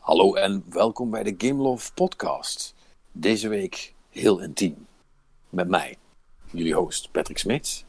Hallo 0.00 0.34
en 0.34 0.64
welkom 0.68 1.10
bij 1.10 1.22
de 1.22 1.34
Game 1.38 1.62
Love 1.62 1.92
podcast. 1.92 2.74
Deze 3.12 3.48
week 3.48 3.94
heel 4.10 4.40
intiem. 4.40 4.86
Met 5.50 5.68
mij, 5.68 5.96
jullie 6.50 6.74
host 6.74 7.10
Patrick 7.12 7.38
Smits. 7.38 7.84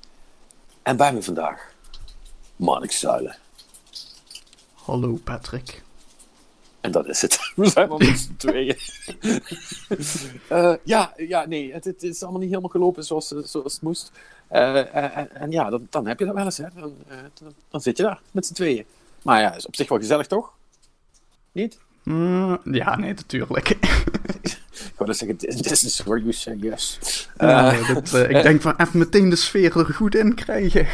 En 0.81 0.97
bij 0.97 1.13
me 1.13 1.21
vandaag, 1.21 1.73
Marnik 2.55 2.91
Zuilen. 2.91 3.37
Hallo 4.73 5.19
Patrick. 5.23 5.83
En 6.81 6.91
dat 6.91 7.07
is 7.07 7.21
het. 7.21 7.39
We 7.55 7.69
zijn 7.69 7.89
al 7.89 7.97
met 7.97 8.19
z'n 8.19 8.35
tweeën. 8.45 8.77
Eh, 10.49 10.75
ja, 10.83 11.13
ja, 11.17 11.45
nee, 11.45 11.73
het, 11.73 11.85
het 11.85 12.03
is 12.03 12.21
allemaal 12.21 12.39
niet 12.39 12.49
helemaal 12.49 12.69
gelopen 12.69 13.03
zoals, 13.03 13.33
eh, 13.33 13.43
zoals 13.43 13.73
het 13.73 13.81
moest. 13.81 14.11
Eh, 14.47 14.95
en, 14.95 15.35
en 15.35 15.51
ja, 15.51 15.69
dan, 15.69 15.87
dan 15.89 16.07
heb 16.07 16.19
je 16.19 16.25
dat 16.25 16.35
wel 16.35 16.45
eens, 16.45 16.57
hè. 16.57 16.67
Dan, 16.75 16.93
dan, 17.33 17.53
dan 17.69 17.81
zit 17.81 17.97
je 17.97 18.03
daar 18.03 18.21
met 18.31 18.45
z'n 18.45 18.53
tweeën. 18.53 18.85
Maar 19.23 19.41
ja, 19.41 19.55
is 19.55 19.65
op 19.67 19.75
zich 19.75 19.89
wel 19.89 19.97
gezellig, 19.97 20.27
toch? 20.27 20.53
Niet? 21.51 21.79
Mm, 22.03 22.59
ja, 22.63 22.95
nee, 22.97 23.13
natuurlijk. 23.13 23.69
Ik 24.79 25.05
wou 25.05 25.13
zeggen, 25.13 25.37
this 25.37 25.83
is 25.83 26.03
where 26.03 26.19
you 26.19 26.33
say 26.33 26.55
yes. 26.55 26.99
Ja, 27.37 27.73
Eh, 27.73 27.93
dat, 27.93 28.13
eh, 28.13 28.29
ik 28.37 28.43
denk 28.43 28.61
van 28.61 28.73
even 28.77 28.99
meteen 28.99 29.29
de 29.29 29.35
sfeer 29.35 29.77
er 29.77 29.93
goed 29.93 30.15
in 30.15 30.35
krijgen. 30.35 30.87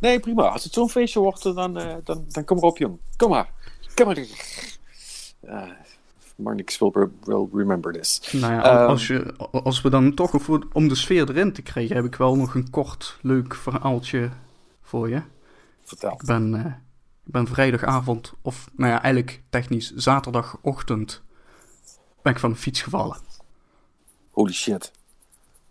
Nee, 0.00 0.20
prima. 0.20 0.42
Als 0.48 0.64
het 0.64 0.72
zo'n 0.72 0.90
feestje 0.90 1.20
wordt, 1.20 1.42
dan, 1.42 1.78
eh, 1.78 1.94
dan, 2.04 2.24
dan 2.28 2.44
kom 2.44 2.56
maar 2.56 2.68
op, 2.70 2.78
jong. 2.78 2.98
Kom 3.16 3.30
maar. 3.30 3.50
Kom 3.94 4.06
maar. 4.06 4.18
Uh, 4.18 5.62
Marnix 6.36 6.78
will, 6.78 7.08
will 7.24 7.48
remember 7.52 7.92
this. 7.92 8.20
Nou 8.32 8.52
ja, 8.52 8.62
Ehm. 8.62 8.88
als, 8.88 9.06
je, 9.06 9.34
als 9.50 9.82
we 9.82 9.90
dan 9.90 10.14
toch, 10.14 10.30
voor, 10.34 10.66
om 10.72 10.88
de 10.88 10.94
sfeer 10.94 11.28
erin 11.30 11.52
te 11.52 11.62
krijgen, 11.62 11.96
heb 11.96 12.04
ik 12.04 12.14
wel 12.14 12.36
nog 12.36 12.54
een 12.54 12.70
kort, 12.70 13.18
leuk 13.22 13.54
verhaaltje 13.54 14.30
voor 14.82 15.08
je. 15.08 15.22
Vertel. 15.84 16.12
Ik 16.12 16.22
ben, 16.26 16.54
eh, 16.64 16.72
ben 17.26 17.46
vrijdagavond, 17.46 18.32
of 18.42 18.70
nou 18.76 18.92
ja, 18.92 19.02
eigenlijk 19.02 19.42
technisch 19.50 19.92
zaterdagochtend, 19.94 21.22
ben 22.22 22.32
ik 22.32 22.38
van 22.38 22.50
de 22.50 22.56
fiets 22.56 22.82
gevallen. 22.82 23.16
Holy 24.30 24.52
shit. 24.52 24.92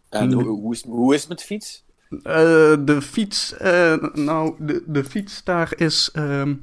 En 0.09 0.33
hoe, 0.33 0.73
is, 0.73 0.83
hoe 0.83 1.13
is 1.13 1.19
het 1.19 1.29
met 1.29 1.39
de 1.39 1.45
fiets? 1.45 1.83
Eh, 2.09 2.75
de 2.79 3.01
fiets, 3.01 3.57
eh, 3.57 3.95
nou, 4.13 4.55
de, 4.59 4.83
de 4.87 5.03
fiets 5.03 5.43
daar 5.43 5.73
is, 5.75 6.09
ehm, 6.13 6.55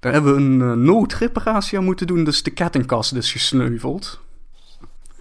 daar 0.00 0.12
hebben 0.12 0.34
we 0.34 0.40
een 0.40 0.60
eh, 0.60 0.72
noodreparatie 0.72 1.78
aan 1.78 1.84
moeten 1.84 2.06
doen, 2.06 2.24
dus 2.24 2.42
de 2.42 2.50
kettingkast 2.50 3.12
is 3.12 3.32
gesneuveld. 3.32 4.20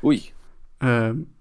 Oei. 0.04 0.34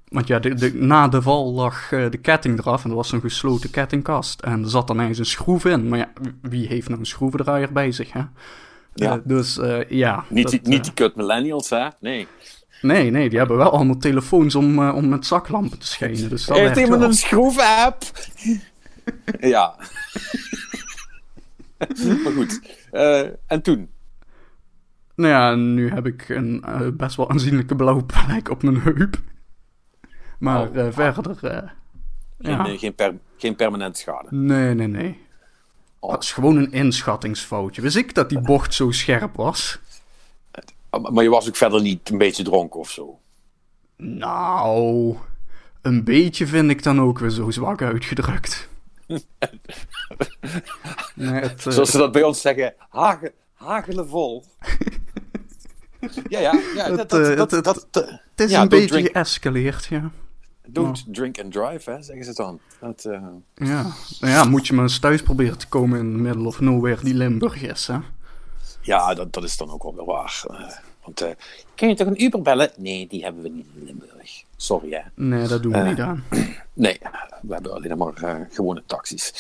Want 0.09 0.27
ja, 0.27 0.39
de, 0.39 0.55
de, 0.55 0.75
na 0.75 1.09
de 1.09 1.23
val 1.23 1.53
lag 1.53 1.93
eh, 1.93 2.11
de 2.11 2.19
ketting 2.19 2.59
eraf 2.59 2.83
en 2.83 2.89
dat 2.89 2.99
was 2.99 3.13
een 3.13 3.21
gesloten 3.21 3.71
kettingkast. 3.71 4.41
En 4.41 4.63
er 4.63 4.71
zat 4.71 4.87
dan 4.87 5.01
ergens 5.01 5.19
een 5.19 5.25
schroef 5.25 5.65
in, 5.65 5.89
maar 5.89 5.99
ja, 5.99 6.13
wie 6.43 6.67
heeft 6.67 6.89
nou 6.89 7.01
een 7.01 7.07
schroevendraaier 7.07 7.73
bij 7.73 7.93
zich, 7.93 8.13
hè? 8.13 8.23
Ja. 8.95 9.13
Eh, 9.13 9.19
dus 9.25 9.59
eh, 9.59 9.91
ja. 9.91 10.25
Niet, 10.29 10.43
dat, 10.43 10.53
die, 10.53 10.61
niet 10.73 10.85
die 10.85 10.93
kut 10.93 11.17
millennials, 11.17 11.71
hè? 11.71 11.89
Nee. 12.01 12.27
nee, 12.83 13.11
nee, 13.11 13.29
die 13.29 13.39
hebben 13.39 13.57
wel 13.57 13.71
allemaal 13.71 13.97
telefoons 13.97 14.55
om, 14.55 14.89
om 14.89 15.09
met 15.09 15.27
zaklampen 15.27 15.79
te 15.79 15.87
schijnen. 15.87 16.29
Dus 16.29 16.47
dat 16.47 16.57
Heeft 16.57 16.77
iemand 16.77 17.01
wel. 17.01 17.09
een 17.09 17.15
schroef-app? 17.15 18.03
ja. 19.41 19.75
maar 22.23 22.33
goed. 22.33 22.61
Eh, 22.91 23.27
en 23.47 23.63
toen? 23.63 23.89
Nou 25.15 25.31
ja, 25.31 25.55
nu 25.55 25.91
heb 25.91 26.07
ik 26.07 26.29
een 26.29 26.65
best 26.97 27.17
wel 27.17 27.31
aanzienlijke 27.31 27.77
blauwe 27.77 28.05
plek 28.05 28.51
op 28.51 28.63
mijn 28.63 28.81
heup. 28.81 29.19
Maar 30.45 30.69
Oh. 30.69 30.79
eh, 30.79 30.87
verder, 30.93 31.37
eh, 31.43 31.59
Geen, 32.41 32.67
ja. 32.67 32.77
geen, 32.79 32.95
per, 32.95 33.15
geen 33.37 33.57
permanente 33.57 34.01
schade. 34.01 34.29
Nee, 34.31 34.75
nee, 34.75 34.87
nee. 34.87 35.23
Oh. 35.99 36.11
Dat 36.11 36.23
is 36.23 36.33
gewoon 36.33 36.57
een 36.57 36.73
inschattingsfoutje. 36.73 37.83
Wist 37.83 37.97
ik 37.97 38.15
dat 38.15 38.29
die 38.29 38.41
bocht 38.41 38.75
zo 38.75 38.91
scherp 38.91 39.37
was? 39.37 39.79
Ah, 40.91 41.11
Maar 41.13 41.23
je 41.25 41.31
was 41.31 41.49
ook 41.49 41.57
verder 41.57 41.83
niet 41.83 42.11
een 42.11 42.19
beetje 42.19 42.43
dronken 42.45 42.81
of 42.81 42.91
zo. 42.91 43.19
Nou, 43.97 45.17
een 45.83 46.05
beetje 46.05 46.47
vind 46.47 46.71
ik 46.71 46.83
dan 46.83 47.01
ook 47.01 47.19
weer 47.19 47.31
zo 47.31 47.51
zwak 47.51 47.83
uitgedrukt. 47.83 48.69
nee, 51.15 51.41
het, 51.41 51.67
eh, 51.67 51.73
Zoals 51.73 51.91
ze 51.91 51.99
dat 51.99 52.13
bij 52.13 52.23
ons 52.23 52.41
zeggen, 52.41 52.75
hagelen 53.55 54.09
vol. 54.09 54.45
ja, 56.29 56.39
ja, 56.41 56.61
ja. 56.75 56.89
Dat, 56.89 56.99
Het, 56.99 57.11
dat, 57.11 57.37
dat, 57.37 57.51
het- 57.51 57.65
dat, 57.65 57.87
dat- 57.91 58.09
het 58.09 58.41
is 58.47 58.51
ja, 58.51 58.63
een 58.63 58.69
beetje 58.69 58.89
drink- 58.89 59.11
geëscaleerd, 59.13 59.85
ja. 59.85 60.11
Don't 60.67 61.05
drink 61.15 61.41
and 61.41 61.53
drive, 61.53 61.91
hè, 61.91 62.03
zeggen 62.03 62.25
ze 62.25 62.35
dan. 62.35 62.61
Dat, 62.81 63.05
eh, 63.05 63.23
Ja. 63.55 63.83
Nou 64.21 64.33
ja, 64.33 64.45
moet 64.45 64.67
je 64.67 64.73
maar 64.73 64.83
eens 64.85 64.99
thuis 64.99 65.23
proberen 65.23 65.59
te 65.59 65.69
komen 65.69 65.99
in 65.99 66.13
the 66.13 66.19
middle 66.19 66.47
of 66.47 66.61
nowhere 66.61 67.05
die 67.05 67.15
Limburg 67.15 67.63
is, 67.63 67.87
hè. 67.87 67.99
ja, 68.81 69.15
dat, 69.15 69.33
dat 69.33 69.45
is 69.45 69.57
dan 69.57 69.71
ook 69.71 69.83
wel 69.83 69.95
weer 69.95 70.05
waar. 70.05 70.45
Eh, 70.51 70.71
want, 71.05 71.21
eh 71.21 71.31
kun 71.75 71.89
je 71.89 71.95
toch 71.95 72.07
een 72.07 72.23
Uber 72.23 72.43
bellen? 72.43 72.71
Nee, 72.77 73.07
die 73.07 73.23
hebben 73.25 73.43
we 73.43 73.49
niet 73.49 73.67
in 73.75 73.85
Limburg. 73.85 74.43
Sorry, 74.57 74.91
hè. 74.93 75.01
Nee, 75.15 75.47
dat 75.49 75.63
doen 75.63 75.73
we 75.73 75.79
niet 75.79 76.01
aan. 76.01 76.25
Nee, 76.73 76.99
we 77.43 77.55
hebben 77.55 77.73
alleen 77.75 77.99
maar 77.99 78.47
gewone 78.51 78.83
taxis. 78.87 79.33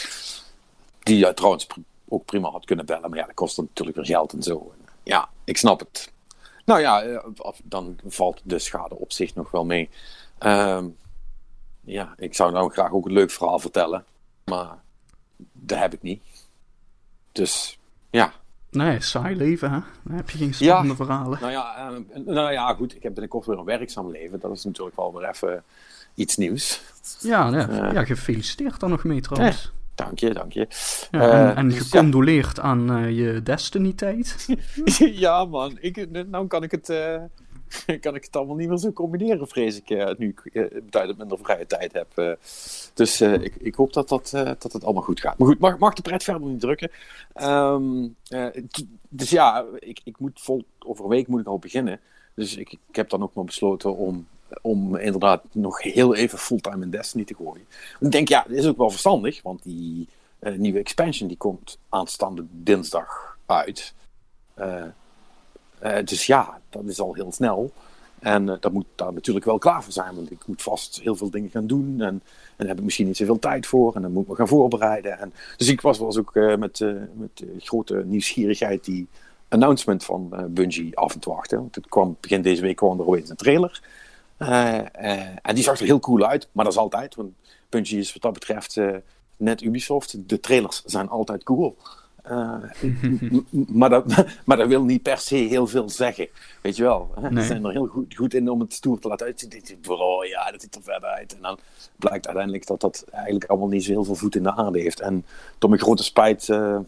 Die 1.03 1.19
je 1.19 1.35
trouwens 1.35 1.67
pr- 1.67 1.79
ook 2.09 2.25
prima 2.25 2.49
had 2.51 2.65
kunnen 2.65 2.87
bellen, 2.87 3.11
maar 3.11 3.19
ja, 3.19 3.25
dat 3.27 3.35
kost 3.35 3.57
natuurlijk 3.57 3.97
weer 3.97 4.07
geld 4.07 4.33
en 4.33 4.43
zo. 4.43 4.73
Ja, 5.03 5.29
ik 5.45 5.57
snap 5.57 5.81
het. 5.81 6.13
Nou 6.65 6.81
ja, 6.81 7.23
dan 7.65 7.99
valt 8.07 8.41
de 8.45 8.59
schade 8.59 8.95
op 8.95 9.13
zich 9.13 9.35
nog 9.35 9.51
wel 9.51 9.65
mee. 9.65 9.89
Ehm, 10.39 10.87
ja, 11.85 12.15
ik 12.17 12.35
zou 12.35 12.53
nou 12.53 12.73
graag 12.73 12.93
ook 12.93 13.07
een 13.07 13.13
leuk 13.13 13.31
verhaal 13.31 13.59
vertellen, 13.59 14.05
maar 14.45 14.77
dat 15.53 15.79
heb 15.79 15.93
ik 15.93 16.03
niet. 16.03 16.23
Dus 17.33 17.79
ja, 18.11 18.33
Nee, 18.71 19.01
saai 19.01 19.37
leven, 19.37 19.71
hè. 19.73 19.79
Dan 20.03 20.17
heb 20.17 20.31
je 20.31 20.39
geen 20.39 20.55
spannende 20.55 20.95
verhalen. 20.95 21.39
nou 21.41 21.53
ja, 21.53 21.77
eh, 21.77 22.21
nou 22.25 22.53
ja, 22.53 22.75
goed, 22.75 22.95
ik 22.95 23.03
heb 23.03 23.13
binnenkort 23.13 23.47
weer 23.47 23.59
een 23.59 23.65
werkzaam 23.65 24.11
leven. 24.11 24.41
Dat 24.41 24.53
is 24.53 24.65
natuurlijk 24.65 24.97
wel 24.97 25.15
weer 25.15 25.29
even 25.29 25.63
iets 26.15 26.37
nieuws. 26.37 26.83
Ja, 27.21 27.49
ja, 27.49 27.69
Eh. 27.69 27.93
ja, 27.93 28.05
gefeliciteerd 28.05 28.81
dan 28.81 28.91
nog 28.91 29.05
mee 29.05 29.21
trouwens. 29.21 29.73
Dank 29.95 30.19
je, 30.19 30.35
dank 30.35 30.53
je. 30.53 30.67
Ja, 31.11 31.21
Eh, 31.21 31.49
en 31.49 31.57
en 31.57 31.69
dus 31.69 31.79
gecondoleerd 31.79 32.61
aan 32.61 32.91
eh, 32.97 33.11
je 33.11 33.43
Destiny-tijd. 33.43 34.47
ja, 35.25 35.45
man. 35.45 35.79
Ik, 35.81 36.27
nou 36.27 36.47
kan 36.47 36.63
ik, 36.63 36.71
het, 36.71 36.89
eh, 36.89 37.23
kan 38.01 38.15
ik 38.15 38.25
het 38.25 38.37
allemaal 38.37 38.57
niet 38.57 38.69
meer 38.69 38.79
zo 38.79 38.93
combineren, 38.93 39.49
vrees 39.49 39.77
ik, 39.77 39.91
eh, 39.91 40.11
nu 40.17 40.29
ik 40.45 40.55
eh, 40.55 40.65
beduidend 40.71 41.19
minder 41.19 41.39
vrije 41.39 41.67
tijd 41.67 41.93
heb. 41.93 42.19
eh. 42.19 42.33
dus 42.95 43.21
eh, 43.21 43.33
ik, 43.33 43.55
ik 43.57 43.75
hoop 43.75 43.93
dat, 43.93 44.09
dat, 44.09 44.33
eh, 44.35 44.51
dat 44.59 44.73
het 44.73 44.85
allemaal 44.85 45.03
goed 45.03 45.21
gaat. 45.21 45.39
Maar 45.39 45.49
goed, 45.49 45.59
mag, 45.59 45.79
mag 45.79 45.95
de 45.95 46.03
pret 46.03 46.23
verder 46.23 46.49
niet 46.49 46.61
drukken. 46.61 46.91
Ehm, 47.33 48.07
eh, 48.29 48.47
dus 49.09 49.31
ja, 49.31 49.65
ik, 49.79 50.01
ik 50.05 50.19
moet 50.19 50.41
vol, 50.41 50.65
over 50.79 51.05
een 51.05 51.11
week 51.11 51.27
moet 51.27 51.41
ik 51.41 51.47
al 51.47 51.59
beginnen. 51.59 52.01
Dus 52.35 52.57
ik, 52.57 52.73
ik 52.73 52.97
heb 52.97 53.09
dan 53.11 53.23
ook 53.23 53.35
maar 53.35 53.45
besloten 53.45 53.97
om, 53.97 54.27
om 54.63 54.97
inderdaad 54.97 55.43
nog 55.53 55.83
heel 55.83 56.15
even 56.15 56.39
fulltime 56.39 56.85
in 56.85 56.91
Destiny 56.91 57.25
te 57.25 57.35
gooien. 57.35 57.67
Ik 58.01 58.11
denk, 58.11 58.29
ja, 58.29 58.45
dat 58.49 58.57
is 58.57 58.67
ook 58.67 58.77
wel 58.77 58.91
verstandig, 58.91 59.43
want 59.43 59.63
die 59.63 60.09
eh, 60.39 60.55
nieuwe 60.55 60.79
expansion 60.79 61.29
die 61.29 61.37
komt 61.37 61.79
aanstaande 61.89 62.45
dinsdag 62.51 63.39
uit. 63.47 63.95
Eh, 64.55 64.83
eh, 64.83 64.89
dus 66.05 66.27
ja, 66.27 66.61
dat 66.71 66.85
is 66.85 67.01
al 67.01 67.15
heel 67.15 67.33
snel. 67.33 67.73
En 68.19 68.49
eh, 68.49 68.57
dat 68.61 68.73
moet 68.73 68.87
daar 68.95 69.13
natuurlijk 69.13 69.45
wel 69.45 69.59
klaar 69.59 69.83
voor 69.83 69.93
zijn, 69.93 70.15
want 70.15 70.31
ik 70.31 70.47
moet 70.47 70.63
vast 70.63 71.01
heel 71.01 71.17
veel 71.17 71.31
dingen 71.31 71.51
gaan 71.51 71.67
doen. 71.67 71.95
En, 72.01 72.07
en 72.07 72.23
daar 72.57 72.69
heb 72.69 72.79
ik 72.79 72.85
misschien 72.85 73.07
niet 73.07 73.17
zoveel 73.17 73.39
tijd 73.39 73.67
voor. 73.67 73.95
En 73.95 74.03
dan 74.03 74.13
moet 74.13 74.23
ik 74.23 74.29
me 74.29 74.35
gaan 74.35 74.49
voorbereiden. 74.49 75.19
En, 75.19 75.33
dus 75.57 75.69
ik 75.69 75.81
was, 75.81 75.99
was 75.99 76.19
ook 76.19 76.37
eh, 76.37 76.57
met, 76.57 76.81
eh, 76.81 76.93
met 77.13 77.31
eh, 77.41 77.49
grote 77.59 78.03
nieuwsgierigheid 78.07 78.85
die 78.85 79.09
announcement 79.49 80.05
van 80.05 80.29
eh, 80.33 80.45
Bungie 80.49 80.97
af 80.97 81.17
te 81.17 81.31
wachten. 81.31 81.59
Want 81.59 81.75
het 81.75 81.89
kwam, 81.89 82.17
begin 82.21 82.43
deze 82.43 82.63
week 82.63 82.77
kwam 82.77 83.01
er 83.01 83.07
opeens 83.07 83.31
een 83.31 83.37
trailer. 83.37 83.83
Eh, 84.37 84.79
eh, 84.79 85.29
en 85.43 85.55
die 85.55 85.65
zag 85.65 85.79
er 85.79 85.87
heel 85.87 86.01
cool 86.01 86.27
uit, 86.27 86.49
maar 86.53 86.65
dat 86.65 86.73
is 86.73 86.79
altijd. 86.79 87.15
Want 87.15 87.33
Bungie 87.69 87.99
is 87.99 88.13
wat 88.13 88.23
dat 88.23 88.33
betreft 88.33 88.77
eh, 88.77 88.97
net 89.37 89.63
Ubisoft. 89.63 90.29
De 90.29 90.41
trailers 90.41 90.83
zijn 90.85 91.09
altijd 91.09 91.43
cool. 91.43 91.77
Eh, 92.25 92.55
maar, 93.51 93.89
dat, 93.91 94.05
maar 94.47 94.57
dat 94.57 94.69
wil 94.69 94.83
niet 94.85 95.03
per 95.03 95.19
se 95.19 95.35
heel 95.35 95.67
veel 95.67 95.89
zeggen. 95.89 96.29
Weet 96.63 96.77
je 96.77 96.83
wel? 96.83 97.11
Hè? 97.21 97.31
Nee. 97.31 97.43
Ze 97.43 97.49
zijn 97.49 97.65
er 97.65 97.71
heel 97.71 97.87
goed, 97.87 98.15
goed 98.15 98.35
in 98.35 98.49
om 98.51 98.61
het 98.61 98.73
stoer 98.73 98.99
te 98.99 99.09
laten 99.09 99.27
uitzien. 99.27 99.49
Dit- 99.49 99.77
Oh 99.89 100.25
ja, 100.25 100.51
dat 100.51 100.61
ziet 100.61 100.75
er 100.75 100.83
verder 100.83 101.09
uit. 101.09 101.35
En 101.35 101.43
dan 101.43 101.59
blijkt 101.97 102.27
uiteindelijk 102.27 102.67
dat 102.67 102.81
dat 102.81 103.05
eigenlijk 103.13 103.45
allemaal 103.45 103.69
niet 103.69 103.85
zo 103.85 103.91
heel 103.91 104.05
veel 104.05 104.15
voet 104.15 104.37
in 104.37 104.43
de 104.43 104.55
aarde 104.55 104.81
heeft. 104.81 105.01
En 105.01 105.25
tot 105.59 105.71
mijn 105.71 105.83
grote 105.83 106.03
spijt 106.05 106.49
eh, 106.49 106.79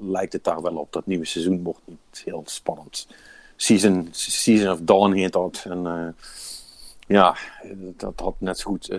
lijkt 0.00 0.32
het 0.32 0.44
daar 0.44 0.62
wel 0.62 0.76
op. 0.76 0.92
Dat 0.92 1.06
nieuwe 1.06 1.24
seizoen 1.24 1.62
wordt 1.62 1.80
niet 1.84 2.22
heel 2.24 2.42
spannend. 2.46 3.06
Season, 3.56 4.08
Season 4.10 4.72
of 4.72 4.80
Dawn 4.82 5.12
heet 5.12 5.32
dat. 5.32 5.64
En 5.68 5.86
eh, 5.86 6.06
ja, 7.06 7.36
dat 7.96 8.20
had 8.20 8.34
net 8.38 8.58
zo 8.58 8.70
goed. 8.70 8.90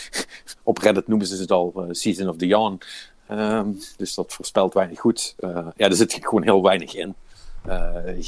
op 0.62 0.78
Reddit 0.78 1.08
noemen 1.08 1.26
ze 1.26 1.36
het 1.40 1.50
al 1.50 1.84
Season 1.90 2.28
of 2.28 2.36
the 2.36 2.46
Yawn. 2.46 2.78
Ehm, 3.30 3.72
dus 3.96 4.14
dat 4.14 4.32
voorspelt 4.32 4.74
weinig 4.74 5.00
goed. 5.00 5.34
Eh, 5.38 5.66
ja, 5.76 5.86
er 5.86 5.94
zit 5.94 6.18
gewoon 6.20 6.42
heel 6.42 6.62
weinig 6.62 6.94
in. 6.94 7.14
Eh, 7.64 8.06
er 8.06 8.24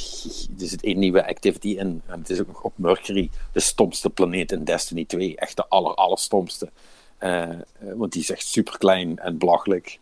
zit 0.57 0.83
één 0.83 0.99
nieuwe 0.99 1.27
activity 1.27 1.69
in. 1.69 2.03
En 2.07 2.19
het 2.19 2.31
is 2.31 2.41
ook 2.41 2.47
nog 2.47 2.63
op 2.63 2.73
Mercury, 2.77 3.31
de 3.53 3.61
stomste 3.61 4.11
planeet 4.11 4.53
in 4.53 4.65
Destiny 4.65 5.05
2. 5.05 5.37
Echt 5.37 5.57
de 5.57 5.67
aller, 5.69 5.95
allerstomste. 5.95 6.71
Eh, 7.19 7.49
want 7.95 8.13
die 8.13 8.23
is 8.23 8.31
echt 8.31 8.47
super 8.47 8.79
klein 8.79 9.19
en 9.19 9.39
belachelijk. 9.39 9.99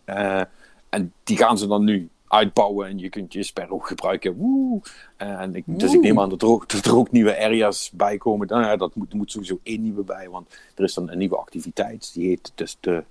En 0.89 1.13
die 1.25 1.37
gaan 1.37 1.59
ze 1.59 1.67
dan 1.67 1.85
nu 1.85 2.09
uitbouwen 2.29 2.89
en 2.89 2.99
je 2.99 3.09
kunt 3.09 3.33
je 3.33 3.67
ook 3.69 3.87
gebruiken. 3.87 4.37
Woe. 4.37 4.81
En 5.17 5.55
ik, 5.55 5.65
dus 5.67 5.93
ik 5.93 6.01
neem 6.01 6.21
aan 6.21 6.29
dat 6.29 6.43
er, 6.43 6.49
ook, 6.49 6.69
dat 6.69 6.85
er 6.85 6.97
ook 6.97 7.11
nieuwe 7.11 7.39
areas 7.39 7.91
bij 7.93 8.19
komen. 8.19 8.47
Nou, 8.47 8.65
ja, 8.65 8.77
dat 8.77 8.95
moet, 8.95 9.15
moet 9.15 9.31
sowieso 9.31 9.61
één 9.63 9.83
nieuwe 9.83 10.03
bij, 10.03 10.29
want 10.29 10.55
er 10.75 10.85
is 10.85 10.95
dan 10.95 11.11
een 11.11 11.19
nieuwe 11.19 11.37
activiteit. 11.37 12.11
Die 12.15 12.29
heet 12.29 12.53
dus 12.55 12.77
de, 12.81 13.05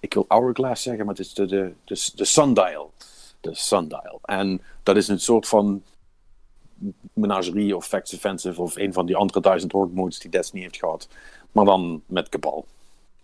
ik 0.00 0.14
wil 0.14 0.24
Hourglass 0.28 0.82
zeggen, 0.82 1.06
maar 1.06 1.14
het 1.14 1.24
is 1.24 1.34
de, 1.34 1.46
de, 1.46 1.72
de, 1.84 2.10
de 2.14 2.24
Sundial. 2.24 2.92
De 3.40 3.54
Sundial. 3.54 4.20
En 4.22 4.62
dat 4.82 4.96
is 4.96 5.08
een 5.08 5.20
soort 5.20 5.48
van 5.48 5.82
menagerie 7.12 7.76
of 7.76 7.86
Facts 7.86 8.14
Offensive 8.14 8.62
of 8.62 8.76
een 8.76 8.92
van 8.92 9.06
die 9.06 9.16
andere 9.16 9.40
duizend 9.40 9.72
horde 9.72 9.94
modes 9.94 10.18
die 10.18 10.30
Destiny 10.30 10.62
heeft 10.62 10.76
gehad. 10.76 11.08
Maar 11.52 11.64
dan 11.64 12.02
met 12.06 12.28
Cabal. 12.28 12.66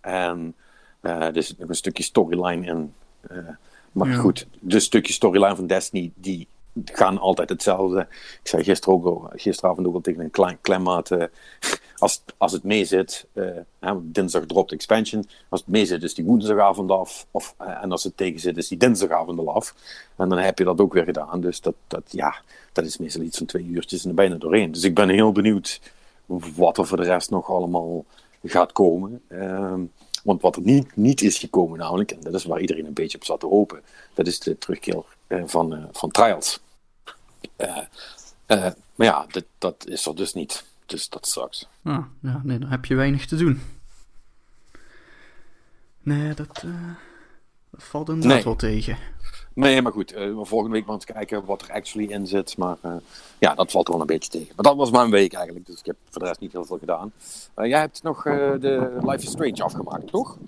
En 0.00 0.54
uh, 1.02 1.36
er 1.36 1.54
nog 1.58 1.68
een 1.68 1.74
stukje 1.74 2.02
storyline 2.02 2.66
in. 2.66 2.94
Uh, 3.30 3.48
maar 3.92 4.08
ja. 4.08 4.14
goed, 4.14 4.46
de 4.60 4.80
stukje 4.80 5.12
storyline 5.12 5.56
van 5.56 5.66
Destiny, 5.66 6.12
die 6.14 6.48
gaan 6.84 7.18
altijd 7.18 7.48
hetzelfde. 7.48 8.06
Ik 8.42 8.48
zei 8.48 8.64
gisteren 8.64 8.94
ook 8.94 9.04
al, 9.04 9.30
gisteravond 9.34 9.86
ook 9.86 9.94
al 9.94 10.00
tegen 10.00 10.20
een 10.20 10.30
klein 10.30 10.58
klemmaat. 10.60 11.10
Uh, 11.10 11.24
als, 11.96 12.22
als 12.36 12.52
het 12.52 12.62
mee 12.62 12.84
zit, 12.84 13.26
uh, 13.32 13.90
dinsdag 14.02 14.46
dropt 14.46 14.72
expansion. 14.72 15.28
Als 15.48 15.60
het 15.60 15.68
mee 15.68 15.86
zit, 15.86 16.02
is 16.02 16.14
die 16.14 16.24
woensdagavond 16.24 16.90
af. 16.90 17.26
Of, 17.30 17.54
uh, 17.60 17.82
en 17.82 17.90
als 17.90 18.04
het 18.04 18.16
tegen 18.16 18.40
zit, 18.40 18.56
is 18.56 18.68
die 18.68 18.78
dinsdagavond 18.78 19.38
al 19.38 19.54
af. 19.54 19.74
En 20.16 20.28
dan 20.28 20.38
heb 20.38 20.58
je 20.58 20.64
dat 20.64 20.80
ook 20.80 20.92
weer 20.92 21.04
gedaan. 21.04 21.40
Dus 21.40 21.60
dat, 21.60 21.74
dat, 21.86 22.02
ja, 22.06 22.34
dat 22.72 22.84
is 22.84 22.98
meestal 22.98 23.22
iets 23.22 23.38
van 23.38 23.46
twee 23.46 23.64
uurtjes 23.64 24.02
en 24.02 24.08
er 24.08 24.14
bijna 24.14 24.34
doorheen. 24.34 24.72
Dus 24.72 24.84
ik 24.84 24.94
ben 24.94 25.08
heel 25.08 25.32
benieuwd 25.32 25.80
wat 26.56 26.78
er 26.78 26.86
voor 26.86 26.96
de 26.96 27.04
rest 27.04 27.30
nog 27.30 27.50
allemaal 27.50 28.04
gaat 28.44 28.72
komen. 28.72 29.22
Uh, 29.28 29.74
want 30.24 30.42
wat 30.42 30.56
er 30.56 30.62
niet, 30.62 30.96
niet 30.96 31.22
is 31.22 31.38
gekomen, 31.38 31.78
namelijk, 31.78 32.10
en 32.10 32.20
dat 32.20 32.34
is 32.34 32.44
waar 32.44 32.60
iedereen 32.60 32.86
een 32.86 32.92
beetje 32.92 33.18
op 33.18 33.24
zat 33.24 33.40
te 33.40 33.46
hopen, 33.46 33.80
dat 34.14 34.26
is 34.26 34.38
de 34.38 34.58
terugkeer 34.58 35.02
van, 35.28 35.88
van 35.92 36.10
Trials. 36.10 36.60
Uh, 37.56 37.76
maar 38.94 39.06
ja, 39.06 39.26
dat, 39.30 39.44
dat 39.58 39.86
is 39.86 40.06
er 40.06 40.16
dus 40.16 40.32
niet. 40.32 40.64
Dus 40.86 41.08
dat 41.08 41.26
straks. 41.26 41.68
Ah, 41.82 42.04
ja, 42.20 42.40
nee, 42.44 42.58
dan 42.58 42.70
heb 42.70 42.84
je 42.84 42.94
weinig 42.94 43.26
te 43.26 43.36
doen. 43.36 43.60
Nee, 46.02 46.34
dat, 46.34 46.64
dat 47.70 47.82
valt 47.82 48.08
inderdaad 48.08 48.34
nee. 48.34 48.44
wel 48.44 48.56
tegen. 48.56 48.98
Nee, 49.54 49.82
maar 49.82 49.92
goed, 49.92 50.14
uh, 50.14 50.38
volgende 50.42 50.74
week 50.74 50.84
maar 50.86 50.94
eens 50.94 51.04
kijken 51.04 51.44
wat 51.44 51.62
er 51.62 51.72
actually 51.72 52.10
in 52.10 52.26
zit. 52.26 52.56
Maar 52.56 52.76
uh, 52.84 52.92
ja, 53.38 53.54
dat 53.54 53.70
valt 53.70 53.86
gewoon 53.86 54.00
een 54.00 54.06
beetje 54.06 54.30
tegen. 54.30 54.52
Maar 54.56 54.64
dat 54.64 54.76
was 54.76 54.90
mijn 54.90 55.10
week 55.10 55.32
eigenlijk, 55.32 55.66
dus 55.66 55.78
ik 55.78 55.86
heb 55.86 55.96
voor 56.10 56.22
de 56.22 56.28
rest 56.28 56.40
niet 56.40 56.52
heel 56.52 56.64
veel 56.64 56.78
gedaan. 56.78 57.12
Jij 57.56 57.80
hebt 57.80 58.02
nog 58.02 58.22
de 58.22 58.98
Life 59.00 59.22
is 59.22 59.30
Strange 59.30 59.62
afgemaakt, 59.62 60.06
toch? 60.06 60.38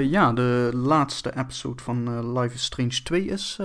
ja, 0.00 0.32
de 0.32 0.70
laatste 0.74 1.36
episode 1.36 1.82
van 1.82 2.32
Life 2.38 2.54
is 2.54 2.64
Strange 2.64 3.02
2 3.02 3.24
is 3.24 3.58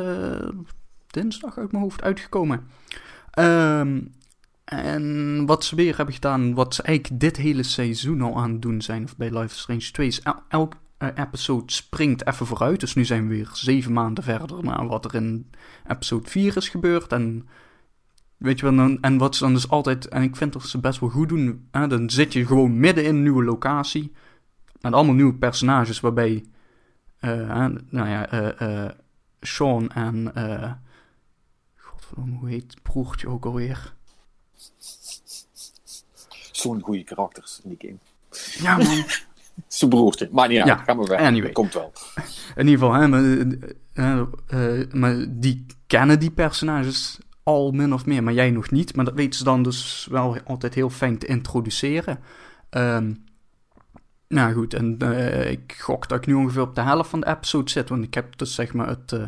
dinsdag 1.15 1.57
uit 1.57 1.71
mijn 1.71 1.83
hoofd 1.83 2.01
uitgekomen. 2.01 2.67
Um, 3.39 4.13
en 4.65 5.45
wat 5.45 5.63
ze 5.63 5.75
weer 5.75 5.95
hebben 5.95 6.13
gedaan, 6.13 6.53
wat 6.53 6.75
ze 6.75 6.81
eigenlijk 6.81 7.19
dit 7.19 7.37
hele 7.37 7.63
seizoen 7.63 8.21
al 8.21 8.37
aan 8.37 8.51
het 8.51 8.61
doen 8.61 8.81
zijn, 8.81 9.03
of 9.03 9.17
bij 9.17 9.39
Life 9.39 9.55
Strange 9.57 9.91
2, 9.91 10.07
is 10.07 10.21
el 10.21 10.35
elk 10.47 10.73
uh, 10.99 11.09
episode 11.15 11.71
springt 11.73 12.27
even 12.27 12.45
vooruit. 12.45 12.79
Dus 12.79 12.95
nu 12.95 13.05
zijn 13.05 13.27
we 13.27 13.35
weer 13.35 13.49
zeven 13.53 13.93
maanden 13.93 14.23
verder 14.23 14.63
naar 14.63 14.87
wat 14.87 15.05
er 15.05 15.15
in 15.15 15.49
episode 15.87 16.29
4 16.29 16.57
is 16.57 16.69
gebeurd. 16.69 17.11
En 17.11 17.47
weet 18.37 18.59
je 18.59 18.71
wel, 18.71 18.97
en 19.01 19.17
wat 19.17 19.35
ze 19.35 19.43
dan 19.43 19.53
dus 19.53 19.69
altijd, 19.69 20.07
en 20.07 20.21
ik 20.21 20.35
vind 20.35 20.53
dat 20.53 20.63
ze 20.63 20.79
best 20.79 20.99
wel 20.99 21.09
goed 21.09 21.29
doen, 21.29 21.67
dan 21.71 22.09
zit 22.09 22.33
je 22.33 22.45
gewoon 22.45 22.79
midden 22.79 23.03
in 23.03 23.15
een 23.15 23.21
nieuwe 23.21 23.43
locatie. 23.43 24.11
Met 24.81 24.93
allemaal 24.93 25.15
nieuwe 25.15 25.35
personages 25.35 25.99
waarbij, 25.99 26.45
uh, 27.21 27.65
nou 27.89 28.09
ja, 28.09 28.33
uh, 28.61 28.89
Sean 29.39 29.89
en, 29.89 30.31
godverdomme, 32.05 32.39
hoe 32.39 32.49
heet 32.49 32.75
broertje 32.81 33.27
ook 33.27 33.45
alweer? 33.45 33.93
Zo'n 36.51 36.81
goede 36.81 37.03
karakters 37.03 37.61
in 37.63 37.77
die 37.77 37.89
game. 37.89 37.97
Ja, 38.65 38.77
man. 38.77 39.05
Zijn 39.67 39.89
broertje. 39.89 40.29
Maar 40.31 40.47
niet 40.47 40.57
uit. 40.57 40.67
Ja, 40.67 40.75
ga 40.75 40.93
maar 40.93 41.07
weg. 41.07 41.19
Anyway. 41.19 41.51
Komt 41.51 41.73
wel. 41.73 41.91
In 42.55 42.67
ieder 42.67 42.87
geval, 42.87 42.93
hè, 42.93 43.07
maar, 43.07 43.21
uh, 43.21 44.21
uh, 44.47 44.91
maar 44.91 45.25
die 45.29 45.65
kennen 45.87 46.19
die 46.19 46.31
personages 46.31 47.17
al 47.43 47.71
min 47.71 47.93
of 47.93 48.05
meer, 48.05 48.23
maar 48.23 48.33
jij 48.33 48.51
nog 48.51 48.71
niet. 48.71 48.95
Maar 48.95 49.05
dat 49.05 49.13
weten 49.13 49.37
ze 49.37 49.43
dan 49.43 49.63
dus 49.63 50.07
wel 50.09 50.37
altijd 50.45 50.73
heel 50.73 50.89
fijn 50.89 51.17
te 51.17 51.25
introduceren. 51.25 52.19
Um, 52.69 53.23
nou 54.27 54.53
goed, 54.53 54.73
en 54.73 54.97
uh, 55.03 55.51
ik 55.51 55.75
gok 55.79 56.07
dat 56.07 56.17
ik 56.17 56.25
nu 56.25 56.33
ongeveer 56.33 56.61
op 56.61 56.75
de 56.75 56.81
helft 56.81 57.09
van 57.09 57.19
de 57.19 57.27
episode 57.27 57.71
zit. 57.71 57.89
Want 57.89 58.03
ik 58.03 58.13
heb 58.13 58.37
dus 58.37 58.55
zeg 58.55 58.73
maar 58.73 58.87
het, 58.87 59.11
uh, 59.11 59.27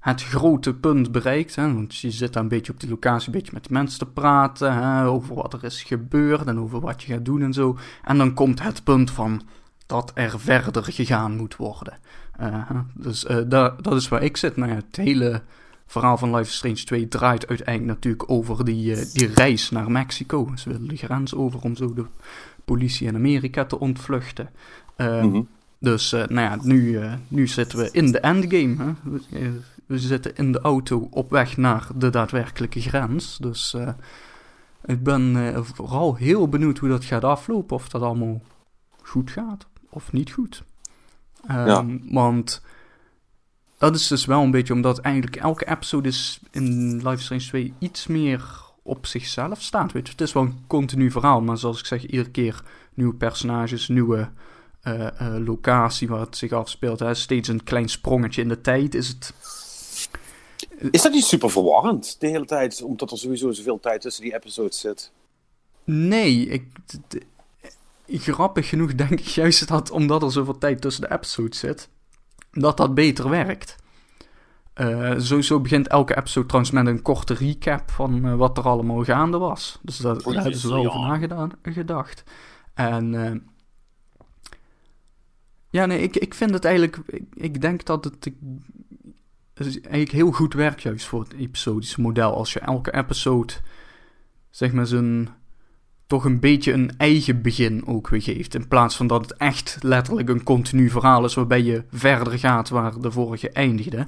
het 0.00 0.22
grote 0.22 0.74
punt 0.74 1.12
bereikt. 1.12 1.54
Hè, 1.54 1.74
want 1.74 1.96
je 1.96 2.10
zit 2.10 2.32
daar 2.32 2.42
een 2.42 2.48
beetje 2.48 2.72
op 2.72 2.80
die 2.80 2.88
locatie, 2.88 3.26
een 3.26 3.38
beetje 3.38 3.52
met 3.52 3.70
mensen 3.70 3.98
te 3.98 4.06
praten. 4.06 4.74
Hè, 4.74 5.06
over 5.06 5.34
wat 5.34 5.52
er 5.52 5.64
is 5.64 5.82
gebeurd 5.82 6.46
en 6.46 6.60
over 6.60 6.80
wat 6.80 7.02
je 7.02 7.12
gaat 7.12 7.24
doen 7.24 7.42
en 7.42 7.52
zo. 7.52 7.78
En 8.04 8.18
dan 8.18 8.34
komt 8.34 8.62
het 8.62 8.84
punt 8.84 9.10
van 9.10 9.42
dat 9.86 10.10
er 10.14 10.40
verder 10.40 10.84
gegaan 10.84 11.36
moet 11.36 11.56
worden. 11.56 11.98
Uh, 12.40 12.70
dus 12.94 13.24
uh, 13.24 13.36
dat, 13.46 13.84
dat 13.84 13.94
is 13.94 14.08
waar 14.08 14.22
ik 14.22 14.36
zit. 14.36 14.56
Nou 14.56 14.70
ja, 14.70 14.76
het 14.76 14.96
hele 14.96 15.42
verhaal 15.86 16.16
van 16.16 16.34
Life 16.34 16.50
is 16.50 16.56
Strange 16.56 16.84
2 16.84 17.08
draait 17.08 17.48
uiteindelijk 17.48 17.94
natuurlijk 17.94 18.30
over 18.30 18.64
die, 18.64 18.96
uh, 18.96 19.02
die 19.12 19.26
reis 19.34 19.70
naar 19.70 19.90
Mexico. 19.90 20.52
Ze 20.54 20.68
willen 20.70 20.88
de 20.88 20.96
grens 20.96 21.34
over 21.34 21.60
om 21.60 21.76
zo 21.76 21.94
de 21.94 22.04
politie 22.64 23.06
in 23.06 23.14
Amerika 23.14 23.64
te 23.64 23.80
ontvluchten. 23.80 24.50
Mm 24.96 25.06
-hmm. 25.06 25.48
Dus 25.78 26.10
nou 26.10 26.40
ja, 26.40 26.58
nu, 26.62 27.00
nu 27.28 27.46
zitten 27.46 27.78
we 27.78 27.88
in 27.92 28.12
de 28.12 28.20
endgame. 28.20 28.76
Hè? 28.76 29.50
We, 29.90 29.98
zitten 29.98 30.36
in 30.36 30.52
de 30.52 30.60
auto 30.60 31.08
op 31.10 31.30
weg 31.30 31.56
naar 31.56 31.88
de 31.94 32.10
daadwerkelijke 32.10 32.80
grens. 32.80 33.38
Dus 33.38 33.76
ik 34.84 35.02
ben 35.02 35.54
vooral 35.64 36.14
heel 36.14 36.48
benieuwd 36.48 36.78
hoe 36.78 36.88
dat 36.88 37.04
gaat 37.04 37.24
aflopen. 37.24 37.76
Of 37.76 37.88
dat 37.88 38.02
allemaal 38.02 38.40
goed 39.02 39.30
gaat 39.30 39.66
of 39.90 40.12
niet 40.12 40.30
goed. 40.30 40.62
Um, 41.50 41.66
ja. 41.66 41.84
Want 42.10 42.62
dat 43.78 43.94
is 43.94 44.06
dus 44.06 44.24
wel 44.24 44.42
een 44.42 44.50
beetje 44.50 44.72
omdat 44.72 44.98
eigenlijk 44.98 45.36
elke 45.36 45.68
episode 45.68 46.08
is 46.08 46.40
in 46.50 46.96
Life 47.08 47.22
Strange 47.22 47.42
2 47.42 47.74
iets 47.78 48.06
meer 48.06 48.68
op 48.82 49.06
zichzelf 49.06 49.62
staat. 49.62 49.92
Weet 49.92 50.06
je, 50.06 50.12
het 50.12 50.20
is 50.20 50.32
wel 50.32 50.42
een 50.42 50.64
continu 50.66 51.10
verhaal, 51.10 51.40
maar 51.40 51.58
zoals 51.58 51.78
ik 51.78 51.86
zeg, 51.86 52.06
iedere 52.06 52.30
keer 52.30 52.62
nieuwe 52.94 53.14
personages, 53.14 53.88
nieuwe 53.88 54.28
uh, 54.84 54.94
uh, 54.94 55.36
locatie 55.44 56.08
waar 56.08 56.20
het 56.20 56.36
zich 56.36 56.52
afspeelt. 56.52 56.98
Hè. 56.98 57.14
Steeds 57.14 57.48
een 57.48 57.64
klein 57.64 57.88
sprongetje 57.88 58.42
in 58.42 58.48
de 58.48 58.60
tijd 58.60 58.94
is 58.94 59.08
het. 59.08 59.34
Is 60.90 61.02
dat 61.02 61.12
niet 61.12 61.24
super 61.24 61.50
verwarrend 61.50 62.20
de 62.20 62.26
hele 62.26 62.44
tijd, 62.44 62.82
omdat 62.82 63.10
er 63.10 63.18
sowieso 63.18 63.52
zoveel 63.52 63.80
tijd 63.80 64.00
tussen 64.00 64.22
die 64.22 64.34
episodes 64.34 64.80
zit? 64.80 65.12
Nee, 65.84 66.46
ik, 66.46 66.66
grappig 68.06 68.68
genoeg 68.68 68.94
denk 68.94 69.10
ik 69.10 69.26
juist 69.26 69.68
dat 69.68 69.90
omdat 69.90 70.22
er 70.22 70.32
zoveel 70.32 70.58
tijd 70.58 70.80
tussen 70.80 71.02
de 71.02 71.12
episodes 71.12 71.58
zit, 71.58 71.88
dat 72.52 72.76
dat 72.76 72.94
beter 72.94 73.28
werkt. 73.28 73.76
Uh, 74.74 75.14
sowieso 75.18 75.60
begint 75.60 75.88
elke 75.88 76.16
episode 76.16 76.46
trouwens 76.46 76.74
met 76.74 76.86
een 76.86 77.02
korte 77.02 77.34
recap 77.34 77.90
van 77.90 78.26
uh, 78.26 78.34
wat 78.34 78.58
er 78.58 78.64
allemaal 78.64 79.04
gaande 79.04 79.38
was. 79.38 79.78
Dus 79.82 79.96
dat, 79.96 80.24
daar 80.24 80.34
hebben 80.34 80.56
ze 80.56 80.68
wel 80.68 80.86
over 80.86 81.00
nagedaan, 81.00 81.52
gedacht. 81.62 82.22
En 82.74 83.12
uh, 83.12 83.32
ja, 85.70 85.86
nee, 85.86 86.02
ik, 86.02 86.16
ik 86.16 86.34
vind 86.34 86.50
het 86.50 86.64
eigenlijk, 86.64 86.98
ik, 87.06 87.24
ik 87.34 87.60
denk 87.60 87.84
dat 87.84 88.04
het, 88.04 88.30
het 89.66 89.80
eigenlijk 89.80 90.12
heel 90.12 90.32
goed 90.32 90.54
werkt 90.54 90.82
juist 90.82 91.06
voor 91.06 91.20
het 91.20 91.32
episodische 91.32 92.00
model. 92.00 92.34
Als 92.34 92.52
je 92.52 92.58
elke 92.58 92.94
episode, 92.94 93.52
zeg 94.50 94.72
maar, 94.72 94.86
zijn 94.86 95.28
toch 96.06 96.24
een 96.24 96.40
beetje 96.40 96.72
een 96.72 96.96
eigen 96.96 97.42
begin 97.42 97.86
ook 97.86 98.08
weer 98.08 98.22
geeft. 98.22 98.54
In 98.54 98.68
plaats 98.68 98.96
van 98.96 99.06
dat 99.06 99.22
het 99.22 99.36
echt 99.36 99.78
letterlijk 99.80 100.28
een 100.28 100.42
continu 100.42 100.90
verhaal 100.90 101.24
is 101.24 101.34
waarbij 101.34 101.62
je 101.62 101.84
verder 101.90 102.38
gaat 102.38 102.68
waar 102.68 103.00
de 103.00 103.10
vorige 103.10 103.50
eindigde. 103.50 104.06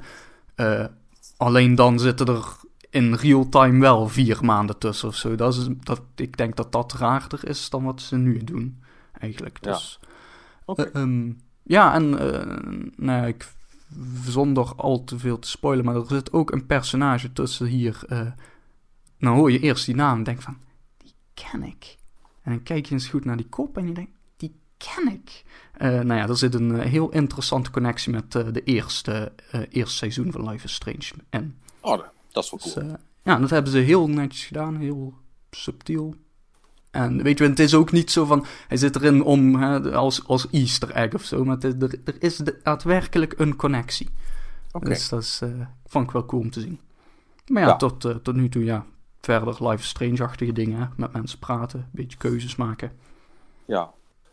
Uh, 0.57 0.85
alleen 1.37 1.75
dan 1.75 1.99
zitten 1.99 2.27
er 2.27 2.45
in 2.91 3.15
real 3.15 3.49
time 3.49 3.81
wel 3.81 4.09
vier 4.09 4.45
maanden 4.45 4.79
tussen 4.79 5.09
of 5.09 5.17
zo. 5.17 5.35
Dat 5.35 5.55
is, 5.55 5.69
dat, 5.83 6.03
ik 6.15 6.37
denk 6.37 6.57
dat 6.57 6.73
dat 6.73 6.93
raarder 6.93 7.49
is 7.49 7.71
dan 7.71 7.85
wat 7.85 8.01
ze 8.01 8.17
nu 8.17 8.45
doen, 8.45 8.83
eigenlijk. 9.19 9.63
Dus, 9.63 9.99
ja, 10.01 10.09
okay. 10.65 10.87
uh, 10.95 11.03
um, 11.03 11.41
ja 11.63 11.95
en 11.95 12.13
uh, 12.13 12.87
nou, 12.97 13.27
ik, 13.27 13.53
zonder 14.25 14.75
al 14.75 15.05
te 15.05 15.19
veel 15.19 15.39
te 15.39 15.49
spoilen, 15.49 15.85
maar 15.85 15.97
er 15.97 16.07
zit 16.07 16.33
ook 16.33 16.53
een 16.53 16.67
personage 16.67 17.33
tussen 17.33 17.67
hier. 17.67 17.99
nou 19.19 19.37
hoor 19.37 19.53
je 19.53 19.61
eerst 19.61 19.87
die 19.87 19.95
naam 19.95 20.19
en 20.19 20.25
denk 20.25 20.43
van 20.43 20.57
ken 21.35 21.63
ik. 21.63 21.97
En 22.43 22.53
dan 22.53 22.63
kijk 22.63 22.87
je 22.87 22.95
eens 22.95 23.07
goed 23.07 23.25
naar 23.25 23.37
die 23.37 23.49
kop 23.49 23.77
en 23.77 23.87
je 23.87 23.95
denkt, 23.95 24.13
die 24.37 24.55
ken 24.77 25.13
ik. 25.13 25.45
Uh, 25.75 25.89
nou 25.89 26.15
ja, 26.15 26.29
er 26.29 26.37
zit 26.37 26.55
een 26.55 26.71
uh, 26.71 26.81
heel 26.81 27.11
interessante 27.11 27.71
connectie 27.71 28.13
met 28.13 28.35
uh, 28.35 28.47
de 28.53 28.63
eerste, 28.65 29.33
eerste 29.71 29.97
seizoen 29.97 30.33
van 30.33 30.49
Life 30.49 30.65
is 30.65 30.75
Strange 30.75 31.11
en 31.31 31.63
Oh, 31.83 32.03
dat 32.33 32.45
is 32.45 32.51
wel 32.51 32.61
cool. 32.61 32.89
Dus, 32.89 32.99
ja, 33.23 33.37
dat 33.37 33.51
hebben 33.51 33.73
ze 33.73 33.79
heel 33.79 34.09
netjes 34.09 34.45
gedaan, 34.45 34.77
heel 34.77 35.15
subtiel. 35.51 36.15
En 36.93 37.23
weet 37.23 37.39
je, 37.39 37.45
het 37.45 37.59
is 37.59 37.75
ook 37.75 37.93
niet 37.93 38.11
zo 38.11 38.25
van, 38.25 38.47
hij 38.69 38.77
zit 38.77 38.97
erin 38.97 39.23
om, 39.23 39.55
hè, 39.55 39.93
als, 39.93 40.27
als 40.27 40.51
easter 40.51 40.91
egg 40.91 41.15
of 41.15 41.23
zo, 41.23 41.45
maar 41.45 41.59
er, 41.59 41.99
er 42.05 42.17
is 42.19 42.37
daadwerkelijk 42.63 43.35
een 43.37 43.57
connectie. 43.57 44.09
Oké. 44.73 44.89
Dus 44.89 45.09
dat 45.09 45.23
is, 45.23 45.41
eh, 45.43 45.49
vond 45.87 46.05
ik 46.05 46.11
wel 46.11 46.25
cool 46.27 46.43
om 46.43 46.51
te 46.51 46.61
zien. 46.61 46.81
Maar 47.47 47.63
ja, 47.63 47.69
Ja. 47.69 47.77
Tot, 47.77 48.05
eh, 48.05 48.15
tot 48.15 48.35
nu 48.35 48.49
toe, 48.49 48.65
ja. 48.65 48.85
Verder 49.21 49.69
live 49.69 49.83
strange-achtige 49.83 50.53
dingen. 50.53 50.81
Hè? 50.81 50.87
Met 50.97 51.13
mensen 51.13 51.39
praten, 51.39 51.79
een 51.79 51.87
beetje 51.91 52.19
keuzes 52.19 52.57
maken. 52.57 52.93
Ja. 53.65 53.91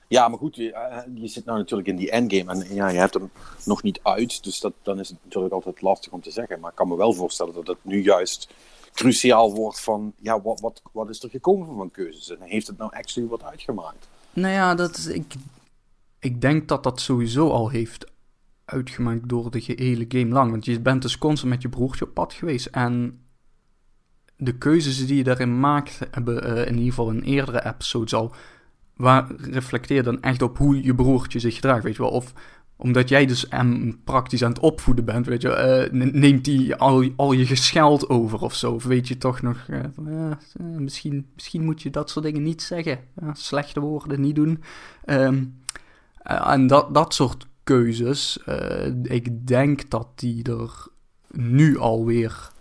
Ja, 0.08 0.28
maar 0.28 0.40
goed, 0.40 0.56
je, 0.56 0.74
eh, 0.74 0.98
je 1.16 1.28
zit 1.28 1.46
nou 1.46 1.58
natuurlijk 1.58 1.88
in 1.88 1.96
die 1.96 2.12
endgame 2.12 2.52
en 2.52 2.76
ja, 2.76 2.90
je 2.90 2.98
hebt 2.98 3.14
hem 3.14 3.32
nog 3.66 3.84
niet 3.84 4.00
uit, 4.04 4.44
dus 4.44 4.60
dat, 4.60 4.74
dan 4.82 5.00
is 5.00 5.10
het 5.10 5.18
natuurlijk 5.24 5.54
altijd 5.54 5.82
lastig 5.82 6.12
om 6.12 6.22
te 6.22 6.32
zeggen. 6.32 6.60
Maar 6.60 6.70
ik 6.70 6.76
kan 6.76 6.88
me 6.88 6.96
wel 6.96 7.14
voorstellen 7.14 7.54
dat 7.54 7.68
het 7.68 7.78
nu 7.82 8.02
juist 8.04 8.54
cruciaal 9.00 9.54
wordt 9.56 9.80
van, 9.80 10.14
ja, 10.18 10.42
wat, 10.42 10.60
wat, 10.60 10.82
wat 10.92 11.10
is 11.10 11.24
er 11.24 11.30
gekomen 11.30 11.76
van 11.76 11.92
keuzes 11.92 12.30
en 12.30 12.42
heeft 12.42 12.68
het 12.68 12.78
nou 12.78 12.92
actually 12.94 13.30
wat 13.30 13.44
uitgemaakt? 13.44 14.08
Nou 14.34 14.54
ja, 14.54 14.76
dat 14.76 14.98
is, 14.98 15.08
ik, 15.08 15.34
ik 16.20 16.42
denk 16.42 16.68
dat 16.68 16.84
dat 16.84 17.02
sowieso 17.02 17.50
al 17.50 17.70
heeft 17.70 18.12
uitgemaakt 18.66 19.30
door 19.30 19.52
de 19.52 19.62
gehele 19.62 20.06
game 20.08 20.34
lang. 20.34 20.52
Want 20.52 20.66
je 20.66 20.80
bent 20.80 21.02
dus 21.02 21.18
constant 21.18 21.52
met 21.52 21.62
je 21.62 21.70
broertje 21.70 22.06
op 22.06 22.14
pad 22.14 22.34
geweest. 22.34 22.66
En 22.66 23.22
de 24.38 24.58
keuzes 24.58 25.08
die 25.08 25.18
je 25.18 25.24
daarin 25.24 25.60
maakt, 25.60 26.00
hebben 26.12 26.44
eh, 26.44 26.68
in 26.68 26.74
ieder 26.74 26.90
geval 26.90 27.10
in 27.10 27.22
eerdere 27.22 27.66
episodes 27.66 28.14
al, 28.14 28.34
waar 28.96 29.32
reflecteer 29.36 30.04
dan 30.04 30.22
echt 30.22 30.42
op 30.42 30.58
hoe 30.58 30.84
je 30.84 30.96
broertje 30.96 31.40
zich 31.40 31.56
gedraagt, 31.56 31.84
weet 31.84 31.96
je 31.96 32.02
wel. 32.02 32.12
Of 32.12 32.34
omdat 32.82 33.10
jij 33.10 33.26
dus 33.26 33.46
hem 33.50 34.00
praktisch 34.04 34.44
aan 34.44 34.52
het 34.52 34.60
opvoeden 34.60 35.06
bent, 35.06 35.26
weet 35.26 35.42
je 35.42 35.50
eh, 35.50 35.92
ne- 35.92 36.06
neemt 36.06 36.46
hij 36.46 36.78
al, 36.78 37.10
al 37.16 37.32
je 37.32 37.46
gescheld 37.46 38.10
over 38.10 38.42
of 38.42 38.56
zo. 38.56 38.74
Of 38.74 38.84
weet 38.84 39.08
je 39.08 39.18
toch 39.18 39.42
nog, 39.42 39.66
eh, 39.68 39.80
eh, 39.80 40.38
misschien, 40.60 41.28
misschien 41.34 41.64
moet 41.64 41.82
je 41.82 41.90
dat 41.90 42.10
soort 42.10 42.26
dingen 42.26 42.44
niet 42.44 42.62
zeggen. 42.62 43.00
Slechte 43.34 43.80
woorden 43.80 44.22
niet 44.22 44.36
doen. 44.36 44.64
Ehm, 45.06 45.44
eh, 46.18 46.52
en 46.52 46.68
dat, 46.68 46.94
dat 46.94 47.14
soort 47.14 47.48
keuzes, 47.64 48.40
ik 49.04 49.48
denk 49.48 49.90
dat 49.90 50.08
die 50.16 50.44
er 50.44 50.88
nu 51.32 51.78
alweer 51.78 52.52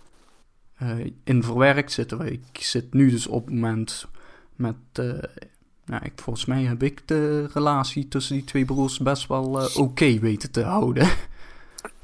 in 1.23 1.43
verwerkt 1.43 1.91
zitten. 1.91 2.31
Ik 2.31 2.41
zit 2.51 2.93
nu 2.93 3.09
dus 3.09 3.27
op 3.27 3.45
het 3.45 3.53
moment 3.53 4.05
met... 4.55 4.75
nou, 5.89 6.05
ik, 6.05 6.11
volgens 6.15 6.45
mij 6.45 6.63
heb 6.63 6.83
ik 6.83 7.07
de 7.07 7.47
relatie 7.53 8.07
tussen 8.07 8.35
die 8.35 8.43
twee 8.43 8.65
broers 8.65 8.97
best 8.99 9.27
wel 9.27 9.61
eh, 9.61 9.77
oké 9.77 10.19
weten 10.19 10.51
te 10.51 10.63
houden. 10.63 11.07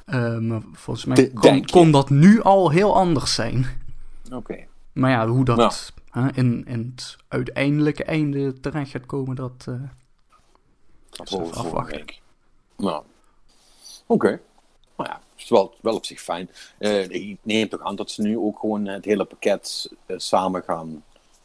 Eh, 0.06 0.38
maar 0.38 0.62
volgens 0.74 1.06
mij 1.06 1.32
kon, 1.72 1.92
dat 1.92 2.10
nu 2.10 2.42
al 2.42 2.70
heel 2.70 2.96
anders 2.96 3.34
zijn. 3.34 3.66
Oké. 4.32 4.66
Maar 4.94 5.10
ja, 5.12 5.28
hoe 5.28 5.46
dat 5.46 5.58
Nou. 5.58 5.72
hè, 6.10 6.34
in, 6.34 6.66
in 6.68 6.94
het 6.96 7.16
uiteindelijke 7.28 8.04
einde 8.04 8.60
terecht 8.60 8.92
gaat 8.92 9.06
komen, 9.06 9.36
dat... 9.36 9.66
eh, 9.68 9.74
Dat 11.10 11.30
volgende 11.30 11.56
afwachten. 11.60 11.96
week. 11.98 12.22
Nou, 12.78 13.04
oké. 14.06 14.40
Nou 14.98 15.10
ja, 15.10 15.16
het 15.34 15.44
is 15.44 15.50
wel, 15.50 15.76
wel 15.82 15.96
op 15.96 16.06
zich 16.06 16.22
fijn. 16.22 16.50
Ik 17.10 17.38
neem 17.42 17.70
toch 17.70 17.82
aan 17.82 17.96
dat 17.96 18.12
ze 18.12 18.22
nu 18.22 18.38
ook 18.38 18.60
gewoon 18.60 18.86
het 18.86 19.06
hele 19.06 19.26
pakket 19.26 19.92
samen 20.08 20.64
gaan 20.64 21.04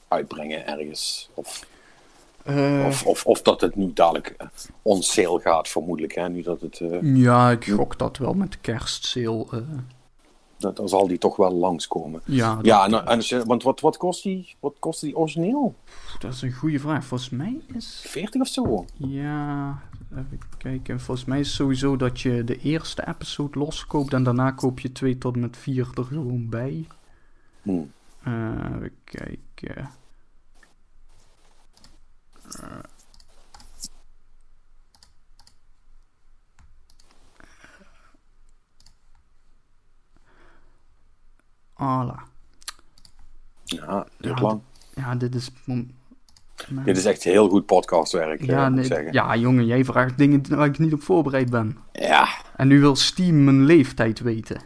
uitbrengen 0.09 0.67
ergens. 0.67 1.31
Of, 1.35 1.67
eh, 2.45 2.85
of, 2.87 3.07
of, 3.07 3.27
of 3.27 3.43
dat 3.43 3.61
het 3.61 3.77
nu 3.77 3.93
dadelijk 3.93 4.37
on 4.83 5.03
sale 5.03 5.41
gaat, 5.41 5.69
vermoedelijk. 5.69 6.15
Hè? 6.15 6.29
Nu 6.29 6.43
dat 6.43 6.61
het, 6.61 6.81
eh, 6.81 7.17
Ja, 7.17 7.51
ik 7.51 7.65
gok 7.65 7.99
dat 7.99 8.17
wel 8.17 8.35
met 8.35 8.53
de 8.53 8.59
kerstsale. 8.61 9.47
eh, 9.51 9.59
dat, 10.59 10.77
dan 10.77 10.89
zal 10.89 11.07
die 11.07 11.19
toch 11.19 11.37
wel 11.37 11.53
langskomen. 11.53 12.21
ja, 12.25 12.59
Ja, 12.63 12.87
nou, 12.87 13.07
en 13.07 13.47
want 13.47 13.63
wat, 13.63 13.81
wat, 13.81 13.97
kost 13.97 14.23
die, 14.23 14.55
wat 14.61 14.77
kost 14.79 15.01
die 15.01 15.17
origineel? 15.17 15.75
dat 16.19 16.33
is 16.33 16.43
een 16.43 16.53
goede 16.53 16.79
vraag. 16.79 17.05
Volgens 17.05 17.31
mij 17.31 17.61
is... 17.75 18.05
40 18.07 18.41
of 18.41 18.49
zo? 18.49 18.85
Ja, 18.97 19.83
even 20.13 20.39
kijken. 20.59 21.01
Volgens 21.01 21.27
mij 21.27 21.41
is 21.41 21.47
het 21.47 21.57
sowieso 21.57 21.97
dat 21.97 22.21
je 22.21 22.45
de 22.45 22.59
eerste 22.59 23.09
episode 23.09 23.59
loskoopt 23.59 24.13
en 24.13 24.23
daarna 24.23 24.51
koop 24.51 24.81
je 24.81 24.93
2 24.93 25.19
tot 25.19 25.35
en 25.35 25.41
met 25.41 25.57
4 25.57 25.89
er 25.95 26.05
gewoon 26.05 26.49
bij. 26.49 26.87
Hm. 27.63 27.71
Eh 28.25 28.65
even 28.75 28.93
kijken. 29.05 29.91
Eh. 32.59 32.79
Ala. 41.75 42.23
Ja, 43.65 44.07
duurt 44.19 44.39
Ja, 44.39 44.45
lang. 44.45 44.61
Ja, 44.95 45.15
dit 45.15 45.35
is... 45.35 45.51
Dit 46.85 46.97
is 46.97 47.05
echt 47.05 47.23
heel 47.23 47.49
goed 47.49 47.67
podcastwerk, 47.67 48.45
ja, 48.45 48.69
moet 48.69 48.79
ik 48.79 48.85
zeggen. 48.85 49.13
ja, 49.13 49.37
jongen, 49.37 49.67
jij 49.67 49.85
vraagt 49.85 50.19
dingen 50.19 50.57
waar 50.57 50.67
ik 50.67 50.79
niet 50.79 50.93
op 50.93 51.03
voorbereid 51.03 51.51
ben. 51.51 51.77
ja, 51.93 52.29
En 52.57 52.69
nu 52.69 52.81
wil 52.81 52.97
Steam 52.97 53.45
mijn 53.45 53.65
leeftijd 53.65 54.21
weten. 54.21 54.61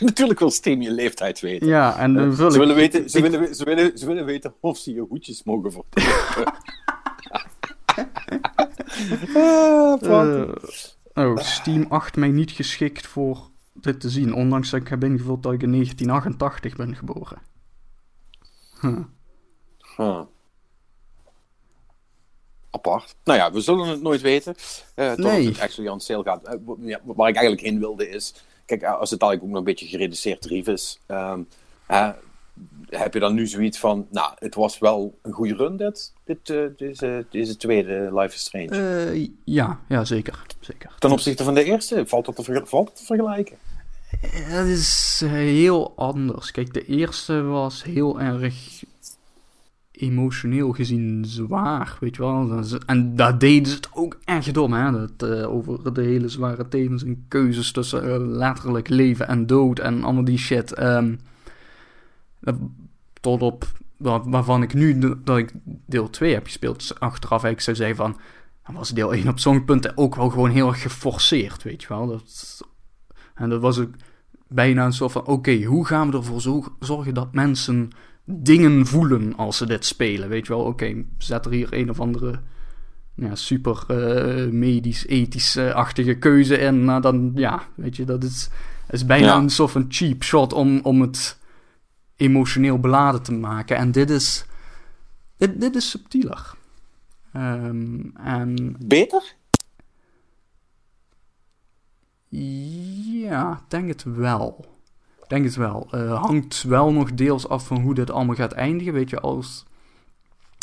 natuurlijk 0.08 0.38
wil 0.38 0.50
Steam 0.50 0.82
je 0.82 0.90
leeftijd 0.90 1.40
weten. 1.40 1.66
Ja, 1.66 1.98
en 1.98 2.14
dan 2.14 2.34
vul 2.34 2.50
Ze 2.50 2.56
ik... 2.56 2.62
willen, 2.62 2.76
weten, 2.76 3.10
ze, 3.10 3.20
willen, 3.20 3.54
ze, 3.54 3.64
willen, 3.64 3.98
ze 3.98 4.06
willen 4.06 4.24
weten 4.24 4.54
of 4.60 4.78
ze 4.78 4.94
je 4.94 5.00
hoedjes 5.00 5.44
mogen 5.44 5.72
verkopen. 5.72 6.04
ah. 9.34 10.02
Eh, 11.14 11.30
oh, 11.30 11.36
Steam 11.36 11.86
acht 11.88 12.16
mij 12.16 12.28
niet 12.28 12.50
geschikt 12.50 13.06
voor 13.06 13.50
dit 13.72 14.00
te 14.00 14.08
zien. 14.08 14.34
Ondanks 14.34 14.70
dat 14.70 14.80
ik 14.80 14.88
heb 14.88 15.04
ingevuld 15.04 15.42
dat 15.42 15.52
ik 15.52 15.62
in 15.62 15.72
1988 15.72 16.76
ben 16.76 16.96
geboren. 16.96 17.38
Huh. 18.80 18.98
Huh. 19.96 20.20
Apart. 22.70 23.16
Nou 23.24 23.38
ja, 23.38 23.52
we 23.52 23.60
zullen 23.60 23.86
het 23.88 24.02
nooit 24.02 24.20
weten. 24.20 24.54
eh 24.94 25.08
tot 25.08 25.18
Nee. 25.18 25.46
het 25.46 25.60
actually 25.60 25.90
on 25.90 26.00
sale 26.00 26.22
gaat. 26.22 26.44
Eh, 26.44 26.54
waar 27.04 27.28
ik 27.28 27.36
eigenlijk 27.36 27.66
heen 27.66 27.78
wilde 27.78 28.08
is... 28.08 28.34
Kijk, 28.66 28.82
eh, 28.82 28.98
als 28.98 29.10
het 29.10 29.22
eigenlijk 29.22 29.42
ook 29.42 29.48
nog 29.48 29.58
een 29.58 29.74
beetje 29.74 29.86
gereduceerd 29.86 30.42
tarief 30.42 30.66
is... 30.66 31.00
ehm, 31.06 31.40
eh, 31.86 32.08
heb 32.88 33.14
je 33.14 33.20
dan 33.20 33.34
nu 33.34 33.46
zoiets 33.46 33.78
van... 33.78 34.06
Nou, 34.10 34.32
het 34.38 34.54
was 34.54 34.78
wel 34.78 35.18
een 35.22 35.32
goede 35.32 35.54
run, 35.54 35.76
dit, 35.76 36.12
dit, 36.24 36.50
eh, 36.50 36.62
deze, 36.76 37.26
deze 37.30 37.56
tweede 37.56 38.10
Life 38.12 38.34
is 38.34 38.40
Strange. 38.40 39.10
Eh, 39.10 39.28
ja, 39.44 39.80
ja, 39.88 40.04
zeker. 40.04 40.42
zeker. 40.60 40.94
Ten 40.98 41.10
opzichte 41.10 41.44
van 41.44 41.54
de 41.54 41.64
eerste, 41.64 42.06
valt 42.06 42.24
dat 42.24 42.36
te, 42.36 42.62
valt 42.64 42.86
dat 42.86 42.96
te 42.96 43.04
vergelijken? 43.04 43.56
Het 44.20 44.66
is 44.66 45.22
heel 45.24 45.92
anders. 45.96 46.50
Kijk, 46.50 46.74
de 46.74 46.84
eerste 46.84 47.42
was 47.42 47.84
heel 47.84 48.20
erg 48.20 48.84
emotioneel 49.96 50.72
gezien 50.72 51.24
zwaar, 51.24 51.96
weet 52.00 52.16
je 52.16 52.22
wel. 52.22 52.62
En 52.86 53.16
daar 53.16 53.38
deden 53.38 53.66
ze 53.68 53.76
het 53.76 53.88
ook 53.92 54.18
echt 54.24 54.54
dom, 54.54 54.72
hè. 54.72 54.90
Dat, 54.92 55.30
eh, 55.30 55.52
over 55.54 55.92
de 55.94 56.02
hele 56.02 56.28
zware 56.28 56.68
thema's 56.68 57.04
en 57.04 57.24
keuzes 57.28 57.72
tussen 57.72 58.02
eh, 58.12 58.16
letterlijk 58.18 58.88
leven 58.88 59.28
en 59.28 59.46
dood 59.46 59.78
en 59.78 60.04
allemaal 60.04 60.24
die 60.24 60.38
shit. 60.38 60.72
Ehm, 60.72 61.14
tot 63.20 63.42
op 63.42 63.64
wa- 63.96 64.28
waarvan 64.28 64.62
ik 64.62 64.74
nu 64.74 64.98
dat 65.24 65.38
ik 65.38 65.52
deel 65.86 66.10
2 66.10 66.34
heb 66.34 66.44
gespeeld, 66.44 66.78
dus 66.78 66.98
achteraf 67.00 67.42
eigenlijk 67.44 67.60
zou 67.60 67.76
zeggen 67.76 67.96
van... 67.96 68.16
Dan 68.66 68.74
was 68.74 68.90
deel 68.90 69.14
1 69.14 69.28
op 69.28 69.38
sommige 69.38 69.64
punten 69.64 69.96
ook 69.96 70.14
wel 70.14 70.28
gewoon 70.30 70.50
heel 70.50 70.68
erg 70.68 70.82
geforceerd, 70.82 71.62
weet 71.62 71.82
je 71.82 71.88
wel. 71.88 72.06
Dat, 72.06 72.60
en 73.34 73.48
dat 73.48 73.60
was 73.60 73.78
ook 73.78 73.90
bijna 74.48 74.84
een 74.84 74.92
soort 74.92 75.12
van: 75.12 75.26
oké, 75.26 75.62
hoe 75.62 75.86
gaan 75.86 76.10
we 76.10 76.16
ervoor 76.16 76.40
zo- 76.40 76.76
zorgen 76.80 77.14
dat 77.14 77.32
mensen 77.32 77.90
dingen 78.26 78.86
voelen 78.86 79.36
als 79.36 79.56
ze 79.56 79.66
dit 79.66 79.84
spelen? 79.84 80.28
Weet 80.28 80.46
je 80.46 80.52
wel, 80.52 80.62
oké, 80.64 81.04
zet 81.18 81.44
er 81.44 81.52
hier 81.52 81.68
een 81.70 81.90
of 81.90 82.00
andere 82.00 82.40
ja, 83.14 83.34
super 83.34 83.84
eh, 83.88 84.50
medisch, 84.50 85.06
ethisch-achtige 85.06 86.14
keuze 86.14 86.58
in. 86.58 86.84
Maar 86.84 87.00
dan, 87.00 87.32
ja, 87.34 87.62
weet 87.74 87.96
je, 87.96 88.04
dat 88.04 88.24
is, 88.24 88.48
is 88.90 89.06
bijna 89.06 89.26
Ja. 89.26 89.36
een 89.36 89.50
soort 89.50 89.70
van 89.70 89.86
cheap 89.88 90.22
shot 90.22 90.52
om, 90.52 90.80
om 90.82 91.00
het 91.00 91.38
emotioneel 92.16 92.78
beladen 92.80 93.22
te 93.22 93.32
maken. 93.32 93.76
En 93.76 93.92
dit 93.92 94.10
is, 94.10 94.44
dit, 95.36 95.60
dit 95.60 95.74
is 95.74 95.90
subtieler. 95.90 96.54
Ehm, 97.32 98.00
en 98.14 98.76
Beter? 98.86 99.34
Ja, 102.28 103.64
denk 103.68 103.88
het 103.88 104.02
wel. 104.02 104.75
Denk 105.28 105.44
het 105.44 105.56
wel. 105.56 105.86
Eh, 105.90 106.22
hangt 106.22 106.62
wel 106.62 106.92
nog 106.92 107.14
deels 107.14 107.48
af 107.48 107.66
van 107.66 107.80
hoe 107.80 107.94
dit 107.94 108.10
allemaal 108.10 108.34
gaat 108.34 108.52
eindigen. 108.52 108.92
Weet 108.92 109.10
je, 109.10 109.20
als, 109.20 109.64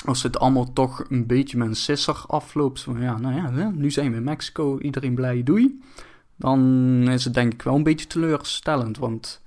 als 0.06 0.24
het 0.24 0.40
allemaal 0.40 0.74
toch 0.74 1.06
een 1.10 1.26
beetje 1.26 1.58
met 1.58 1.68
een 1.68 1.76
sisser 1.76 2.24
afloopt. 2.28 2.82
Van 2.82 3.02
ja, 3.02 3.18
nou 3.18 3.36
ja, 3.36 3.72
nu 3.76 3.92
zijn 3.92 4.12
we 4.12 4.18
in 4.18 4.24
Mexico, 4.24 4.80
iedereen 4.80 5.16
blij, 5.16 5.44
doei. 5.44 5.82
Dan 6.36 6.60
is 7.10 7.24
het 7.24 7.34
denk 7.34 7.54
ik 7.54 7.62
wel 7.62 7.76
een 7.76 7.84
beetje 7.84 8.08
teleurstellend. 8.08 8.98
Want, 8.98 9.42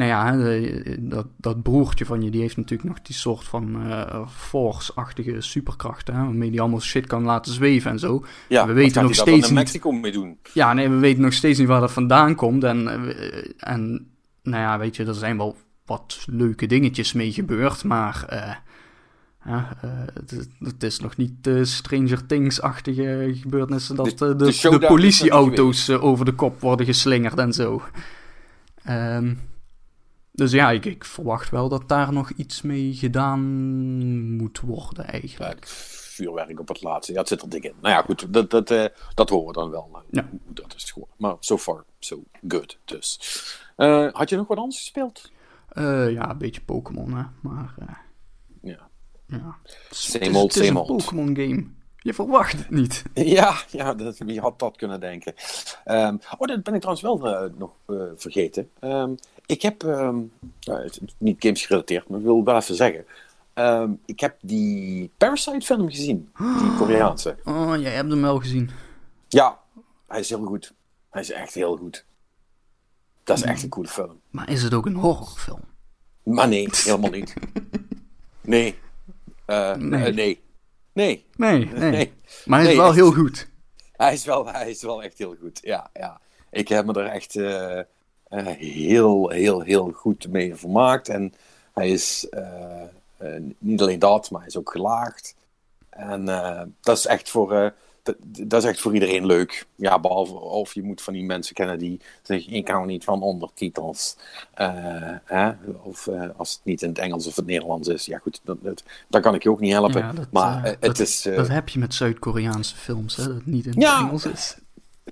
nou 0.00 0.10
ja, 0.10 0.96
dat, 0.98 1.26
dat 1.36 1.62
broertje 1.62 2.04
van 2.04 2.22
je, 2.22 2.30
die 2.30 2.40
heeft 2.40 2.56
natuurlijk 2.56 2.88
nog 2.88 3.02
die 3.02 3.14
soort 3.14 3.44
van 3.44 3.82
eh 3.90 4.28
force-achtige 4.28 5.40
superkrachten. 5.40 6.14
Hè, 6.14 6.20
waarmee 6.24 6.50
die 6.50 6.60
allemaal 6.60 6.80
shit 6.80 7.06
kan 7.06 7.22
laten 7.22 7.52
zweven 7.52 7.90
en 7.90 7.98
zo. 7.98 8.24
Ja, 8.48 8.66
We 8.66 8.72
weten 8.72 9.02
nog 9.02 9.14
steeds 9.14 9.46
niet- 9.46 9.58
Mexico 9.58 9.92
mee 9.92 10.12
doen. 10.12 10.38
Ja, 10.54 10.72
nee, 10.72 10.88
we 10.88 10.96
weten 10.96 11.22
nog 11.22 11.32
steeds 11.32 11.58
niet 11.58 11.68
waar 11.68 11.80
dat 11.80 11.92
vandaan 11.92 12.34
komt. 12.34 12.64
En, 12.64 12.88
eh, 12.88 13.50
en 13.56 14.10
nou 14.42 14.62
ja, 14.62 14.78
weet 14.78 14.96
je, 14.96 15.04
er 15.04 15.14
zijn 15.14 15.36
wel 15.36 15.56
wat 15.86 16.24
leuke 16.26 16.66
dingetjes 16.66 17.12
mee 17.12 17.32
gebeurd. 17.32 17.84
Maar 17.84 18.24
eh, 18.28 18.54
Ja, 19.44 19.76
eh, 19.82 19.90
het, 20.14 20.32
is- 20.32 20.46
het 20.58 20.82
is 20.82 21.00
nog 21.00 21.16
niet 21.16 21.32
de 21.44 21.64
Stranger 21.64 22.26
Things-achtige 22.26 23.30
gebeurtenissen 23.40 23.96
dat 23.96 24.18
De- 24.18 24.36
de 24.36 24.78
politieauto's 24.86 25.90
over 25.90 26.24
de 26.24 26.32
kop 26.32 26.60
worden 26.60 26.86
geslingerd 26.86 27.38
en 27.38 27.52
zo. 27.52 27.82
Ehm, 28.84 29.34
dus 30.40 30.52
ja, 30.52 30.70
ik, 30.70 30.84
ik 30.84 31.04
verwacht 31.04 31.50
wel 31.50 31.68
dat 31.68 31.88
daar 31.88 32.12
nog 32.12 32.30
iets 32.30 32.62
mee 32.62 32.94
gedaan 32.94 33.40
moet 34.36 34.60
worden 34.60 35.04
Ja, 35.06 35.10
eigenlijk. 35.12 35.60
het 35.60 35.70
vuurwerk 35.70 36.60
op 36.60 36.68
het 36.68 36.82
laatste. 36.82 37.12
Ja, 37.12 37.18
het 37.18 37.28
zit 37.28 37.42
er 37.42 37.48
dik 37.48 37.64
in. 37.64 37.72
Nou 37.80 37.94
ja, 37.94 38.02
goed, 38.02 38.32
dat, 38.32 38.50
dat, 38.50 38.70
eh, 38.70 38.84
dat 39.14 39.28
horen 39.28 39.46
we 39.46 39.52
dan 39.52 39.70
wel. 39.70 40.02
Ja. 40.10 40.28
Dat 40.46 40.74
is 40.76 40.90
geworden. 40.90 41.16
Maar 41.18 41.36
so 41.40 41.58
far, 41.58 41.84
so 41.98 42.22
good. 42.48 42.78
Dus. 42.84 43.20
Eh, 43.76 44.08
had 44.12 44.28
je 44.28 44.36
nog 44.36 44.46
wat 44.48 44.58
anders 44.58 44.78
gespeeld? 44.78 45.30
Eh, 45.68 46.10
ja, 46.12 46.30
een 46.30 46.38
beetje 46.38 46.60
Pokémon, 46.60 47.12
hè. 47.14 47.22
Maar 47.40 47.74
Ja. 48.62 48.88
ja. 49.26 49.56
Het 49.62 49.78
is- 49.90 50.10
Same 50.10 50.24
het 50.24 50.34
old, 50.34 50.54
het 50.54 50.62
is 50.62 50.68
same 50.68 50.78
old. 50.80 50.88
Pokémon 51.04 51.36
game. 51.36 51.66
Je 52.02 52.14
verwacht 52.14 52.52
het 52.52 52.70
niet. 52.70 53.02
Ja, 53.14 53.56
ja 53.70 53.94
dat, 53.94 54.18
wie 54.18 54.40
had 54.40 54.58
dat 54.58 54.76
kunnen 54.76 55.00
denken? 55.00 55.34
Ehm, 55.84 56.16
oh, 56.38 56.48
dat 56.48 56.62
ben 56.62 56.74
ik 56.74 56.80
trouwens 56.80 57.00
wel 57.02 57.34
eh, 57.34 57.50
nog 57.58 57.70
eh, 57.86 57.96
vergeten. 58.16 58.70
Ehm, 58.78 59.10
ik 59.46 59.62
heb, 59.62 59.82
ehm, 59.84 60.16
nou, 60.60 60.82
het 60.82 61.00
niet 61.18 61.36
games 61.42 61.66
gerelateerd, 61.66 62.08
maar 62.08 62.18
ik 62.18 62.24
wil 62.24 62.44
wel 62.44 62.56
even 62.56 62.74
zeggen. 62.74 63.04
Ik 64.04 64.20
heb 64.20 64.36
die 64.40 65.10
Parasite 65.16 65.66
film 65.66 65.88
gezien, 65.88 66.30
die 66.38 66.76
Koreaanse. 66.78 67.36
Oh, 67.44 67.72
jij 67.80 67.92
hebt 67.92 68.10
hem 68.10 68.22
wel 68.22 68.38
gezien. 68.38 68.70
Ja, 69.28 69.58
hij 70.08 70.20
is 70.20 70.28
heel 70.28 70.44
goed. 70.44 70.72
Hij 71.10 71.22
is 71.22 71.30
echt 71.30 71.54
heel 71.54 71.76
goed. 71.76 72.04
Dat 73.24 73.36
is 73.36 73.42
echt 73.44 73.62
een 73.62 73.68
coole 73.68 73.88
film. 73.88 74.20
Maar 74.30 74.50
is 74.50 74.62
het 74.62 74.74
ook 74.74 74.86
een 74.86 74.94
horrorfilm? 74.94 75.60
Maar 76.22 76.48
nee, 76.48 76.68
helemaal 76.70 77.10
niet. 77.10 77.34
Nee. 78.40 78.78
Eh, 79.44 79.74
Nee. 79.74 80.12
nee. 80.12 80.40
Nee. 80.92 81.26
Nee, 81.36 81.64
nee. 81.72 81.90
Nee. 81.90 82.12
Maar 82.44 82.58
hij 82.60 82.68
is 82.68 82.74
Nee, 82.74 82.76
wel 82.76 82.86
echt. 82.86 82.96
heel 82.96 83.12
goed. 83.12 83.48
Hij 83.92 84.12
is 84.12 84.24
wel, 84.24 84.46
hij 84.46 84.70
is 84.70 84.82
wel 84.82 85.02
echt 85.02 85.18
heel 85.18 85.36
goed. 85.40 85.58
Ja, 85.62 85.90
ja. 85.92 86.20
Ik 86.50 86.68
heb 86.68 86.86
me 86.86 86.92
er 86.92 87.06
echt 87.06 87.36
eh, 87.36 87.78
eh, 87.78 88.46
heel, 88.56 89.28
heel, 89.28 89.60
heel 89.60 89.90
goed 89.92 90.28
mee 90.28 90.54
vermaakt. 90.54 91.08
En 91.08 91.34
hij 91.72 91.90
is 91.90 92.28
eh, 92.28 92.84
niet 93.58 93.80
alleen 93.80 93.98
dat, 93.98 94.30
maar 94.30 94.40
hij 94.40 94.48
is 94.48 94.56
ook 94.56 94.70
gelaagd. 94.70 95.34
En 95.90 96.24
dat, 96.80 96.96
is 96.96 97.06
echt 97.06 97.30
voor, 97.30 97.74
dat, 98.02 98.16
dat 98.22 98.62
is 98.62 98.68
echt 98.68 98.80
voor 98.80 98.94
iedereen 98.94 99.26
leuk. 99.26 99.66
Ja, 99.74 100.00
behalve 100.00 100.32
of 100.32 100.74
je 100.74 100.82
moet 100.82 101.02
van 101.02 101.12
die 101.12 101.24
mensen 101.24 101.54
kennen 101.54 101.78
die 101.78 102.00
zeggen: 102.22 102.52
Ik 102.52 102.68
hou 102.68 102.86
niet 102.86 103.04
van 103.04 103.22
ondertitels. 103.22 104.16
Eh, 104.54 104.68
hè? 105.24 105.52
Of 105.82 106.06
eh, 106.06 106.28
als 106.36 106.52
het 106.52 106.60
niet 106.64 106.82
in 106.82 106.88
het 106.88 106.98
Engels 106.98 107.26
of 107.26 107.36
het 107.36 107.46
Nederlands 107.46 107.88
is. 107.88 108.06
Ja, 108.06 108.18
goed, 108.18 108.40
dat, 108.44 108.58
dat, 109.08 109.22
kan 109.22 109.34
ik 109.34 109.42
je 109.42 109.50
ook 109.50 109.60
niet 109.60 109.72
helpen. 109.72 110.00
Ja, 110.00 110.12
dat, 110.12 110.30
maar 110.30 110.64
eh, 110.64 110.76
het 110.80 111.00
is. 111.00 111.22
dat 111.22 111.48
heb 111.48 111.68
je 111.68 111.78
met 111.78 111.94
Zuid-Koreaanse 111.94 112.76
films, 112.76 113.16
hè, 113.16 113.24
dat 113.26 113.34
het 113.34 113.46
niet 113.46 113.64
in 113.64 113.70
het 113.70 113.80
Ja. 113.80 113.98
Engels 114.00 114.26
is. 114.26 114.56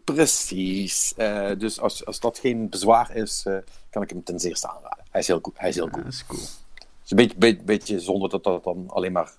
Precies. 0.04 1.14
Dus 1.58 1.80
als, 1.80 2.06
als 2.06 2.20
dat 2.20 2.38
geen 2.38 2.68
bezwaar 2.68 3.16
is, 3.16 3.44
kan 3.90 4.02
ik 4.02 4.10
hem 4.10 4.22
ten 4.22 4.40
zeerste 4.40 4.68
aanraden. 4.68 5.04
Hij 5.10 5.20
is 5.20 5.26
heel, 5.26 5.38
goed. 5.42 5.58
Hij 5.58 5.68
is 5.68 5.74
heel 5.74 5.84
Ja, 5.84 5.90
cool. 5.90 6.04
dat 6.04 6.12
is 6.12 6.26
cool. 6.26 6.40
Is 7.04 7.10
een 7.10 7.16
beetje, 7.16 7.36
beetje, 7.38 7.62
beetje 7.64 8.00
zonder 8.00 8.30
dat 8.30 8.44
dat 8.44 8.64
dan 8.64 8.84
alleen 8.88 9.12
maar 9.12 9.32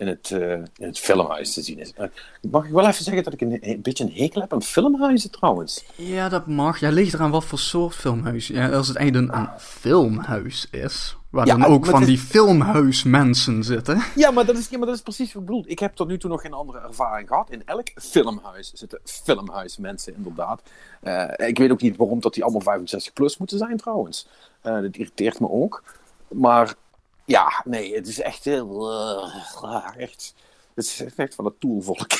in 0.00 0.06
het, 0.06 0.30
eh, 0.30 0.50
in 0.52 0.66
het 0.76 0.98
filmhuis 0.98 1.52
te 1.54 1.62
zien 1.62 1.78
is. 1.78 1.92
Eh, 1.92 2.06
mag 2.50 2.64
ik 2.64 2.70
wel 2.72 2.86
even 2.86 3.04
zeggen 3.04 3.24
dat 3.24 3.32
ik 3.32 3.40
een, 3.40 3.58
een 3.60 3.80
beetje 3.82 4.04
een 4.04 4.12
hekel 4.12 4.40
heb 4.40 4.52
aan 4.52 4.62
filmhuizen 4.62 5.30
trouwens? 5.30 5.84
Ja, 5.96 6.28
dat 6.28 6.46
mag. 6.46 6.80
Ja, 6.80 6.90
ligt 6.90 7.14
eraan 7.14 7.30
wat 7.30 7.44
voor 7.44 7.58
soort 7.58 7.94
filmhuis. 7.94 8.46
Ja, 8.46 8.68
als 8.70 8.88
het 8.88 8.96
eigenlijk 8.96 9.32
een, 9.32 9.38
een 9.40 9.48
filmhuis 9.58 10.66
is, 10.70 11.16
waar 11.30 11.46
Ja, 11.46 11.56
dan 11.56 11.64
ook 11.64 11.86
van 11.86 12.00
is- 12.00 12.06
die 12.06 12.18
filmhuismensen 12.18 13.64
zitten. 13.64 14.02
Ja 14.14 14.30
maar, 14.30 14.46
dat 14.46 14.56
is, 14.56 14.68
ja, 14.68 14.78
maar 14.78 14.86
dat 14.86 14.96
is 14.96 15.02
precies 15.02 15.32
wat 15.32 15.42
ik 15.42 15.48
bedoel. 15.48 15.64
Ik 15.66 15.78
heb 15.78 15.94
tot 15.94 16.08
nu 16.08 16.18
toe 16.18 16.30
nog 16.30 16.40
geen 16.40 16.52
andere 16.52 16.78
ervaring 16.80 17.28
gehad. 17.28 17.50
In 17.50 17.62
elk 17.64 17.88
filmhuis 17.94 18.72
zitten 18.74 19.00
filmhuismensen 19.04 20.14
inderdaad. 20.16 20.62
Eh, 21.00 21.48
ik 21.48 21.58
weet 21.58 21.70
ook 21.70 21.80
niet 21.82 21.96
waarom 21.96 22.20
dat 22.20 22.34
die 22.34 22.42
allemaal 22.42 22.60
65 22.60 23.12
plus 23.12 23.38
moeten 23.38 23.58
zijn 23.58 23.76
trouwens. 23.76 24.26
Dat 24.62 24.84
irriteert 24.96 25.40
me 25.40 25.50
ook. 25.50 25.82
Maar 26.28 26.74
ja, 27.30 27.62
nee, 27.64 27.94
het 27.94 28.06
is 28.06 28.20
echt 28.20 28.44
heel... 28.44 28.90
eh, 28.92 29.96
echt, 29.96 30.34
het 30.74 30.84
is 30.84 31.04
echt 31.16 31.34
van 31.34 31.44
het 31.44 31.60
toolvolk. 31.60 32.10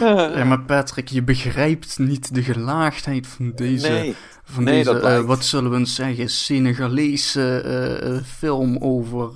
Ja, 0.00 0.44
maar 0.44 0.60
Patrick, 0.60 1.08
je 1.08 1.22
begrijpt 1.22 1.98
niet 1.98 2.34
de 2.34 2.42
gelaagdheid 2.42 3.26
van 3.26 3.52
deze, 3.54 3.88
Nee, 3.88 4.16
van 4.44 4.64
nee, 4.64 4.84
deze 4.84 5.00
eh, 5.00 5.20
wat 5.20 5.44
zullen 5.44 5.70
we 5.70 5.76
eens 5.76 5.94
zeggen, 5.94 6.28
Senegalese 6.28 7.60
eh, 7.60 8.24
film 8.24 8.76
over... 8.78 9.30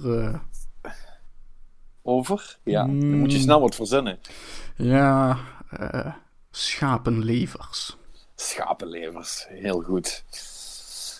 over? 2.02 2.58
Ja, 2.64 2.84
dan 2.84 3.18
moet 3.18 3.32
je 3.32 3.38
snel 3.38 3.60
wat 3.60 3.74
verzinnen. 3.74 4.18
ja, 4.76 5.38
schapenlevers. 6.50 7.96
Schapenlevers, 8.34 9.46
heel 9.48 9.80
goed. 9.82 10.24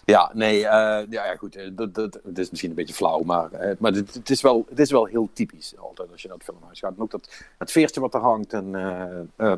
Ja, 0.07 0.31
nee, 0.35 0.67
eh, 0.67 1.07
ja, 1.11 1.25
ja, 1.27 1.37
goed. 1.37 1.57
eh, 1.57 1.71
Dat, 1.73 1.95
dat, 1.95 2.19
het 2.25 2.39
is 2.39 2.51
misschien 2.51 2.71
een 2.71 2.77
beetje 2.77 2.95
flauw, 2.95 3.21
maar, 3.23 3.53
eh, 3.53 3.77
maar 3.79 3.93
het, 3.93 4.15
het, 4.15 4.31
is 4.31 4.41
wel, 4.41 4.67
het 4.69 4.79
is 4.79 4.91
wel 4.91 5.05
heel 5.05 5.29
typisch 5.33 5.75
altijd 5.79 6.13
als 6.13 6.23
je 6.23 6.29
naar 6.29 6.37
het 6.37 6.47
filmhuis 6.47 6.79
gaat. 6.79 6.93
En 6.97 7.03
ook 7.03 7.11
dat 7.11 7.29
het 7.59 7.71
veertje 7.71 8.01
wat 8.01 8.15
er 8.15 8.21
hangt. 8.21 8.53
En, 8.53 8.71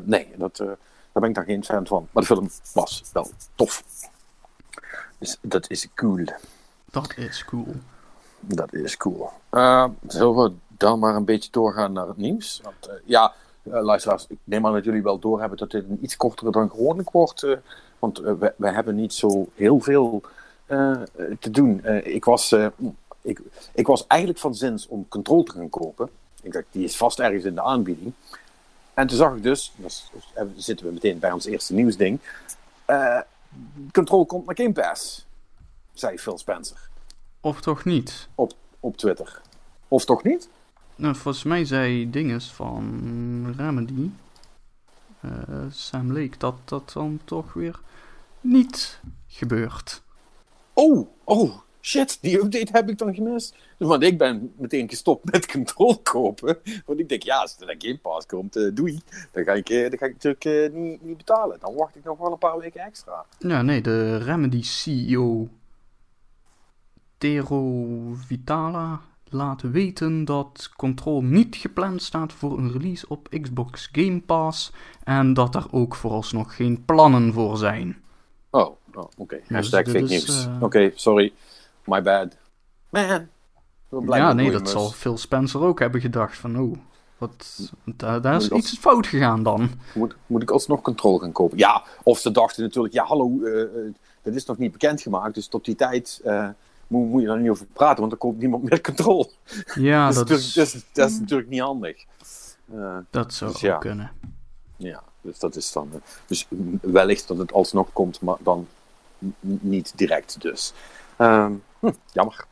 nee, 0.03 0.27
dat, 0.35 0.57
daar 0.57 0.77
ben 1.13 1.29
ik 1.29 1.35
dan 1.35 1.43
geen 1.43 1.63
fan 1.63 1.87
van. 1.87 2.07
Maar 2.11 2.23
de 2.23 2.29
film 2.29 2.49
was 2.73 3.03
wel 3.13 3.27
tof. 3.55 3.83
Dus 5.17 5.37
dat 5.41 5.69
is 5.69 5.87
cool. 5.95 6.25
Dat 6.91 7.13
is 7.17 7.45
cool. 7.45 7.75
Dat 8.39 8.73
is 8.73 8.97
cool. 8.97 9.29
Zullen 10.07 10.35
we 10.35 10.51
dan 10.67 10.99
maar 10.99 11.15
een 11.15 11.25
beetje 11.25 11.51
doorgaan 11.51 11.93
naar 11.93 12.07
het 12.07 12.17
nieuws? 12.17 12.61
Want, 12.63 12.99
ja, 13.05 13.33
luisteraars, 13.63 14.25
ik 14.29 14.37
neem 14.43 14.65
aan 14.65 14.73
dat 14.73 14.83
jullie 14.83 15.03
wel 15.03 15.19
doorhebben 15.19 15.57
dat 15.57 15.71
dit 15.71 15.83
een 15.89 15.99
iets 16.01 16.17
kortere 16.17 16.51
dan 16.51 16.69
gewoonlijk 16.69 17.11
wordt. 17.11 17.47
want 17.99 18.17
we, 18.19 18.53
we 18.57 18.69
hebben 18.71 18.95
niet 18.95 19.13
zo 19.13 19.47
heel 19.55 19.79
veel 19.79 20.23
te 21.39 21.49
doen. 21.51 21.83
Eh, 21.83 22.15
ik, 22.15 22.25
was, 22.25 22.51
eh, 22.51 22.67
ik, 23.21 23.41
ik 23.73 23.87
was 23.87 24.07
eigenlijk 24.07 24.39
van 24.39 24.55
zins 24.55 24.87
om 24.87 25.07
Control 25.07 25.43
te 25.43 25.51
gaan 25.51 25.69
kopen. 25.69 26.09
Ik 26.41 26.53
dacht, 26.53 26.65
die 26.71 26.83
is 26.83 26.97
vast 26.97 27.19
ergens 27.19 27.43
in 27.43 27.55
de 27.55 27.61
aanbieding. 27.61 28.13
En 28.93 29.07
toen 29.07 29.17
zag 29.17 29.35
ik 29.35 29.43
dus, 29.43 29.73
dus 29.75 30.11
eh, 30.33 30.43
zitten 30.55 30.85
we 30.85 30.91
meteen 30.91 31.19
bij 31.19 31.31
ons 31.31 31.45
eerste 31.45 31.73
nieuwsding. 31.73 32.19
eh 32.85 33.19
Control 33.91 34.25
komt 34.25 34.45
naar 34.45 34.55
Game 34.55 34.71
Pass, 34.71 35.25
zei 35.93 36.17
Phil 36.17 36.37
Spencer 36.37 36.89
Of 37.41 37.61
toch 37.61 37.85
niet? 37.85 38.27
op, 38.35 38.53
op 38.79 38.97
Twitter. 38.97 39.41
Of 39.87 40.05
toch 40.05 40.23
niet? 40.23 40.49
Nou, 40.95 41.15
volgens 41.15 41.43
mij 41.43 41.65
zei 41.65 42.09
dinges 42.09 42.51
van 42.51 43.53
Remedy, 43.57 44.09
eh, 45.19 45.29
Sam 45.71 46.13
Lake, 46.13 46.37
dat 46.37 46.55
dat 46.65 46.91
dan 46.93 47.19
toch 47.25 47.53
weer 47.53 47.79
niet 48.41 48.99
gebeurt. 49.27 50.01
Oh, 50.79 51.07
oh, 51.23 51.51
shit, 51.81 52.17
die 52.21 52.39
update 52.43 52.71
heb 52.71 52.89
ik 52.89 52.97
dan 52.97 53.13
gemist. 53.13 53.55
Want 53.77 54.03
ik 54.03 54.17
ben 54.17 54.53
meteen 54.57 54.89
gestopt 54.89 55.31
met 55.31 55.51
Control 55.51 55.97
kopen. 55.97 56.57
Want 56.85 56.99
ik 56.99 57.09
denk, 57.09 57.23
ja, 57.23 57.37
als 57.37 57.55
er 57.59 57.65
naar 57.65 57.75
Game 57.77 57.97
Pass 57.97 58.25
komt, 58.25 58.55
eh, 58.55 58.69
doei. 58.73 59.01
Dan 59.31 59.43
ga 59.43 59.53
ik, 59.53 59.69
eh, 59.69 59.89
dan 59.89 59.97
ga 59.97 60.05
ik 60.05 60.13
natuurlijk 60.13 60.45
eh, 60.45 60.79
niet, 60.81 61.01
niet 61.01 61.17
betalen. 61.17 61.59
Dan 61.59 61.75
wacht 61.75 61.95
ik 61.95 62.03
nog 62.03 62.17
wel 62.17 62.31
een 62.31 62.37
paar 62.37 62.59
weken 62.59 62.81
extra. 62.81 63.25
Ja, 63.39 63.61
nee, 63.61 63.81
de 63.81 64.17
Remedy 64.17 64.63
CEO 64.63 65.47
Tero 67.17 67.85
Vitala 68.13 69.01
laat 69.29 69.61
weten 69.61 70.25
dat 70.25 70.69
Control 70.75 71.21
niet 71.21 71.55
gepland 71.55 72.03
staat 72.03 72.33
voor 72.33 72.57
een 72.57 72.71
release 72.71 73.07
op 73.07 73.27
Xbox 73.41 73.89
Game 73.91 74.21
Pass 74.21 74.71
en 75.03 75.33
dat 75.33 75.55
er 75.55 75.65
ook 75.71 75.95
vooralsnog 75.95 76.55
geen 76.55 76.85
plannen 76.85 77.33
voor 77.33 77.57
zijn. 77.57 78.03
Oh, 78.49 78.78
oh 78.99 79.09
oké. 79.17 79.39
Hashtag 79.47 79.83
dit 79.83 79.93
fake 79.93 80.13
is, 80.13 80.25
news. 80.27 80.45
eh, 80.45 80.63
Oké, 80.63 80.91
sorry. 80.95 81.33
My 81.83 82.01
bad. 82.01 82.35
Man. 82.89 83.27
Ja, 84.07 84.33
nee, 84.33 84.51
dat 84.51 84.61
mus. 84.61 84.71
zal 84.71 84.89
Phil 84.89 85.17
Spencer 85.17 85.61
ook 85.61 85.79
hebben 85.79 86.01
gedacht 86.01 86.37
van, 86.37 86.59
oh, 86.59 86.75
wat, 87.17 87.71
daar, 87.83 88.21
daar 88.21 88.35
is 88.35 88.49
iets 88.49 88.77
fout 88.77 89.07
gegaan 89.07 89.43
dan. 89.43 89.69
Moet, 89.95 90.15
moet 90.27 90.41
ik 90.41 90.51
alsnog 90.51 90.81
Control 90.81 91.17
gaan 91.17 91.31
kopen? 91.31 91.57
Ja, 91.57 91.83
of 92.03 92.19
ze 92.19 92.31
dachten 92.31 92.63
natuurlijk, 92.63 92.93
ja 92.93 93.03
hallo, 93.03 93.43
eh, 93.43 93.65
dat 94.21 94.33
is 94.33 94.45
nog 94.45 94.57
niet 94.57 94.71
bekendgemaakt. 94.71 95.35
Dus 95.35 95.47
tot 95.47 95.65
die 95.65 95.75
tijd 95.75 96.21
moet, 96.87 97.09
moet 97.09 97.21
je 97.21 97.27
daar 97.27 97.39
niet 97.39 97.49
over 97.49 97.65
praten, 97.65 97.97
want 97.97 98.09
dan 98.09 98.19
koopt 98.19 98.39
niemand 98.39 98.63
meer 98.63 98.81
Control. 98.81 99.31
Ja, 99.75 100.07
dat, 100.11 100.27
dat, 100.27 100.37
is, 100.37 100.53
dat, 100.53 100.65
is, 100.65 100.85
dat 100.93 101.09
is 101.09 101.19
natuurlijk 101.19 101.49
niet 101.49 101.61
handig. 101.61 102.05
Dat 103.09 103.33
zou 103.33 103.51
dus 103.51 103.61
ja. 103.61 103.77
kunnen. 103.77 104.11
ja, 104.77 105.03
dus 105.21 105.39
dat 105.39 105.55
is 105.55 105.71
dan. 105.71 105.89
dus 106.27 106.47
wellicht 106.81 107.27
dat 107.27 107.37
het 107.37 107.53
alsnog 107.53 107.93
komt, 107.93 108.21
maar 108.21 108.37
dan 108.39 108.67
niet 109.39 109.93
direct 109.97 110.41
dus. 110.41 110.73
Ehm, 111.17 111.53
hm, 111.79 111.91
jammer. 112.11 112.45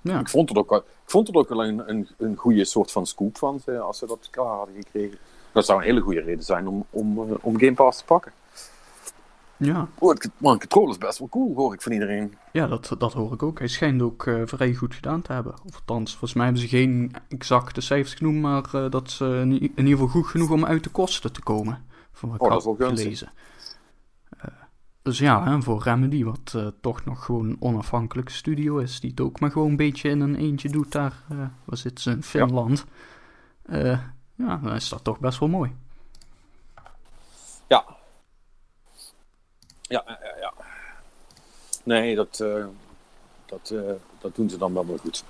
Ja. 0.00 0.20
Ik 0.20 0.28
vond 0.28 0.48
het 0.48 0.58
ook 0.58 0.70
wel, 0.70 0.78
ik 0.78 0.84
vond 1.10 1.26
het 1.26 1.36
ook 1.36 1.48
wel 1.48 1.64
een, 1.64 1.88
een, 1.90 2.08
een 2.18 2.36
goede 2.36 2.64
soort 2.64 2.90
van 2.92 3.06
scoop 3.06 3.38
van 3.38 3.60
ze, 3.60 3.78
als 3.78 3.98
ze 3.98 4.06
dat 4.06 4.28
klaar 4.30 4.56
hadden 4.56 4.74
gekregen. 4.74 5.18
Dat 5.52 5.64
zou 5.64 5.78
een 5.78 5.84
hele 5.84 6.00
goede 6.00 6.20
reden 6.20 6.44
zijn 6.44 6.68
om, 6.68 6.84
om, 6.90 7.18
eh, 7.18 7.34
om 7.40 7.58
Game 7.58 7.74
Pass 7.74 7.98
te 7.98 8.04
pakken. 8.04 8.32
Ja, 9.56 9.88
Oh, 9.98 10.10
het, 10.10 10.24
een 10.24 10.58
controller 10.58 10.90
is 10.90 10.98
best 10.98 11.18
wel 11.18 11.28
cool, 11.28 11.54
hoor 11.56 11.74
ik 11.74 11.82
van 11.82 11.92
iedereen. 11.92 12.34
ja 12.52 12.66
dat, 12.66 12.94
dat 12.98 13.12
hoor 13.12 13.32
ik 13.32 13.42
ook. 13.42 13.58
Hij 13.58 13.68
schijnt 13.68 14.02
ook 14.02 14.26
eh, 14.26 14.42
vrij 14.44 14.74
goed 14.74 14.94
gedaan 14.94 15.22
te 15.22 15.32
hebben. 15.32 15.54
Of 15.66 15.74
althans, 15.74 16.10
volgens 16.10 16.32
mij 16.34 16.44
hebben 16.44 16.62
ze 16.62 16.68
geen 16.68 17.12
exacte 17.28 17.80
cijfers 17.80 18.14
genoemd, 18.14 18.40
maar 18.40 18.64
eh, 18.74 18.90
dat 18.90 19.06
is 19.06 19.20
eh, 19.20 19.40
in, 19.40 19.52
ieder 19.62 19.86
geval 19.86 20.06
goed 20.06 20.26
genoeg 20.26 20.50
om 20.50 20.64
uit 20.64 20.84
de 20.84 20.90
kosten 20.90 21.32
te 21.32 21.42
komen. 21.42 21.84
Van 22.12 22.28
wat 22.30 22.40
Oh, 22.40 22.46
ik 22.46 22.52
dat 22.52 22.60
is 22.60 22.66
had 22.66 22.76
wel 22.76 22.86
gunstig. 22.88 23.04
gelezen. 23.04 23.32
Eh, 24.38 24.48
dus 25.08 25.18
ja, 25.18 25.60
voor 25.60 25.82
Remedy, 25.82 26.24
wat 26.24 26.52
eh, 26.54 26.66
toch 26.80 27.04
nog 27.04 27.24
gewoon 27.24 27.48
een 27.48 27.56
onafhankelijke 27.60 28.32
studio 28.32 28.78
is, 28.78 29.00
die 29.00 29.10
het 29.10 29.20
ook 29.20 29.40
maar 29.40 29.50
gewoon 29.50 29.70
een 29.70 29.76
beetje 29.76 30.08
in 30.08 30.20
een 30.20 30.36
eentje 30.36 30.68
doet 30.68 30.92
daar, 30.92 31.22
eh 31.28 31.36
waar 31.64 31.76
zitten 31.76 32.02
ze 32.02 32.10
in 32.10 32.22
Finland. 32.22 32.84
Eh, 33.62 34.00
ja, 34.34 34.60
dan 34.62 34.74
is 34.74 34.88
dat 34.88 35.04
toch 35.04 35.18
best 35.18 35.38
wel 35.38 35.48
mooi. 35.48 35.74
Ja. 37.66 37.84
Ja, 39.82 40.02
ja, 40.06 40.18
ja, 40.22 40.36
ja. 40.40 40.52
Nee, 41.84 42.14
dat, 42.14 42.36
dat, 43.46 43.74
dat 44.18 44.34
doen 44.34 44.50
ze 44.50 44.58
dan 44.58 44.74
wel 44.74 44.86
wel 44.86 44.96
goed. 44.96 45.24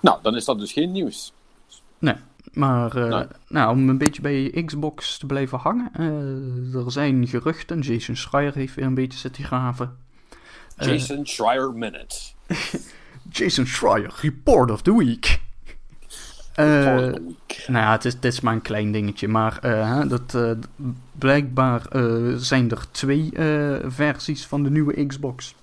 Nou, 0.00 0.22
dan 0.22 0.36
is 0.36 0.44
dat 0.44 0.58
dus 0.58 0.72
geen 0.72 0.92
nieuws. 0.92 1.32
Maar 2.52 2.96
eh, 2.96 3.08
Nee. 3.08 3.24
nou, 3.48 3.70
om 3.70 3.88
een 3.88 3.98
beetje 3.98 4.22
bij 4.22 4.62
Xbox 4.64 5.18
te 5.18 5.26
blijven 5.26 5.58
hangen. 5.58 5.90
eh, 5.92 6.84
er 6.84 6.92
zijn 6.92 7.28
geruchten. 7.28 7.80
Jason 7.80 8.16
Schreier 8.16 8.54
heeft 8.54 8.74
weer 8.74 8.84
een 8.84 8.94
beetje 8.94 9.18
zitten 9.18 9.44
graven. 9.44 9.96
Eh, 10.76 10.88
Jason 10.88 11.26
Schreier 11.26 11.72
Minute. 11.72 12.16
Jason 13.30 13.66
Schreier, 13.66 14.14
Report 14.20 14.70
of 14.70 14.82
the 14.82 14.96
Week. 14.96 15.40
Week. 16.54 17.64
nou 17.66 17.84
ja, 17.84 17.92
het 17.92 18.04
is, 18.04 18.12
het 18.14 18.24
is 18.24 18.40
maar 18.40 18.54
een 18.54 18.62
klein 18.62 18.92
dingetje. 18.92 19.28
Maar 19.28 19.60
dat, 20.08 20.38
blijkbaar 21.18 21.82
zijn 22.36 22.70
er 22.70 22.90
twee 22.90 23.30
versies 23.86 24.46
van 24.46 24.62
de 24.62 24.70
nieuwe 24.70 25.06
Xbox. 25.06 25.54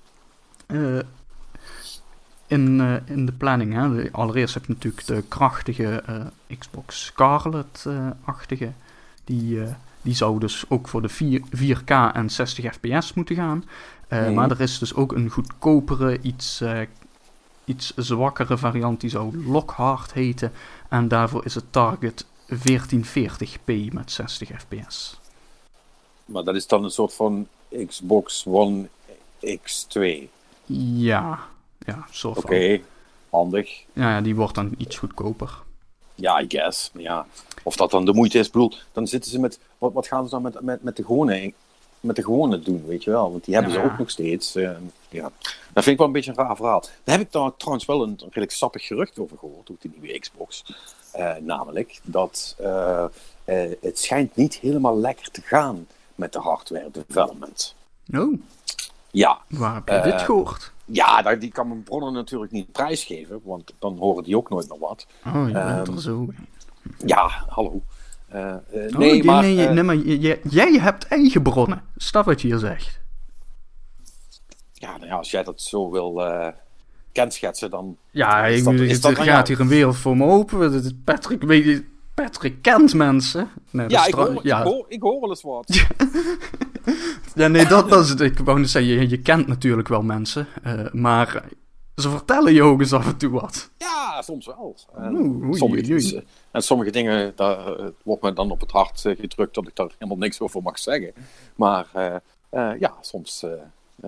In, 2.46 2.80
eh, 2.80 3.16
in 3.16 3.26
de 3.26 3.32
planning. 3.32 3.72
Hè. 3.74 4.10
Allereerst 4.12 4.54
heb 4.54 4.64
je 4.66 4.72
natuurlijk 4.72 5.06
de 5.06 5.22
krachtige 5.28 6.02
eh, 6.06 6.56
Xbox 6.58 7.04
Scarlet-achtige. 7.04 8.72
die, 9.24 9.62
eh, 9.62 9.68
die 10.02 10.14
zou 10.14 10.38
dus 10.38 10.64
ook 10.68 10.88
voor 10.88 11.02
de 11.02 11.08
4, 11.08 11.42
4K 11.50 11.90
en 11.90 12.30
60 12.30 12.74
fps 12.74 13.14
moeten 13.14 13.36
gaan. 13.36 13.64
Maar 14.08 14.50
er 14.50 14.60
is 14.60 14.78
dus 14.78 14.94
ook 14.94 15.12
een 15.12 15.30
goedkopere, 15.30 16.20
iets, 16.20 16.62
iets 17.64 17.92
zwakkere 17.96 18.58
variant. 18.58 19.00
Die 19.00 19.10
zou 19.10 19.44
Lockhart 19.46 20.12
heten. 20.12 20.52
En 20.88 21.08
daarvoor 21.08 21.44
is 21.44 21.54
het 21.54 21.64
target 21.72 22.26
1440p 22.48 23.92
met 23.92 24.10
60 24.10 24.48
fps. 24.48 25.20
Maar 26.24 26.44
dat 26.44 26.54
is 26.54 26.66
dan 26.66 26.84
een 26.84 26.90
soort 26.90 27.14
van 27.14 27.46
Xbox 27.86 28.44
One 28.46 28.88
X2. 29.40 30.28
Ja, 30.66 31.46
ja, 31.86 32.06
soort 32.10 32.36
Oké, 32.38 32.80
handig. 33.30 33.82
Ja, 33.92 34.10
ja, 34.10 34.20
die 34.20 34.34
wordt 34.36 34.54
dan 34.54 34.74
iets 34.76 34.96
goedkoper. 34.98 35.58
Ja, 36.14 36.40
I 36.40 36.44
guess. 36.48 36.90
Ja, 36.94 37.26
of 37.62 37.76
dat 37.76 37.90
dan 37.90 38.04
de 38.04 38.12
moeite 38.12 38.38
is, 38.38 38.46
ik 38.46 38.52
bedoel, 38.52 38.72
dan 38.92 39.06
zitten 39.06 39.30
ze 39.30 39.40
met, 39.40 39.58
wat, 39.78 39.92
wat 39.92 40.06
gaan 40.06 40.24
ze 40.24 40.30
dan 40.30 40.42
met, 40.42 40.60
met, 40.60 40.82
met 40.82 40.96
de 40.96 41.04
gewone, 41.04 41.52
met 42.00 42.16
de 42.16 42.22
gewone 42.22 42.60
doen, 42.60 42.84
weet 42.86 43.04
je 43.04 43.10
wel? 43.10 43.30
Want 43.30 43.44
die 43.44 43.54
hebben 43.54 43.72
Ja. 43.72 43.80
ze 43.80 43.84
ook 43.92 43.98
nog 43.98 44.10
steeds. 44.10 44.54
eh, 44.54 44.70
ja. 45.08 45.30
Dat 45.72 45.84
vind 45.84 45.86
ik 45.86 45.96
wel 45.98 46.06
een 46.06 46.12
beetje 46.12 46.30
een 46.30 46.36
raar 46.36 46.56
verhaal. 46.56 46.80
Daar 46.80 47.16
heb 47.18 47.26
ik 47.26 47.32
daar 47.32 47.56
trouwens 47.56 47.84
wel 47.86 48.02
een 48.02 48.16
redelijk 48.20 48.50
sappig 48.52 48.86
gerucht 48.86 49.18
over 49.18 49.38
gehoord, 49.38 49.70
ook 49.70 49.80
de 49.80 49.90
nieuwe 49.96 50.18
Xbox. 50.18 50.64
Eh, 51.12 51.34
namelijk 51.40 52.00
dat 52.02 52.54
eh, 52.58 53.04
het 53.80 53.98
schijnt 53.98 54.36
niet 54.36 54.54
helemaal 54.54 54.98
lekker 54.98 55.30
te 55.30 55.40
gaan 55.42 55.86
met 56.14 56.32
de 56.32 56.38
hardware 56.38 56.90
development. 56.92 57.74
Oh, 58.14 58.38
Ja, 59.10 59.38
waar 59.48 59.74
heb 59.74 59.88
je 60.04 60.10
dit 60.10 60.22
gehoord? 60.22 60.72
Ja 60.86 61.36
die 61.36 61.52
kan 61.52 61.68
mijn 61.68 61.82
bronnen 61.82 62.12
natuurlijk 62.12 62.52
niet 62.52 62.72
prijsgeven, 62.72 63.40
want 63.44 63.72
dan 63.78 63.96
horen 63.98 64.24
die 64.24 64.36
ook 64.36 64.50
nooit 64.50 64.68
meer 64.68 64.78
wat. 64.78 65.06
Oh, 65.26 65.46
je 65.46 65.52
bent 65.52 65.88
ehm, 65.88 65.96
er 65.96 66.00
zo. 66.02 66.26
Ja, 67.06 67.44
hallo. 67.48 67.82
Oh, 68.32 68.54
nee, 68.90 69.24
maar... 69.24 69.42
nee, 69.42 69.68
nee, 69.68 69.82
maar 69.82 69.96
jij 70.48 70.72
hebt 70.72 71.06
eigen 71.06 71.42
bronnen. 71.42 71.82
Dat 72.12 72.24
wat 72.24 72.40
je 72.40 72.48
hier 72.48 72.58
zegt? 72.58 73.00
Ja, 74.72 74.96
nou 74.96 75.06
ja, 75.06 75.16
als 75.16 75.30
jij 75.30 75.42
dat 75.42 75.60
zo 75.60 75.90
wil 75.90 76.22
kenschetsen, 77.12 77.70
dan... 77.70 77.96
Ja, 78.10 78.46
Is 78.46 78.58
ik, 78.58 78.64
dat- 78.64 78.72
bedoel, 78.72 78.88
is 78.88 78.92
het 78.92 79.02
dat 79.02 79.18
aan 79.18 79.24
gaat 79.24 79.48
hier 79.48 79.60
een 79.60 79.68
wereld 79.68 79.96
voor 79.96 80.16
me 80.16 80.24
open. 80.24 80.72
Dat 80.72 80.84
is 80.84 80.92
Patrick, 81.04 81.42
weet 81.42 81.64
je, 81.64 81.84
Patrick 82.24 82.62
kent 82.62 82.94
mensen. 82.94 83.48
Nee, 83.70 83.88
Ja, 83.88 84.06
ik 84.06 84.14
hoor, 84.14 84.40
ja. 84.42 84.58
Ik, 84.58 84.64
hoor, 84.64 84.84
ik 84.88 85.02
hoor 85.02 85.20
wel 85.20 85.28
eens 85.28 85.42
wat. 85.42 85.66
Ja, 87.34 87.48
nee, 87.48 87.66
dat, 87.66 87.88
dat 87.88 88.04
is 88.04 88.08
het. 88.08 88.20
Ik 88.20 88.38
wou 88.38 88.58
net 88.60 88.70
zeggen, 88.70 88.92
je, 88.92 89.08
je 89.08 89.20
kent 89.20 89.46
natuurlijk 89.46 89.88
wel 89.88 90.02
mensen. 90.02 90.46
eh, 90.62 90.92
maar 90.92 91.44
ze 91.94 92.10
vertellen 92.10 92.52
je 92.52 92.62
ook 92.62 92.80
eens 92.80 92.92
af 92.92 93.06
en 93.06 93.16
toe 93.16 93.30
wat. 93.30 93.70
Ja, 93.78 94.22
soms 94.22 94.46
wel. 94.46 94.76
En, 94.96 95.16
oei, 95.16 95.58
sommige, 95.58 95.92
oei, 95.92 96.24
en 96.50 96.62
sommige 96.62 96.90
dingen, 96.90 97.32
daar 97.36 97.66
eh, 97.78 97.86
wordt 98.04 98.22
me 98.22 98.32
dan 98.32 98.50
op 98.50 98.60
het 98.60 98.70
hart 98.70 99.04
eh, 99.04 99.16
gedrukt 99.18 99.54
dat 99.54 99.66
ik 99.68 99.76
daar 99.76 99.90
helemaal 99.98 100.18
niks 100.18 100.40
over 100.40 100.62
mag 100.62 100.78
zeggen. 100.78 101.12
Maar 101.56 101.86
ja, 102.78 102.94
soms 103.00 103.44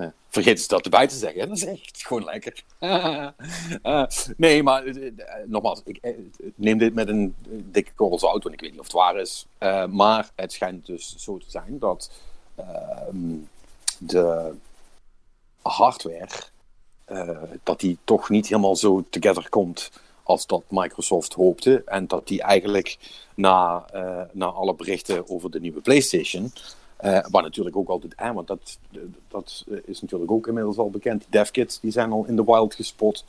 eh 0.03 0.09
vergeten 0.29 0.63
ze 0.63 0.69
dat 0.69 0.85
erbij 0.85 1.07
te 1.07 1.17
zeggen. 1.17 1.57
Zeg 1.57 1.73
ik 1.73 1.87
het 1.87 2.03
gewoon 2.03 2.25
lekker. 2.25 2.63
Eh, 3.83 4.05
nee, 4.37 4.63
maar 4.63 4.85
eh, 4.85 5.13
nogmaals, 5.47 5.83
ik 5.85 6.15
neem 6.55 6.79
dit 6.79 6.95
met 6.95 7.09
een 7.09 7.35
dikke 7.47 7.93
korrel 7.95 8.19
zout, 8.19 8.43
want 8.43 8.55
ik 8.55 8.61
weet 8.61 8.71
niet 8.71 8.81
of 8.81 8.87
het 8.87 8.95
waar 8.95 9.17
is. 9.17 9.47
Maar 9.91 10.31
het 10.35 10.53
schijnt 10.53 10.87
dus 10.87 11.15
zo 11.17 11.39
te 11.39 11.51
zijn 11.51 11.79
dat 11.79 12.11
ehm, 12.55 13.37
de 13.99 14.53
hardware 15.63 16.29
dat 17.63 17.81
die 17.81 17.99
toch 18.05 18.29
niet 18.29 18.49
helemaal 18.49 18.77
zo 18.77 19.05
together 19.11 19.49
komt 19.49 19.91
als 20.23 20.47
dat 20.47 20.63
Microsoft 20.69 21.33
hoopte. 21.33 21.83
En 21.87 22.07
dat 22.07 22.29
die 22.29 22.43
eigenlijk 22.43 22.99
na, 23.35 23.85
na 24.33 24.47
alle 24.47 24.75
berichten 24.75 25.29
over 25.29 25.51
de 25.51 25.61
nieuwe 25.61 25.81
PlayStation. 25.81 26.53
Eh 26.99 27.25
waar 27.31 27.43
natuurlijk 27.43 27.77
ook 27.77 27.89
altijd 27.89 28.17
aan, 28.17 28.35
want 28.35 28.47
dat, 28.47 28.79
dat 29.29 29.65
is 29.85 30.01
natuurlijk 30.01 30.31
ook 30.31 30.47
inmiddels 30.47 30.79
al 30.79 30.91
bekend. 30.91 31.21
Die 31.21 31.31
devkits 31.31 31.81
die 31.81 31.91
zijn 31.91 32.13
al 32.13 32.25
in 32.25 32.37
de 32.37 32.45
wild 32.45 32.75
gespot. 32.75 33.25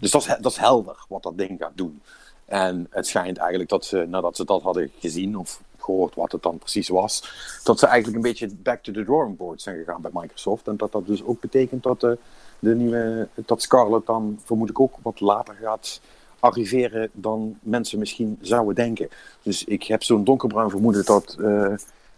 Dus 0.00 0.10
dat 0.10 0.20
is, 0.20 0.36
dat 0.40 0.52
is 0.52 0.58
helder 0.58 1.04
wat 1.08 1.22
dat 1.22 1.38
ding 1.38 1.60
gaat 1.60 1.76
doen. 1.76 2.00
En 2.44 2.86
het 2.90 3.06
schijnt 3.06 3.36
eigenlijk 3.36 3.70
dat 3.70 3.84
ze, 3.84 4.06
nadat 4.08 4.36
ze 4.36 4.44
dat 4.44 4.62
hadden 4.62 4.90
gezien 4.98 5.38
of 5.38 5.62
gehoord 5.78 6.14
wat 6.14 6.32
het 6.32 6.42
dan 6.42 6.58
precies 6.58 6.88
was, 6.88 7.24
dat 7.64 7.78
ze 7.78 7.86
eigenlijk 7.86 8.16
een 8.16 8.30
beetje 8.30 8.54
back 8.62 8.82
to 8.82 8.92
the 8.92 9.04
drawing 9.04 9.36
board 9.36 9.62
zijn 9.62 9.78
gegaan 9.78 10.00
bij 10.00 10.10
Microsoft. 10.14 10.68
En 10.68 10.76
dat 10.76 10.92
dat 10.92 11.06
dus 11.06 11.24
ook 11.24 11.40
betekent 11.40 11.82
dat 11.82 12.00
de, 12.00 12.18
de 12.58 12.74
nieuwe, 12.74 13.28
dat 13.34 13.62
Scarlett 13.62 14.06
dan 14.06 14.40
vermoed 14.44 14.70
ik 14.70 14.80
ook 14.80 14.96
wat 15.02 15.20
later 15.20 15.54
gaat 15.54 16.00
arriveren 16.40 17.10
dan 17.12 17.58
mensen 17.62 17.98
misschien 17.98 18.38
zouden 18.40 18.74
denken. 18.74 19.08
Dus 19.42 19.64
ik 19.64 19.82
heb 19.82 20.02
zo'n 20.02 20.24
donkerbruin 20.24 20.70
vermoeden 20.70 21.04
dat 21.04 21.36
eh, 21.40 21.74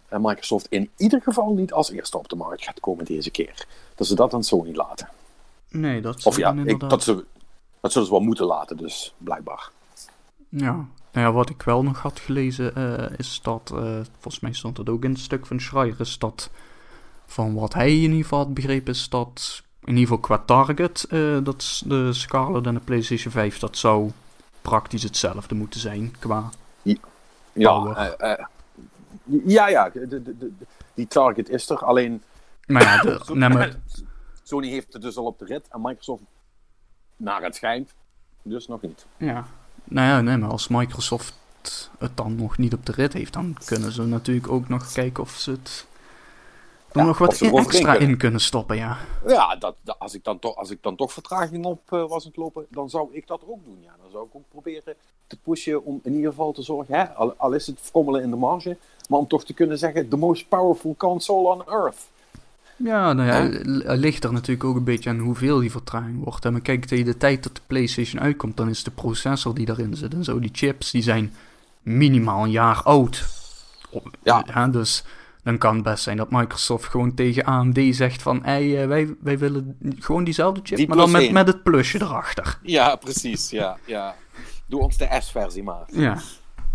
Microsoft 0.09 0.67
in 0.69 0.89
ieder 0.97 1.21
geval 1.21 1.53
niet 1.53 1.73
als 1.73 1.91
eerste 1.91 2.17
op 2.17 2.29
de 2.29 2.35
markt 2.35 2.63
gaat 2.63 2.79
komen 2.79 3.05
deze 3.05 3.29
keer. 3.29 3.67
Dat 3.95 4.07
ze 4.07 4.15
dat 4.15 4.33
aan 4.33 4.43
Sony 4.43 4.75
laten. 4.75 5.09
Nee, 5.69 6.01
dat 6.01 6.25
Of 6.25 6.37
ja, 6.37 6.53
ik, 6.65 6.79
dat, 6.79 7.03
ze, 7.03 7.25
dat 7.79 7.91
zullen 7.91 8.07
ze 8.07 8.13
wel 8.13 8.23
moeten 8.23 8.45
laten, 8.45 8.77
dus 8.77 9.13
blijkbaar. 9.17 9.69
Ja. 10.49 10.71
Nou 11.11 11.27
ja, 11.27 11.31
wat 11.31 11.49
ik 11.49 11.61
wel 11.61 11.83
nog 11.83 12.01
had 12.01 12.19
gelezen 12.19 12.75
eh, 12.75 13.19
is 13.19 13.39
dat, 13.43 13.71
eh, 13.75 13.99
volgens 14.19 14.39
mij 14.39 14.53
stond 14.53 14.77
het 14.77 14.89
ook 14.89 15.03
in 15.03 15.11
het 15.11 15.19
stuk 15.19 15.45
van 15.45 15.59
Schreier, 15.59 15.99
is 15.99 16.17
dat 16.17 16.49
van 17.25 17.53
wat 17.53 17.73
hij 17.73 17.95
in 17.95 18.01
ieder 18.01 18.21
geval 18.21 18.39
had 18.39 18.53
begrepen, 18.53 18.93
is 18.93 19.09
dat 19.09 19.63
in 19.83 19.97
ieder 19.97 20.03
geval 20.03 20.19
qua 20.19 20.37
target, 20.37 21.05
eh, 21.09 21.37
dat 21.43 21.81
de 21.85 22.13
Scarlett 22.13 22.65
en 22.67 22.73
de 22.73 22.79
PlayStation 22.79 23.31
5, 23.31 23.59
dat 23.59 23.77
zou 23.77 24.11
praktisch 24.61 25.03
hetzelfde 25.03 25.55
moeten 25.55 25.79
zijn 25.79 26.15
qua... 26.19 26.49
Ja, 27.53 27.79
Power. 27.79 27.97
eh, 27.97 28.45
ja, 29.45 29.67
ja 29.67 29.89
de, 29.89 30.07
de, 30.07 30.37
de- 30.37 30.51
die 30.93 31.07
target 31.07 31.49
is 31.49 31.69
er. 31.69 31.77
Alleen 31.85 32.23
Maar 32.67 32.81
ja, 32.81 33.19
nee, 33.33 33.49
maar, 33.49 33.75
Sony 34.43 34.67
heeft 34.69 34.93
het 34.93 35.01
dus 35.01 35.17
al 35.17 35.25
op 35.25 35.39
de 35.39 35.45
rit 35.45 35.67
en 35.69 35.81
Microsoft, 35.81 36.21
naar 37.17 37.41
het 37.43 37.55
schijnt, 37.55 37.93
dus 38.41 38.67
nog 38.67 38.81
niet. 38.81 39.05
ja. 39.17 39.45
Nou 39.83 40.07
ja, 40.07 40.21
nee, 40.21 40.37
maar 40.37 40.49
als 40.49 40.67
Microsoft 40.67 41.33
het 41.99 42.17
dan 42.17 42.35
nog 42.35 42.57
niet 42.57 42.73
op 42.73 42.85
de 42.85 42.91
rit 42.91 43.13
heeft, 43.13 43.33
dan 43.33 43.57
kunnen 43.65 43.91
ze 43.91 44.01
natuurlijk 44.03 44.49
ook 44.51 44.67
nog 44.67 44.91
kijken 44.91 45.23
of 45.23 45.29
ze 45.31 45.51
het 45.51 45.85
er 46.91 46.99
Ja, 47.01 47.05
nog 47.07 47.17
wat 47.17 47.41
extra 47.41 47.91
kunnen. 47.91 48.09
in 48.09 48.17
kunnen 48.17 48.39
stoppen, 48.39 48.75
ja. 48.77 48.97
Ja, 49.27 49.55
dat, 49.55 49.75
dat- 49.81 49.99
als, 49.99 50.13
ik 50.13 50.23
dan 50.23 50.39
toch, 50.39 50.55
als 50.55 50.69
ik 50.69 50.83
dan 50.83 50.95
toch 50.95 51.13
vertraging 51.13 51.65
op 51.65 51.91
eh, 51.93 52.07
was 52.07 52.23
aan 52.23 52.27
het 52.29 52.37
lopen, 52.37 52.65
dan 52.69 52.89
zou 52.89 53.09
ik 53.11 53.27
dat 53.27 53.41
ook 53.47 53.63
doen. 53.65 53.77
Ja. 53.81 53.95
Dan 54.01 54.11
zou 54.11 54.25
ik 54.25 54.35
ook 54.35 54.43
proberen 54.49 54.95
te 55.27 55.37
pushen 55.37 55.83
om 55.83 55.99
in 56.03 56.13
ieder 56.15 56.29
geval 56.29 56.51
te 56.51 56.61
zorgen, 56.61 56.95
hè, 56.95 57.09
al, 57.09 57.33
al 57.37 57.51
is 57.53 57.67
het 57.67 57.79
frommelen 57.81 58.21
in 58.21 58.29
de 58.29 58.35
marge, 58.35 58.77
maar 59.09 59.19
om 59.19 59.27
toch 59.27 59.45
te 59.45 59.53
kunnen 59.53 59.77
zeggen, 59.77 60.09
the 60.09 60.17
most 60.17 60.49
powerful 60.49 60.95
console 60.97 61.47
on 61.47 61.63
earth. 61.67 61.97
Ja, 62.77 63.13
nou 63.13 63.27
ja, 63.27 63.59
het 63.89 63.99
ligt 63.99 64.23
er 64.23 64.33
natuurlijk 64.33 64.63
ook 64.63 64.75
een 64.75 64.83
beetje 64.83 65.09
aan 65.09 65.19
hoeveel 65.19 65.59
die 65.59 65.71
vertraging 65.71 66.23
wordt. 66.23 66.43
hè. 66.43 66.51
Maar 66.51 66.61
kijk, 66.61 66.85
tegen 66.85 67.05
de 67.05 67.17
tijd 67.17 67.43
dat 67.43 67.55
de 67.55 67.61
PlayStation 67.67 68.21
uitkomt, 68.21 68.57
dan 68.57 68.69
is 68.69 68.83
de 68.83 68.91
processor 68.91 69.55
die 69.55 69.65
daarin 69.65 69.95
zit 69.95 70.13
en 70.13 70.23
zo, 70.23 70.39
die 70.39 70.49
chips, 70.53 70.91
die 70.91 71.01
zijn 71.01 71.33
minimaal 71.81 72.43
een 72.43 72.51
jaar 72.51 72.83
oud. 72.83 73.25
Ja. 74.23 74.43
Ja, 74.53 74.67
dus 74.67 75.03
dan 75.43 75.57
kan 75.57 75.75
het 75.75 75.83
best 75.83 76.03
zijn 76.03 76.17
dat 76.17 76.31
Microsoft 76.31 76.85
gewoon 76.85 77.13
tegen 77.13 77.43
AMD 77.43 77.79
zegt 77.89 78.21
van... 78.21 78.39
Hey, 78.43 78.81
eh, 78.81 78.87
wij, 78.87 79.15
wij 79.19 79.37
willen 79.37 79.77
gewoon 79.99 80.23
diezelfde 80.23 80.59
chip, 80.63 80.77
Die 80.77 80.87
maar 80.87 80.97
dan 80.97 81.11
met, 81.11 81.31
met 81.31 81.47
het 81.47 81.63
plusje 81.63 82.01
erachter. 82.01 82.59
Ja, 82.61 82.95
precies. 82.95 83.49
Ja, 83.49 83.77
ja. 83.85 84.15
Doe 84.65 84.79
ons 84.81 84.97
de 84.97 85.07
S-versie 85.19 85.63
maar. 85.63 85.83
Ja, 85.91 86.17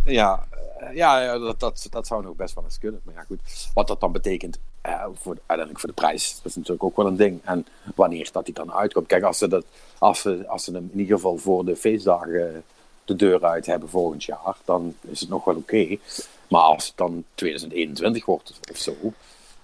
Ja, 0.04 0.46
ja, 0.92 1.20
ja 1.22 1.38
dat, 1.38 1.60
dat, 1.60 1.86
dat 1.90 2.06
zou 2.06 2.22
nog 2.22 2.36
best 2.36 2.54
wel 2.54 2.64
eens 2.64 2.78
kunnen. 2.78 3.00
Maar 3.04 3.14
ja, 3.14 3.22
goed. 3.22 3.40
Wat 3.74 3.86
dat 3.86 4.00
dan 4.00 4.12
betekent 4.12 4.58
eh, 4.80 5.04
voor, 5.14 5.36
uiteindelijk 5.46 5.78
voor 5.78 5.88
de 5.88 5.94
prijs, 5.94 6.36
dat 6.36 6.44
is 6.44 6.56
natuurlijk 6.56 6.84
ook 6.84 6.96
wel 6.96 7.06
een 7.06 7.16
ding. 7.16 7.40
En 7.44 7.66
wanneer 7.94 8.28
dat 8.32 8.44
die 8.44 8.54
dan 8.54 8.72
uitkomt. 8.72 9.06
Kijk, 9.06 9.22
als 9.22 9.38
ze, 9.38 9.48
dat, 9.48 9.64
als 9.98 10.20
ze, 10.20 10.44
als 10.48 10.64
ze 10.64 10.72
hem 10.72 10.90
in 10.92 10.98
ieder 10.98 11.14
geval 11.14 11.36
voor 11.36 11.64
de 11.64 11.76
feestdagen 11.76 12.64
de 13.04 13.16
deur 13.16 13.44
uit 13.44 13.66
hebben 13.66 13.88
volgend 13.88 14.24
jaar, 14.24 14.56
dan 14.64 14.94
is 15.00 15.20
het 15.20 15.28
nog 15.28 15.44
wel 15.44 15.56
oké. 15.56 15.96
Maar 16.48 16.60
als 16.60 16.86
het 16.86 16.96
dan 16.96 17.24
2021 17.34 18.24
wordt 18.24 18.60
of 18.70 18.76
zo, 18.76 18.94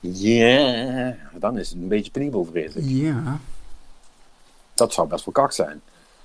ja, 0.01 1.17
dan 1.33 1.59
is 1.59 1.69
het 1.71 1.79
een 1.79 1.89
beetje 1.89 2.11
penibel, 2.11 2.45
vrees 2.45 2.75
ik. 2.75 2.85
ja. 2.87 3.41
Dat 4.75 4.93
zou 4.93 5.09
best 5.09 5.25
wel 5.25 5.35
kak 5.35 5.53
zijn. 5.53 5.83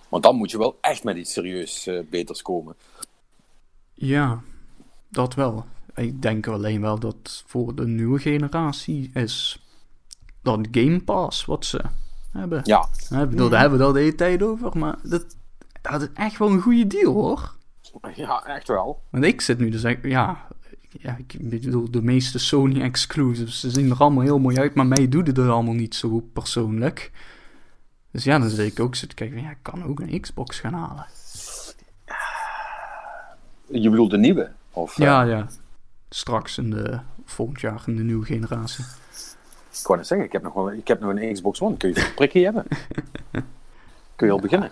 Want 0.10 0.24
dan 0.24 0.36
moet 0.36 0.52
je 0.52 0.58
wel 0.58 0.78
echt 0.82 1.04
met 1.04 1.18
iets 1.18 1.34
serieus 1.34 1.88
eh, 1.88 2.00
beters 2.10 2.42
komen. 2.42 2.76
Ja, 3.94 4.42
dat 5.12 5.34
wel. 5.34 5.66
Ik 5.96 6.22
denk 6.22 6.48
alleen 6.48 6.82
wel 6.82 7.00
dat 7.00 7.44
voor 7.48 7.76
de 7.76 7.88
nieuwe 7.88 8.20
generatie 8.20 9.12
is 9.14 9.66
dat 10.42 10.68
Game 10.72 11.02
Pass 11.04 11.46
wat 11.46 11.66
ze 11.66 11.82
hebben. 12.32 12.62
Ja, 12.64 12.88
Ik 13.10 13.30
bedoel, 13.30 13.50
daar 13.50 13.60
hebben 13.60 13.78
we 13.78 13.84
het 13.84 13.94
al 13.94 14.00
de 14.00 14.04
hele 14.04 14.16
tijd 14.16 14.44
over, 14.44 14.78
maar 14.78 14.98
dat, 15.04 15.38
dat 15.82 16.02
is 16.02 16.08
echt 16.14 16.38
wel 16.38 16.50
een 16.50 16.62
goede 16.62 16.88
deal 16.88 17.14
hoor. 17.14 17.56
ja 18.16 18.46
echt 18.46 18.68
wel. 18.68 19.02
Want 19.10 19.24
ik 19.24 19.42
zit 19.42 19.58
nu 19.60 19.70
dus 19.70 19.84
echt, 19.84 20.04
ja, 20.04 20.48
ja, 20.90 21.18
ik 21.18 21.50
bedoel, 21.50 21.92
de 21.92 22.02
meeste 22.02 22.40
Sony 22.40 22.82
exclusives, 22.82 23.60
ze 23.60 23.70
zien 23.70 23.90
er 23.90 23.98
allemaal 23.98 24.24
heel 24.24 24.40
mooi 24.40 24.58
uit, 24.58 24.74
maar 24.74 24.86
mij 24.86 25.10
doet 25.10 25.28
het 25.28 25.38
er 25.38 25.50
allemaal 25.50 25.74
niet 25.74 25.96
zo 25.96 26.20
persoonlijk. 26.34 27.12
Dus 28.12 28.24
ja, 28.24 28.40
dan 28.40 28.50
zit 28.50 28.72
ik 28.72 28.80
ook 28.80 28.96
zitten 28.96 29.18
kijken, 29.18 29.38
van, 29.38 29.46
ja, 29.46 29.52
ik 29.52 29.58
kan 29.62 29.84
ook 29.84 30.00
een 30.00 30.22
Xbox 30.22 30.60
gaan 30.60 30.74
halen. 30.74 31.06
Je 33.72 33.90
bedoelt 33.90 34.12
de 34.12 34.18
nieuwe? 34.18 34.52
Of, 34.72 34.98
eh, 35.00 35.06
Ja, 35.06 35.22
ja. 35.22 35.48
Straks 36.10 36.58
in 36.58 36.70
de, 36.70 37.00
volgend 37.26 37.62
jaar 37.62 37.84
in 37.86 37.96
de 37.96 38.04
nieuwe 38.04 38.26
generatie. 38.26 38.86
Ik 39.72 39.88
wou 39.88 39.98
net 39.98 40.08
zeggen, 40.08 40.28
ik 40.28 40.32
heb 40.34 40.42
nog, 40.42 40.54
wel, 40.54 40.72
ik 40.72 40.88
heb 40.88 41.00
nog 41.00 41.16
een 41.16 41.34
Xbox 41.34 41.62
One. 41.62 41.78
Kun 41.78 41.90
je 41.90 42.06
een 42.06 42.14
prikje 42.14 42.44
hebben? 42.44 42.66
Kun 44.16 44.28
je 44.28 44.34
al 44.34 44.40
beginnen? 44.40 44.72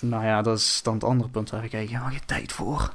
Nou 0.00 0.24
ja, 0.24 0.42
dat 0.42 0.58
is 0.58 0.82
dan 0.82 0.94
het 0.94 1.04
andere 1.04 1.30
punt 1.30 1.50
waar 1.50 1.64
ik 1.64 1.72
eigenlijk 1.72 2.02
helemaal 2.02 2.18
geen 2.18 2.38
tijd 2.38 2.52
voor. 2.52 2.92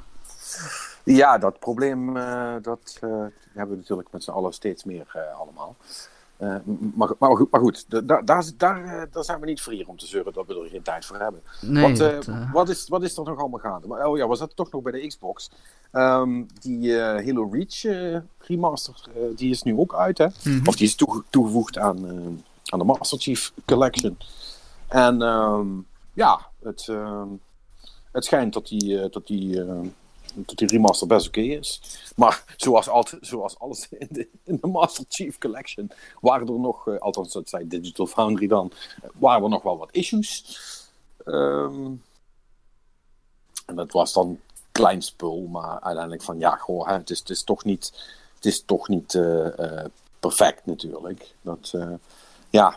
Ja, 1.04 1.38
dat 1.38 1.58
probleem 1.58 2.16
eh, 2.16 2.54
dat, 2.62 2.98
eh, 3.00 3.10
hebben 3.52 3.74
we 3.74 3.80
natuurlijk 3.80 4.08
met 4.12 4.24
z'n 4.24 4.30
allen 4.30 4.52
steeds 4.52 4.84
meer 4.84 5.32
allemaal. 5.38 5.76
Eh, 6.42 6.54
maar, 6.94 7.10
maar, 7.18 7.36
goed, 7.36 7.50
maar 7.50 7.60
goed, 7.60 7.84
da- 7.90 8.00
da- 8.00 8.22
daar, 8.22 8.44
daar, 8.56 8.84
eh, 8.84 9.02
daar 9.10 9.24
zijn 9.24 9.40
we 9.40 9.46
niet 9.46 9.60
voor 9.60 9.72
hier 9.72 9.88
om 9.88 9.96
te 9.96 10.06
zeuren 10.06 10.32
dat 10.32 10.46
we 10.46 10.54
er 10.62 10.68
geen 10.68 10.82
tijd 10.82 11.04
voor 11.04 11.16
hebben. 11.16 11.42
Nee, 11.60 11.82
wat, 11.90 12.00
eh, 12.00 12.14
dat, 12.14 12.28
wat, 12.52 12.68
is, 12.68 12.88
wat 12.88 13.02
is 13.02 13.16
er 13.16 13.24
nog 13.24 13.38
allemaal 13.38 13.58
gaande? 13.60 13.86
Maar, 13.86 14.06
oh 14.06 14.16
ja, 14.16 14.28
we 14.28 14.36
zaten 14.36 14.56
toch 14.56 14.70
nog 14.70 14.82
bij 14.82 14.92
de 14.92 15.06
Xbox. 15.06 15.50
Ehm, 15.92 16.42
die 16.60 16.98
Halo 17.00 17.48
Reach 17.52 17.82
remaster, 18.38 18.94
die 19.36 19.50
is 19.50 19.62
nu 19.62 19.76
ook 19.78 19.94
uit, 19.94 20.18
hè? 20.18 20.26
mhm. 20.44 20.68
Of 20.68 20.76
die 20.76 20.86
is 20.86 20.94
toege- 20.94 21.22
toegevoegd 21.30 21.78
aan, 21.78 22.06
aan 22.64 22.78
de 22.78 22.84
Master 22.84 23.18
Chief 23.18 23.52
Collection. 23.66 24.18
En 24.88 25.22
ehm, 25.22 25.66
ja, 26.12 26.46
het, 26.62 26.86
ehm, 26.88 27.28
het 28.12 28.24
schijnt 28.24 28.52
dat 28.52 28.66
die, 28.68 29.08
dat, 29.10 29.26
die, 29.26 29.64
dat 30.34 30.56
die 30.56 30.68
remaster 30.68 31.06
best 31.06 31.26
oké 31.26 31.40
is. 31.40 31.80
Maar 32.16 32.44
zoals, 32.56 32.88
altijd, 32.88 33.26
zoals 33.26 33.58
alles 33.58 33.88
in 33.90 34.08
de, 34.10 34.66
Master 34.66 35.04
Chief 35.08 35.38
Collection 35.38 35.90
waren 36.20 36.48
er 36.48 36.60
nog, 36.60 36.88
eh, 36.88 36.98
althans 36.98 37.32
dat 37.32 37.48
zei 37.48 37.68
Digital 37.68 38.06
Foundry 38.06 38.46
dan, 38.46 38.72
eh, 39.02 39.08
waren 39.14 39.42
er 39.42 39.48
nog 39.48 39.62
wel 39.62 39.78
wat 39.78 39.92
issues. 39.92 40.58
Ehm, 41.24 41.90
en 43.66 43.74
dat 43.74 43.92
was 43.92 44.12
dan 44.12 44.40
klein 44.72 45.02
spul, 45.02 45.46
maar 45.46 45.80
uiteindelijk 45.80 46.22
van 46.22 46.38
ja, 46.38 46.56
goh, 46.56 46.88
het, 46.88 47.10
is, 47.10 47.42
toch 47.44 47.64
niet, 47.64 47.92
het 48.34 48.44
is 48.44 48.62
toch 48.64 48.88
niet 48.88 49.14
eh, 49.14 49.84
perfect 50.20 50.66
natuurlijk. 50.66 51.34
Dat, 51.42 51.74
ja, 52.50 52.76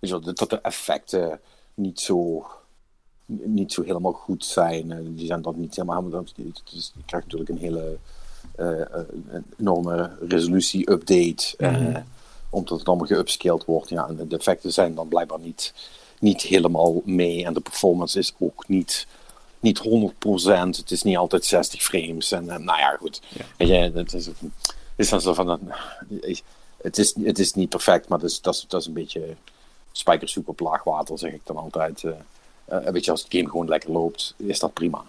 wel, 0.00 0.20
dat 0.20 0.50
de 0.50 0.60
effecten 0.60 1.40
niet 1.74 2.00
zo, 2.00 2.46
niet 3.28 3.72
zo 3.72 3.82
helemaal 3.82 4.12
goed 4.12 4.44
zijn. 4.44 4.92
Eh, 4.92 4.98
Die 5.02 5.26
zijn 5.26 5.42
dan 5.42 5.54
niet 5.60 5.76
helemaal. 5.76 6.08
dat- 6.08 6.32
het 6.36 6.60
is- 6.74 6.92
Je 6.96 7.02
krijgt 7.06 7.26
natuurlijk 7.26 7.50
een 7.50 7.58
hele 7.66 7.96
eh, 8.56 8.80
eh, 8.80 8.86
een 9.30 9.44
enorme 9.58 10.16
resolutie-update. 10.28 11.54
Mhm. 11.58 12.02
omdat 12.50 12.78
het 12.78 12.88
allemaal 12.88 13.06
geupscaled 13.06 13.64
wordt. 13.64 13.88
Ja, 13.88 14.06
en 14.08 14.28
de 14.28 14.36
effecten 14.36 14.72
zijn 14.72 14.94
dan 14.94 15.08
blijkbaar 15.08 15.38
niet, 15.40 15.74
niet 16.20 16.42
helemaal 16.42 17.02
mee. 17.04 17.44
En 17.44 17.54
de 17.54 17.60
performance 17.60 18.18
is 18.18 18.34
ook 18.38 18.68
niet, 18.68 19.06
niet 19.60 19.78
100%. 19.78 20.76
Het 20.76 20.90
is 20.90 21.02
niet 21.02 21.16
altijd 21.16 21.44
60 21.44 21.82
frames. 21.82 22.32
En 22.32 22.44
nou 22.44 22.64
ja, 22.78 22.96
goed. 23.00 23.20
Ja. 23.56 23.66
Je, 23.66 23.90
het 23.94 24.12
is, 24.14 24.26
het 24.26 24.36
is 24.96 25.08
dan 25.08 25.20
zo 25.20 25.34
van. 25.34 25.48
een- 25.48 25.72
Het 26.82 26.98
is, 26.98 27.14
het 27.22 27.38
is 27.38 27.52
niet 27.54 27.68
perfect, 27.68 28.08
maar 28.08 28.18
dat 28.18 28.30
is, 28.30 28.40
dat 28.40 28.54
is, 28.54 28.64
dat 28.68 28.80
is 28.80 28.86
een 28.86 28.92
beetje 28.92 29.36
spijkersoep 29.92 30.48
op 30.48 30.60
laag 30.60 30.84
water, 30.84 31.18
zeg 31.18 31.32
ik 31.32 31.40
dan 31.44 31.56
altijd. 31.56 32.04
Eh 32.68 32.86
eh, 32.86 32.92
weet 32.92 33.04
je, 33.04 33.10
als 33.10 33.22
het 33.22 33.32
game 33.34 33.48
gewoon 33.50 33.68
lekker 33.68 33.90
loopt, 33.90 34.34
is 34.36 34.58
dat 34.58 34.72
prima. 34.72 35.04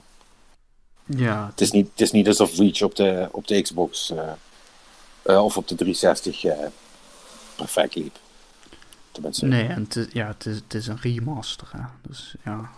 ja, 1.06 1.48
Het 1.50 1.62
is 1.62 1.72
niet, 1.72 1.90
het 1.92 2.02
is 2.02 2.12
niet 2.12 2.28
alsof 2.28 2.58
Reach 2.58 2.82
op 2.82 2.96
de, 2.96 3.30
op 3.32 3.48
de 3.48 3.62
Xbox 3.62 4.12
eh, 4.12 4.32
eh, 5.22 5.44
of 5.44 5.58
op 5.58 5.68
de 5.68 5.76
360 5.76 6.44
eh, 6.44 6.68
perfect 7.56 7.96
liep. 7.96 8.18
Tenminste, 9.12 9.46
nee, 9.46 9.68
en 9.68 9.84
het 9.84 9.96
is, 9.96 10.08
ja, 10.14 10.28
het 10.28 10.46
is, 10.46 10.56
het 10.56 10.74
is 10.74 10.88
een 10.88 11.00
remaster, 11.02 11.68
hè. 11.72 11.84
Dus 12.08 12.36
ja, 12.44 12.70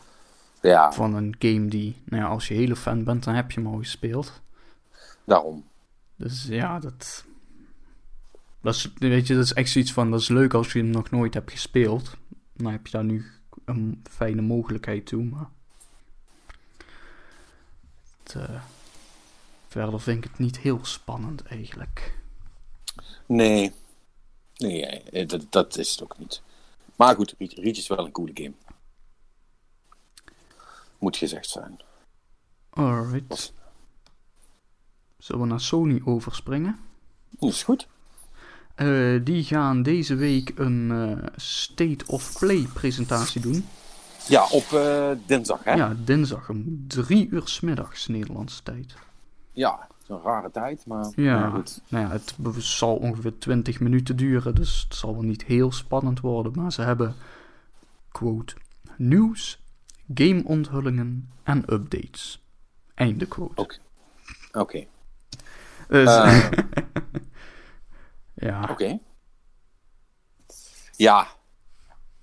ja, 0.61 0.91
van 0.91 1.13
een 1.15 1.35
game 1.39 1.67
die, 1.67 2.01
nou 2.05 2.23
ja, 2.23 2.29
als 2.29 2.47
je 2.47 2.53
hele 2.53 2.75
fan 2.75 3.03
bent, 3.03 3.23
dan 3.23 3.33
heb 3.33 3.51
je 3.51 3.61
hem 3.61 3.73
al 3.73 3.77
gespeeld. 3.79 4.41
daarom. 5.23 5.65
Dus 6.15 6.45
ja, 6.49 6.79
dat... 6.79 7.25
Dat 8.61 8.75
is, 8.75 8.91
weet 8.97 9.27
je, 9.27 9.35
dat 9.35 9.43
is 9.43 9.53
echt 9.53 9.69
zoiets 9.69 9.93
van, 9.93 10.11
dat 10.11 10.19
is 10.19 10.27
leuk 10.27 10.53
als 10.53 10.73
je 10.73 10.79
hem 10.79 10.89
nog 10.89 11.09
nooit 11.09 11.33
hebt 11.33 11.51
gespeeld. 11.51 12.17
Dan 12.53 12.71
heb 12.71 12.85
je 12.85 12.91
daar 12.91 13.03
nu 13.03 13.25
een 13.75 14.03
fijne 14.09 14.41
mogelijkheid 14.41 15.05
toe, 15.05 15.23
maar... 15.23 15.49
Het, 18.23 18.35
eh, 18.35 18.61
verder 19.67 20.01
vind 20.01 20.17
ik 20.17 20.29
het 20.31 20.39
niet 20.39 20.59
heel 20.59 20.85
spannend, 20.85 21.43
eigenlijk. 21.43 22.17
Nee, 23.25 23.73
nee 24.57 24.85
eh, 24.85 25.27
dat, 25.27 25.45
dat 25.49 25.77
is 25.77 25.91
het 25.91 26.03
ook 26.03 26.17
niet. 26.17 26.41
Maar 26.95 27.15
goed, 27.15 27.35
Reach 27.37 27.77
is 27.77 27.87
wel 27.87 28.05
een 28.05 28.11
coole 28.11 28.31
game. 28.33 28.53
Moet 30.97 31.17
gezegd 31.17 31.49
zijn. 31.49 31.79
Alright. 32.69 33.53
Zullen 35.17 35.41
we 35.41 35.47
naar 35.47 35.61
Sony 35.61 36.01
overspringen? 36.05 36.79
Dat 37.29 37.49
is 37.49 37.63
goed. 37.63 37.87
Eh, 38.75 39.19
die 39.23 39.43
gaan 39.43 39.83
deze 39.83 40.15
week 40.15 40.51
een 40.55 40.91
eh, 40.91 41.27
State 41.35 42.05
of 42.07 42.39
Play 42.39 42.67
presentatie 42.73 43.41
doen. 43.41 43.65
Ja, 44.27 44.47
op 44.49 44.63
eh, 44.73 45.09
dinsdag, 45.25 45.63
hè? 45.63 45.73
Ja, 45.73 45.95
dinsdag 46.03 46.49
om 46.49 46.85
drie 46.87 47.27
uur 47.29 47.47
's 47.47 47.59
middags 47.59 48.07
Nederlandse 48.07 48.63
tijd. 48.63 48.93
Ja, 49.51 49.87
het 49.87 50.01
is 50.03 50.09
een 50.09 50.21
rare 50.23 50.51
tijd, 50.51 50.85
maar 50.85 51.05
Ja, 51.15 51.49
goed. 51.49 51.81
nou 51.87 52.05
ja, 52.05 52.11
het 52.11 52.35
zal 52.57 52.95
ongeveer 52.95 53.37
20 53.37 53.79
minuten 53.79 54.15
duren, 54.15 54.55
dus 54.55 54.85
het 54.89 54.95
zal 54.97 55.13
wel 55.13 55.23
niet 55.23 55.43
heel 55.43 55.71
spannend 55.71 56.19
worden. 56.19 56.51
Maar 56.55 56.71
ze 56.71 56.81
hebben, 56.81 57.15
quote, 58.11 58.55
nieuws, 58.97 59.59
gameonthullingen 60.13 61.29
en 61.43 61.73
updates. 61.73 62.41
Einde 62.93 63.25
quote. 63.25 63.61
Oké. 63.61 63.77
Oké. 64.51 64.85
Dus, 65.87 66.19
ja, 68.41 68.67
Oké. 68.71 68.99
Ja. 70.95 71.27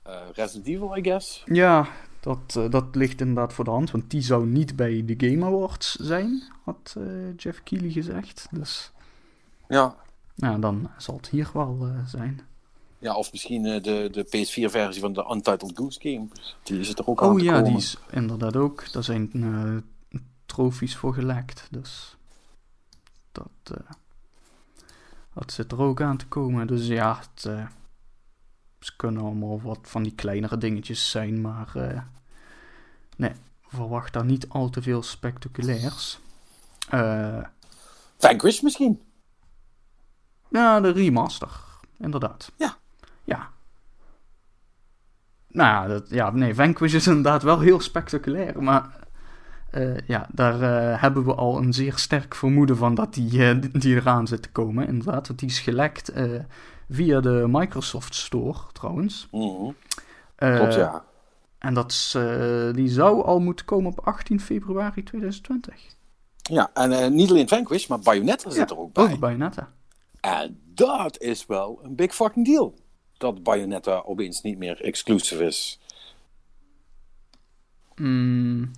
Eh, 0.03 0.21
Resident 0.33 0.67
Evil, 0.67 0.97
I 0.97 1.03
guess. 1.03 1.43
ja 1.47 1.87
dat, 2.21 2.57
eh, 2.57 2.71
dat 2.71 2.95
ligt 2.95 3.21
inderdaad 3.21 3.53
voor 3.53 3.65
de 3.65 3.71
hand, 3.71 3.91
want 3.91 4.11
die 4.11 4.21
zou 4.23 4.47
niet 4.47 4.77
bij 4.77 5.05
de 5.05 5.15
Game 5.29 5.45
Awards 5.47 5.95
zijn, 5.95 6.43
had 6.65 6.95
eh, 6.99 7.37
Jeff 7.37 7.63
Keighley 7.63 7.91
gezegd. 7.93 8.47
Dus 8.51 8.93
Ja. 9.69 9.97
nou, 10.35 10.61
dan 10.61 10.91
zal 10.97 11.17
het 11.17 11.29
hier 11.29 11.51
wel 11.53 11.89
zijn. 12.07 12.41
Ja, 12.99 13.15
of 13.15 13.33
misschien 13.33 13.63
de, 13.63 13.81
de 14.13 14.25
PS4-versie 14.27 15.01
van 15.01 15.13
de 15.13 15.31
Untitled 15.31 15.73
Goose 15.75 16.01
Game. 16.03 16.29
Die 16.63 16.81
is 16.81 16.89
er 16.95 17.07
ook 17.07 17.23
aan 17.23 17.29
Oh 17.31 17.39
te 17.39 17.45
ja, 17.45 17.53
komen. 17.53 17.65
die 17.69 17.77
is 17.77 17.97
inderdaad 18.11 18.57
ook. 18.57 18.93
Daar 18.93 19.05
zijn 19.05 19.31
trofies 20.47 20.97
voor 20.97 21.15
gelekt. 21.15 21.67
Dus 21.71 22.17
dat, 23.33 23.79
dat 25.39 25.53
zit 25.53 25.73
er 25.73 25.81
ook 25.81 26.01
aan 26.01 26.17
te 26.17 26.27
komen. 26.27 26.67
Dus 26.67 26.87
ja, 26.87 27.19
het, 27.19 27.45
eh, 27.45 27.67
ze 28.81 28.97
kunnen 28.97 29.23
allemaal 29.23 29.61
wat 29.61 29.79
van 29.83 30.03
die 30.03 30.15
kleinere 30.15 30.59
dingetjes 30.59 31.11
zijn. 31.11 31.41
Maar 31.41 31.77
eh, 31.77 32.01
nee, 33.17 33.33
verwacht 33.69 34.13
daar 34.13 34.25
niet 34.25 34.49
al 34.49 34.69
te 34.69 34.83
veel 34.83 35.03
spectaculairs. 35.03 36.19
Eh, 36.89 37.43
Vanquish 38.17 38.61
misschien? 38.61 39.03
Ja, 40.51 40.81
de 40.81 40.91
remaster. 40.91 41.61
Inderdaad. 41.99 42.53
Ja. 42.57 42.77
Ja. 43.25 43.51
Nou 45.49 45.69
ja, 45.69 45.87
dat, 45.87 46.11
ja, 46.11 46.31
nee, 46.31 46.55
Vanquish 46.55 46.95
is 46.95 47.07
inderdaad 47.07 47.43
wel 47.43 47.61
heel 47.61 47.81
spectaculair, 47.81 48.63
maar 48.63 48.98
eh, 49.79 49.97
ja, 50.07 50.27
daar 50.33 50.63
eh, 50.63 51.03
hebben 51.03 51.25
we 51.25 51.35
al 51.35 51.59
een 51.59 51.73
zeer 51.73 51.99
sterk 51.99 52.35
vermoeden 52.35 52.77
van 52.77 52.95
dat 52.95 53.15
die, 53.15 53.45
eh, 53.45 53.57
die 53.73 53.95
eraan 53.95 54.27
zit 54.27 54.43
te 54.43 54.51
komen, 54.51 54.87
inderdaad. 54.87 55.27
Want 55.27 55.39
die 55.39 55.49
is 55.49 55.59
gelekt 55.59 56.13
via 56.91 57.21
de 57.21 57.45
Microsoft 57.49 58.15
Store, 58.15 58.59
trouwens. 58.73 59.29
Mhm. 59.31 59.71
Klopt, 60.37 60.75
ja. 60.75 61.05
En 61.59 61.75
dat 61.75 61.91
is, 61.91 62.17
die 62.73 62.89
zou 62.89 63.25
al 63.25 63.41
moeten 63.41 63.65
komen 63.65 63.91
op 63.91 64.01
18 64.01 64.41
februari 64.41 65.03
2020. 65.03 65.97
Ja, 66.43 66.71
en 66.75 67.15
niet 67.15 67.31
alleen 67.31 67.49
Vanquish, 67.49 67.87
maar 67.87 68.01
Bayonetta 68.01 68.51
zit 68.51 68.71
er 68.71 68.79
ook 68.79 68.93
bij. 68.93 69.13
Ook 69.13 69.19
Bayonetta. 69.19 69.73
En 70.21 70.61
dat 70.65 71.21
is 71.21 71.47
wel 71.47 71.81
een 71.83 71.95
big 71.95 72.15
fucking 72.15 72.47
deal. 72.47 72.75
Dat 73.17 73.43
Bayonetta 73.43 74.03
opeens 74.05 74.43
niet 74.43 74.59
meer 74.59 74.81
exclusive 74.81 75.45
is. 75.45 75.81
Mm. 77.95 78.71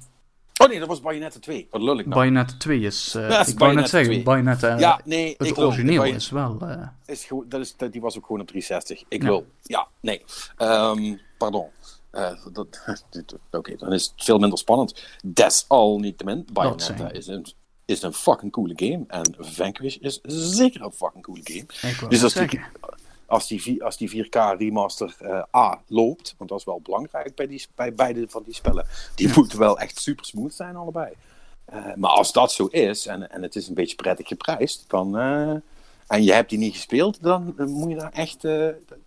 Oh 0.61 0.69
nee, 0.69 0.79
dat 0.79 0.89
was 0.89 1.01
Bayonetta 1.01 1.39
2. 1.39 1.67
Wat 1.71 1.83
lul 1.83 1.99
ik 1.99 2.07
nou? 2.07 2.19
Bayonetta 2.19 2.55
2 2.59 2.81
is... 2.81 3.15
Uh, 3.17 3.31
ja, 3.31 3.47
ik 3.47 3.59
wou 3.59 3.75
net 3.75 3.89
zeggen, 3.89 4.11
2. 4.11 4.23
Bayonetta... 4.23 4.79
Ja, 4.79 5.01
nee, 5.05 5.35
het 5.39 5.47
ik 5.47 5.59
origineel 5.59 6.03
wil, 6.03 6.15
is 6.15 6.31
wel... 6.31 6.59
Uh... 6.63 6.89
Is, 7.07 7.29
dat 7.47 7.61
is, 7.61 7.75
die 7.91 8.01
was 8.01 8.17
ook 8.17 8.27
gewoon 8.27 8.41
op 8.41 8.47
360. 8.47 9.05
Ik 9.09 9.23
ja. 9.23 9.29
wil... 9.29 9.47
Ja, 9.63 9.89
nee. 10.01 10.25
Um, 10.59 11.21
pardon. 11.39 11.67
Uh, 12.13 12.31
Oké, 12.47 13.39
okay, 13.51 13.77
dan 13.77 13.93
is 13.93 14.05
het 14.05 14.25
veel 14.25 14.39
minder 14.39 14.59
spannend. 14.59 15.05
Desalniettemin, 15.25 16.47
Bayonetta 16.53 17.11
is 17.11 17.27
een 17.27 17.47
is 17.91 18.03
een 18.03 18.13
fucking 18.13 18.53
coole 18.53 18.73
game. 18.77 19.05
En 19.09 19.35
Vanquish 19.39 19.97
is 19.97 20.21
zeker 20.23 20.83
een 20.83 20.93
fucking 20.93 21.25
coole 21.25 21.41
game. 21.45 22.09
Dus 22.09 22.23
als 22.23 22.35
die, 22.35 22.61
als, 23.31 23.47
die, 23.47 23.85
als 23.85 23.97
die 23.97 24.27
4K 24.27 24.59
remaster 24.59 25.17
uh, 25.23 25.43
A 25.57 25.83
loopt, 25.87 26.35
want 26.39 26.51
dat 26.51 26.59
is 26.59 26.65
wel 26.65 26.81
belangrijk 26.81 27.35
bij, 27.35 27.47
die, 27.47 27.67
bij 27.75 27.95
beide 27.95 28.29
van 28.29 28.43
die 28.43 28.55
spellen, 28.55 28.87
die 29.15 29.33
moeten 29.35 29.59
wel 29.59 29.79
echt 29.79 30.01
super 30.01 30.25
smooth 30.25 30.55
zijn 30.55 30.77
allebei. 30.77 31.13
Uh, 31.73 31.95
maar 31.95 32.11
als 32.11 32.33
dat 32.33 32.53
zo 32.53 32.67
is, 32.67 33.07
en, 33.07 33.31
en 33.31 33.43
het 33.43 33.57
is 33.57 33.69
een 33.69 33.75
beetje 33.75 33.97
prettig 33.97 34.29
geprijsd, 34.29 34.85
dan, 34.89 35.17
uh, 35.17 35.51
en 36.07 36.23
je 36.23 36.33
hebt 36.33 36.51
die 36.51 36.59
niet 36.59 36.75
gespeeld, 36.75 37.23
dan 37.23 37.55
moet 37.57 37.91
je 37.91 37.97
daar 37.97 38.13
echt, 38.13 38.43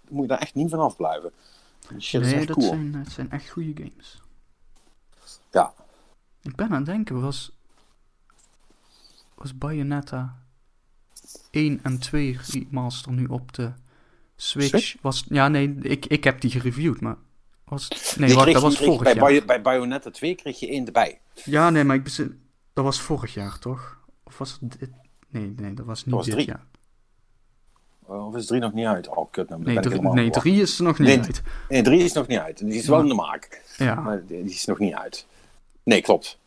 moet 0.10 0.22
je 0.22 0.28
daar 0.28 0.42
echt 0.42 0.56
niet 0.56 0.70
van 0.70 0.80
afblijven. 0.80 1.32
Shit, 2.00 2.22
nee, 2.22 2.46
dat, 2.46 2.56
cool. 2.56 2.68
zijn, 2.68 2.92
dat 2.92 3.12
zijn 3.12 3.32
echt 3.32 3.50
goede 3.50 3.84
games. 3.84 4.22
Ja. 5.52 5.74
Ik 6.42 6.56
ben 6.56 6.70
aan 6.70 6.76
het 6.76 6.86
denken, 6.86 7.22
was 7.22 7.52
was 9.36 9.58
Bayonetta 9.58 10.36
1 11.52 11.80
en 11.84 12.00
2 12.00 12.38
remaster 12.52 13.12
nu 13.12 13.26
op 13.26 13.54
de 13.54 13.72
Switch? 14.36 14.96
Was, 15.02 15.26
ja, 15.28 15.48
nee, 15.48 15.76
ik, 15.82 16.06
ik 16.06 16.24
heb 16.24 16.42
die 16.42 16.52
gereviewd, 16.52 17.02
maar... 17.02 17.18
Was, 17.66 18.16
nee, 18.18 18.36
dat 18.36 18.62
was 18.62 18.78
vorig 18.78 19.02
bij, 19.02 19.34
jaar. 19.34 19.46
Bij 19.46 19.62
Bayonetta 19.62 20.10
2 20.10 20.36
kreeg 20.36 20.60
je 20.60 20.68
één 20.68 20.86
erbij. 20.86 21.20
Ja, 21.46 21.70
nee, 21.70 21.84
maar 21.84 21.96
ik 21.96 22.04
bezin, 22.04 22.42
dat 22.74 22.84
was 22.84 23.02
vorig 23.02 23.34
jaar, 23.34 23.60
toch? 23.60 24.00
Of 24.24 24.38
was 24.38 24.58
het 24.62 24.80
dit? 24.80 24.90
Nee, 25.30 25.54
nee, 25.56 25.74
dat 25.74 25.86
was 25.86 26.06
niet 26.06 26.16
dat 26.16 26.26
was 26.26 26.26
dit 26.26 26.36
drie. 26.36 26.48
jaar. 26.48 26.66
Of 28.06 28.36
is 28.36 28.46
3 28.46 28.62
nog 28.62 28.74
niet 28.74 28.86
uit? 28.86 29.08
Oh, 29.08 29.32
kut. 29.32 29.50
Nou, 29.50 29.64
nee, 29.64 29.80
3 29.80 30.02
nee, 30.02 30.62
is 30.62 30.80
nog 30.80 31.00
niet 31.00 31.08
nee, 31.08 31.20
uit. 31.20 31.42
Nee, 31.70 31.82
3 31.82 32.04
is 32.04 32.14
nog 32.14 32.28
niet 32.28 32.40
uit. 32.40 32.58
Die 32.58 32.74
is 32.74 32.88
wel 32.88 33.00
in 33.00 33.08
de 33.08 33.14
maak. 33.14 33.62
Ja. 33.78 33.96
Maar 33.96 34.26
die 34.26 34.44
is 34.44 34.66
nog 34.66 34.80
niet 34.80 34.94
uit. 34.94 35.26
Nee, 35.84 36.02
klopt. 36.02 36.40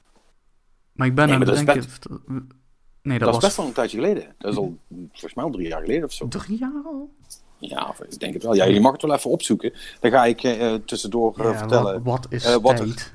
Maar 0.92 1.06
ik 1.06 1.14
ben 1.14 1.26
nee, 1.26 1.34
aan 1.34 1.40
het 1.40 1.54
denken... 1.54 1.84
Nee, 3.02 3.18
dat, 3.18 3.26
dat 3.26 3.34
was 3.34 3.44
best 3.44 3.56
wel 3.56 3.66
een 3.66 3.72
tijdje 3.72 3.96
geleden. 3.96 4.34
Dat 4.38 4.52
is 4.52 4.58
al 4.58 4.78
volgens 4.88 5.34
mij 5.34 5.44
al 5.44 5.50
drie 5.50 5.68
jaar 5.68 5.80
geleden 5.80 6.04
of 6.04 6.12
zo. 6.12 6.28
Drie 6.28 6.58
jaar 6.58 6.82
al? 6.84 7.14
Ja, 7.58 7.94
ik 8.08 8.18
denk 8.18 8.34
het 8.34 8.42
wel. 8.42 8.54
Ja, 8.54 8.64
je 8.64 8.80
mag 8.80 8.92
het 8.92 9.02
wel 9.02 9.14
even 9.14 9.30
opzoeken. 9.30 9.72
Dan 10.00 10.10
ga 10.10 10.24
ik 10.24 10.42
uh, 10.42 10.74
tussendoor 10.74 11.34
ja, 11.36 11.58
vertellen. 11.58 12.02
Wat, 12.02 12.26
is 12.28 12.46
uh, 12.46 12.56
wat, 12.56 12.80
er, 12.80 13.12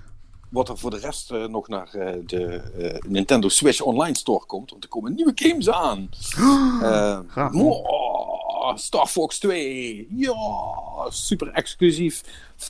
wat 0.49 0.69
er 0.69 0.77
voor 0.77 0.89
de 0.89 0.99
rest 0.99 1.31
nog 1.31 1.67
naar 1.67 1.89
de 2.25 2.61
Nintendo 3.07 3.49
Switch 3.49 3.81
Online 3.81 4.15
Store 4.15 4.45
komt. 4.45 4.71
Want 4.71 4.83
er 4.83 4.89
komen 4.89 5.15
nieuwe 5.15 5.31
games 5.35 5.69
aan. 5.69 6.09
oh, 7.53 8.75
Star 8.75 9.07
Fox 9.07 9.39
2. 9.39 10.07
Ja, 10.15 10.35
super 11.09 11.47
exclusief. 11.47 12.23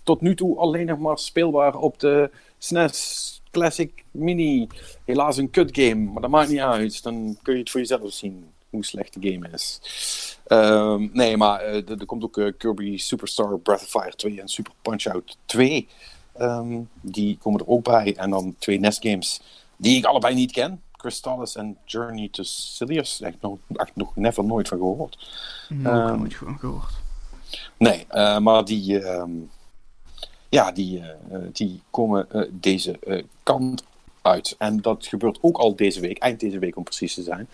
Tot 0.04 0.22
nu 0.22 0.36
toe 0.36 0.58
alleen 0.58 0.86
nog 0.86 1.00
maar 1.00 1.18
speelbaar 1.18 1.76
op 1.76 2.00
de 2.00 2.32
SNES 2.58 3.42
Classic 3.52 4.04
Mini. 4.12 4.68
Helaas 5.06 5.38
een 5.38 5.50
kut 5.50 5.70
game, 5.72 6.12
maar 6.12 6.22
dat 6.22 6.32
maakt 6.32 6.50
niet 6.50 6.60
uit. 6.60 7.04
Dan 7.04 7.38
kun 7.42 7.54
je 7.54 7.60
het 7.60 7.70
voor 7.70 7.80
jezelf 7.80 8.12
zien 8.12 8.46
hoe 8.70 8.86
slecht 8.86 9.22
de 9.22 9.32
game 9.32 9.50
is. 9.50 9.80
Um, 10.52 11.10
nee, 11.14 11.38
maar 11.38 11.66
uh, 11.66 11.90
er, 11.90 12.06
komt 12.06 12.24
ook 12.24 12.38
uh, 12.38 12.52
Kirby 12.58 12.98
Superstar 12.98 13.60
Breath 13.60 13.82
of 13.82 13.90
Fire 13.90 14.16
2 14.16 14.42
en 14.42 14.48
Super 14.48 14.74
Punch-Out 14.82 15.38
2. 15.46 15.88
Um, 16.40 16.90
die 17.02 17.38
komen 17.38 17.60
er 17.60 17.68
ook 17.68 17.84
bij. 17.84 18.16
En 18.16 18.30
dan 18.30 18.56
twee 18.60 18.80
NES 18.80 18.98
games 19.00 19.42
die 19.76 19.98
ik 19.98 20.06
allebei 20.06 20.36
niet 20.36 20.52
ken. 20.52 20.82
Crystallis 20.92 21.56
en 21.56 21.78
Journey 21.86 22.28
to 22.32 22.44
Silius. 22.44 23.22
Echt 23.22 23.42
nog, 23.42 23.58
echt 23.74 23.96
nog 23.96 24.16
never 24.16 24.44
nooit 24.44 24.68
van 24.68 24.78
gehoord. 24.78 25.28
Nee, 25.70 25.94
um, 25.94 26.18
nooit 26.18 26.36
van 26.36 26.60
gehoord. 26.60 26.94
Nee, 27.78 28.06
uh, 28.12 28.38
maar 28.38 28.66
die... 28.66 29.06
Um, 29.06 29.50
ja, 30.50 30.72
die, 30.72 31.00
uh, 31.00 31.38
die 31.54 31.82
komen 31.90 32.28
uh, 32.32 32.44
deze 32.52 33.24
kant 33.44 33.84
uit. 34.22 34.56
En 34.58 34.82
dat 34.82 35.06
gebeurt 35.06 35.38
ook 35.42 35.58
al 35.58 35.76
deze 35.76 36.00
week, 36.00 36.18
eind 36.18 36.40
deze 36.40 36.60
week 36.60 36.76
om 36.76 36.84
precies 36.84 37.14
te 37.14 37.24
zijn. 37.24 37.48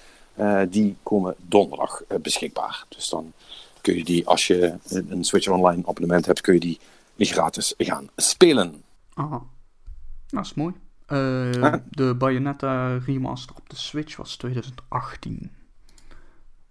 Die 0.70 0.98
komen 1.04 1.36
donderdag 1.38 2.02
beschikbaar. 2.22 2.86
Dus 2.90 3.10
dan 3.10 3.34
kun 3.82 3.96
je 3.96 4.04
die, 4.04 4.28
als 4.28 4.48
je 4.48 4.78
een 4.90 5.24
Switch 5.24 5.48
Online 5.48 5.82
abonnement 5.86 6.26
hebt, 6.26 6.42
kun 6.42 6.54
je 6.54 6.60
die 6.60 6.80
gratis 7.18 7.74
gaan 7.78 8.10
spelen. 8.16 8.84
Aha, 9.14 9.44
dat 10.28 10.46
is 10.46 10.54
mooi. 10.54 10.74
De 11.90 12.16
Bayonetta 12.18 12.98
remaster 12.98 13.56
op 13.56 13.70
de 13.70 13.76
Switch 13.76 14.16
was 14.16 14.36
2018. 14.36 15.52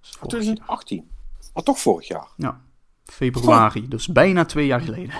Was 0.01 0.11
2018? 0.11 1.11
Maar 1.55 1.63
toch 1.63 1.79
vorig 1.79 2.09
jaar? 2.09 2.29
Ja, 2.37 2.61
februari, 3.05 3.89
dus 3.89 4.07
bijna 4.07 4.45
twee 4.45 4.67
jaar 4.67 4.81
geleden. 4.81 5.15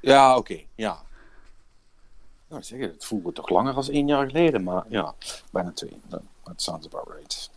Ja, 0.00 0.30
oké, 0.30 0.38
okay, 0.38 0.66
ja. 0.74 1.02
Nou, 2.48 2.62
zeg, 2.62 2.80
het 2.80 3.04
voelde 3.04 3.32
toch 3.32 3.48
langer 3.48 3.74
dan 3.74 3.88
één 3.88 4.06
jaar 4.06 4.26
geleden, 4.26 4.62
maar 4.62 4.84
ja, 4.88 5.14
bijna 5.50 5.72
twee. 5.72 6.00
Dat 6.08 6.22
sounds 6.56 6.86
about 6.86 7.08
right. 7.16 7.50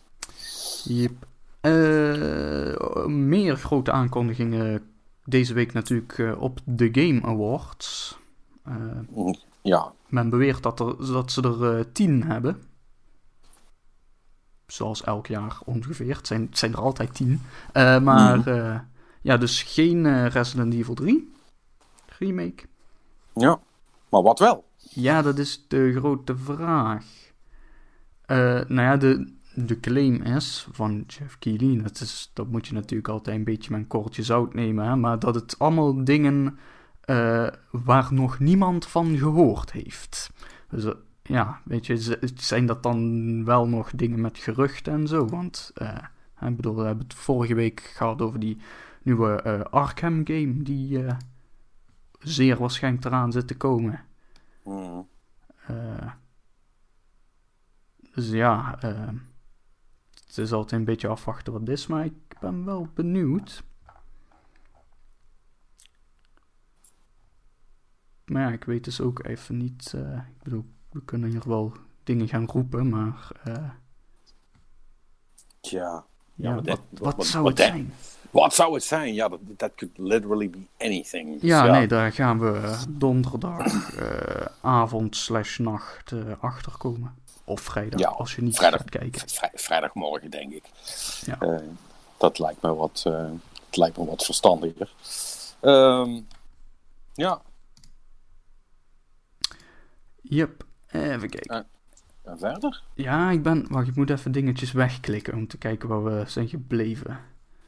Yep. 0.88 1.28
Uh, 1.62 3.06
meer 3.06 3.58
grote 3.58 3.92
aankondigingen 3.92 4.92
deze 5.26 5.54
week 5.54 5.74
natuurlijk 5.74 6.18
uh, 6.18 6.42
op 6.42 6.60
de 6.64 6.90
Game 6.92 7.22
Awards. 7.24 8.18
Uh, 8.68 9.34
ja. 9.62 9.94
Men 10.08 10.30
beweert 10.30 10.64
dat, 10.64 10.80
er, 10.80 10.96
dat 11.12 11.32
ze 11.32 11.42
er 11.42 11.92
tien 11.92 12.24
hebben. 12.24 12.62
Zoals 14.68 15.04
elk 15.04 15.28
jaar 15.28 15.58
ongeveer. 15.66 16.16
Het 16.16 16.28
zijn, 16.28 16.42
het 16.42 16.58
zijn 16.58 16.74
er 16.74 16.82
altijd 16.82 17.14
tien. 17.14 17.42
maar 17.74 18.38
mm. 18.38 18.88
ja, 19.22 19.38
dus 19.38 19.64
geen 19.64 20.28
Resident 20.28 20.74
Evil 20.74 20.94
3 20.94 21.34
remake. 22.18 22.64
Ja, 23.34 23.60
maar 24.10 24.22
wat 24.22 24.40
wel? 24.40 24.66
Ja, 24.78 25.22
dat 25.22 25.38
is 25.38 25.66
de 25.68 25.94
grote 25.94 26.38
vraag. 26.38 27.06
Nou 28.68 28.82
ja, 28.82 28.98
de, 28.98 29.37
de 29.66 29.80
claim 29.80 30.22
is 30.22 30.68
van 30.72 31.04
Jeff 31.08 31.40
Keighley, 31.40 31.82
dat, 31.82 32.00
is, 32.00 32.32
dat 32.34 32.48
moet 32.48 32.68
je 32.68 32.74
natuurlijk 32.74 33.10
altijd 33.10 33.38
een 33.38 33.44
beetje 33.44 33.72
met 33.72 33.80
een 33.80 33.88
kortje 33.88 34.24
zout 34.24 34.54
nemen, 34.54 34.86
hè, 34.86 34.96
maar 34.96 35.20
dat 35.20 35.36
het 35.36 35.60
allemaal 35.60 36.04
dingen 36.04 36.58
uh, 37.06 37.48
waar 37.72 38.14
nog 38.14 38.40
niemand 38.40 38.88
van 38.88 39.18
gehoord 39.18 39.72
heeft. 39.72 40.32
Dus 40.70 40.84
uh, 40.84 40.92
ja, 41.24 41.62
weet 41.64 41.86
je, 41.86 42.20
zijn 42.36 42.66
dat 42.66 42.84
dan 42.84 43.46
wel 43.46 43.68
nog 43.68 43.92
dingen 43.92 44.22
met 44.22 44.38
geruchten 44.38 44.94
en 44.94 45.08
zo? 45.08 45.26
Want, 45.26 45.72
ik 46.42 46.56
bedoel, 46.56 46.76
we 46.76 46.84
hebben 46.84 47.04
het 47.04 47.14
vorige 47.14 47.56
week 47.56 47.80
gehad 47.80 48.22
over 48.22 48.40
die 48.40 48.58
nieuwe 49.02 49.66
Arkham 49.70 50.22
game, 50.24 50.64
die 50.64 51.06
zeer 52.20 52.58
waarschijnlijk 52.58 53.06
eraan 53.06 53.32
zit 53.32 53.48
te 53.48 53.58
komen. 53.58 54.04
Uh, 55.72 56.12
dus 58.14 58.30
ja, 58.30 58.80
uh, 58.86 59.10
het 60.28 60.38
is 60.38 60.52
altijd 60.52 60.80
een 60.80 60.86
beetje 60.86 61.08
afwachten 61.08 61.54
wat 61.54 61.70
is, 61.70 61.88
maar 61.88 62.06
ik 62.06 62.40
ben 62.40 62.66
wel 62.66 62.88
benieuwd. 62.94 63.64
Maar 68.26 68.42
ja, 68.42 68.50
ik 68.50 68.64
weet 68.64 68.84
dus 68.84 69.02
ook 69.02 69.26
even 69.26 69.58
niet. 69.58 69.94
Uh, 69.96 70.14
ik 70.14 70.44
bedoel, 70.44 70.66
we 70.90 71.02
kunnen 71.06 71.30
hier 71.30 71.48
wel 71.48 71.74
dingen 72.04 72.28
gaan 72.28 72.46
roepen, 72.46 72.90
maar. 72.90 73.32
Tja. 75.60 76.06
Ja, 76.36 76.56
wat, 76.56 76.66
wat, 76.66 76.82
wat, 76.92 77.16
wat, 77.16 77.26
zou 77.26 77.48
het 77.48 77.58
zijn? 77.58 77.94
Wat 78.32 78.54
zou 78.54 78.74
het 78.74 78.84
zijn? 78.84 79.14
Ja, 79.14 79.28
dat, 79.28 79.40
that 79.58 79.72
could 79.76 79.98
literally 79.98 80.50
be 80.50 80.68
anything. 80.78 81.32
Dus 81.32 81.50
ja, 81.50 81.66
nee, 81.66 81.88
daar 81.88 82.12
gaan 82.12 82.40
we 82.40 82.78
donderdag 82.90 84.00
uh, 84.00 84.46
avond 84.62 85.16
slash 85.16 85.58
nacht 85.58 86.12
uh, 86.12 86.32
achter 86.40 86.78
komen. 86.78 87.16
Of 87.50 87.62
vrijdag, 87.62 88.00
Ja, 88.00 88.08
als 88.08 88.36
je 88.36 88.42
niet 88.42 88.56
vrijdag. 88.56 88.80
gaat 88.80 88.90
kijken. 88.90 89.30
Vrij- 89.30 89.52
vrijdagmorgen, 89.54 90.30
denk 90.32 90.52
ik. 90.54 90.64
Ja. 91.26 91.40
Eh, 91.40 91.60
dat 92.18 92.40
lijkt 92.40 92.62
me 92.62 92.76
wat, 92.76 93.04
eh, 93.08 93.26
het 93.66 93.78
lijkt 93.78 93.98
me 93.98 94.06
wat 94.06 94.26
verstandiger. 94.26 94.94
Ehm, 95.60 96.22
ja, 97.14 97.42
Yep, 100.22 100.64
even 100.92 101.30
kijken. 101.30 101.68
en 102.24 102.40
verder? 102.40 102.84
Ja, 102.94 103.30
ik 103.32 103.44
ben... 103.44 103.66
Wacht, 103.70 103.88
ik 103.88 103.96
moet 103.96 104.10
even 104.10 104.32
dingetjes 104.32 104.72
wegklikken 104.72 105.34
om 105.34 105.48
te 105.48 105.58
kijken 105.58 105.90
waar 105.90 106.04
we 106.04 106.24
zijn 106.28 106.48
gebleven. 106.48 107.20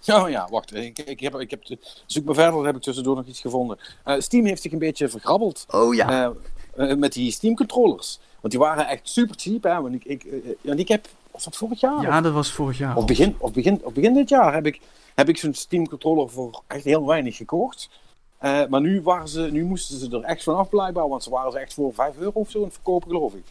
Oh 0.07 0.29
ja, 0.29 0.47
wacht. 0.49 0.75
Ik, 0.75 0.99
ik 0.99 1.19
heb, 1.19 1.35
ik 1.35 1.49
heb, 1.49 1.63
zoek 2.05 2.25
maar 2.25 2.35
verder, 2.35 2.65
heb 2.65 2.75
ik 2.75 2.81
tussendoor 2.81 3.15
nog 3.15 3.25
iets 3.25 3.41
gevonden. 3.41 3.77
Steam 4.05 4.45
heeft 4.45 4.61
zich 4.61 4.71
een 4.71 4.79
beetje 4.79 5.09
vergrabbeld 5.09 5.65
Oh 5.67 5.95
ja. 5.95 6.33
met 6.75 7.13
die 7.13 7.31
Steam 7.31 7.55
controllers. 7.55 8.19
Want 8.41 8.53
die 8.53 8.59
waren 8.59 8.87
echt 8.87 9.09
super 9.09 9.35
cheap. 9.39 9.63
Hè? 9.63 9.81
Want 9.81 9.93
ik, 9.93 10.05
ik, 10.05 10.23
eh, 10.23 10.49
ja, 10.61 10.73
ik 10.73 10.87
heb, 10.87 11.07
was 11.31 11.43
dat 11.43 11.57
vorig 11.57 11.79
jaar? 11.79 12.01
ja, 12.01 12.21
dat 12.21 12.33
was 12.33 12.51
vorig 12.51 12.77
jaar. 12.77 12.95
Of 12.95 13.05
begin, 13.05 13.35
of 13.37 13.53
begin, 13.53 13.79
of 13.83 13.93
begin 13.93 14.13
dit 14.13 14.29
jaar 14.29 14.53
heb 14.53 14.65
ik, 14.65 14.79
heb 15.15 15.29
ik 15.29 15.37
zo'n 15.37 15.53
Steam 15.53 15.87
controller 15.87 16.29
voor 16.29 16.61
echt 16.67 16.83
heel 16.83 17.05
weinig 17.07 17.35
gekocht. 17.35 17.89
Eh, 18.37 18.65
maar 18.69 18.81
nu, 18.81 19.01
waren 19.01 19.27
ze, 19.27 19.41
nu 19.51 19.63
moesten 19.63 19.97
ze 19.97 20.09
er 20.09 20.23
echt 20.23 20.43
vanaf 20.43 20.69
blijkbaar, 20.69 21.07
want 21.07 21.23
ze 21.23 21.29
waren 21.29 21.51
ze 21.51 21.59
echt 21.59 21.73
voor 21.73 21.93
5 21.93 22.17
euro 22.17 22.39
of 22.39 22.49
zo 22.49 22.57
aan 22.57 22.63
het 22.63 22.73
verkopen, 22.73 23.09
geloof 23.09 23.33
ik. 23.33 23.45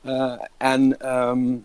Eh, 0.00 0.34
en 0.56 1.00
ehm, 1.00 1.56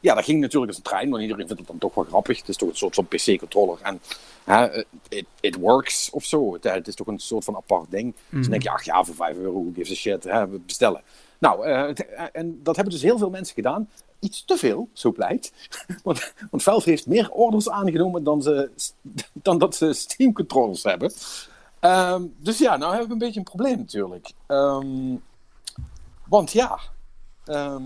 ja, 0.00 0.14
dat 0.14 0.24
ging 0.24 0.40
natuurlijk 0.40 0.66
als 0.66 0.76
een 0.76 0.82
trein, 0.82 1.10
want 1.10 1.22
iedereen 1.22 1.46
vindt 1.46 1.60
het 1.60 1.70
dan 1.70 1.78
toch 1.78 1.94
wel 1.94 2.04
grappig. 2.04 2.38
Het 2.38 2.48
is 2.48 2.56
toch 2.56 2.68
een 2.68 2.76
soort 2.76 2.94
van 2.94 3.06
PC-controller 3.06 3.78
en 3.82 4.00
hè, 4.44 4.84
it, 5.08 5.26
it 5.40 5.56
works 5.56 6.10
of 6.10 6.24
zo. 6.24 6.52
Het, 6.52 6.64
het 6.64 6.88
is 6.88 6.94
toch 6.94 7.06
een 7.06 7.18
soort 7.18 7.44
van 7.44 7.56
apart 7.56 7.90
ding. 7.90 8.14
Dus 8.28 8.40
dan 8.40 8.50
denk 8.50 8.62
je, 8.62 8.70
ach 8.70 8.84
ja, 8.84 9.04
voor 9.04 9.14
5 9.14 9.36
euro, 9.36 9.70
gives 9.74 9.90
a 9.90 9.94
shit, 9.94 10.24
hè, 10.24 10.48
we 10.48 10.58
bestellen. 10.58 11.02
Nou, 11.38 11.66
eh, 11.66 11.88
eh, 11.88 12.26
en 12.32 12.60
dat 12.62 12.76
hebben 12.76 12.94
dus 12.94 13.02
heel 13.02 13.18
veel 13.18 13.30
mensen 13.30 13.54
gedaan. 13.54 13.88
Iets 14.18 14.44
te 14.44 14.56
veel, 14.56 14.88
zo 14.92 15.12
blijkt. 15.12 15.52
Want, 16.02 16.32
want 16.50 16.62
Valve 16.62 16.90
heeft 16.90 17.06
meer 17.06 17.30
orders 17.30 17.68
aangenomen 17.68 18.24
dan, 18.24 18.42
ze, 18.42 18.70
dan 19.32 19.58
dat 19.58 19.74
ze 19.74 19.92
Steam 19.92 20.32
controllers 20.32 20.82
hebben. 20.82 21.12
Ehm, 21.80 22.22
dus 22.36 22.58
ja, 22.58 22.76
nou 22.76 22.90
hebben 22.90 23.08
we 23.08 23.12
een 23.12 23.18
beetje 23.18 23.38
een 23.38 23.44
probleem 23.44 23.78
natuurlijk. 23.78 24.32
Ehm, 24.46 25.16
want 26.28 26.52
ja, 26.52 26.78
ehm, 27.44 27.82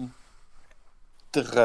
er 1.30 1.58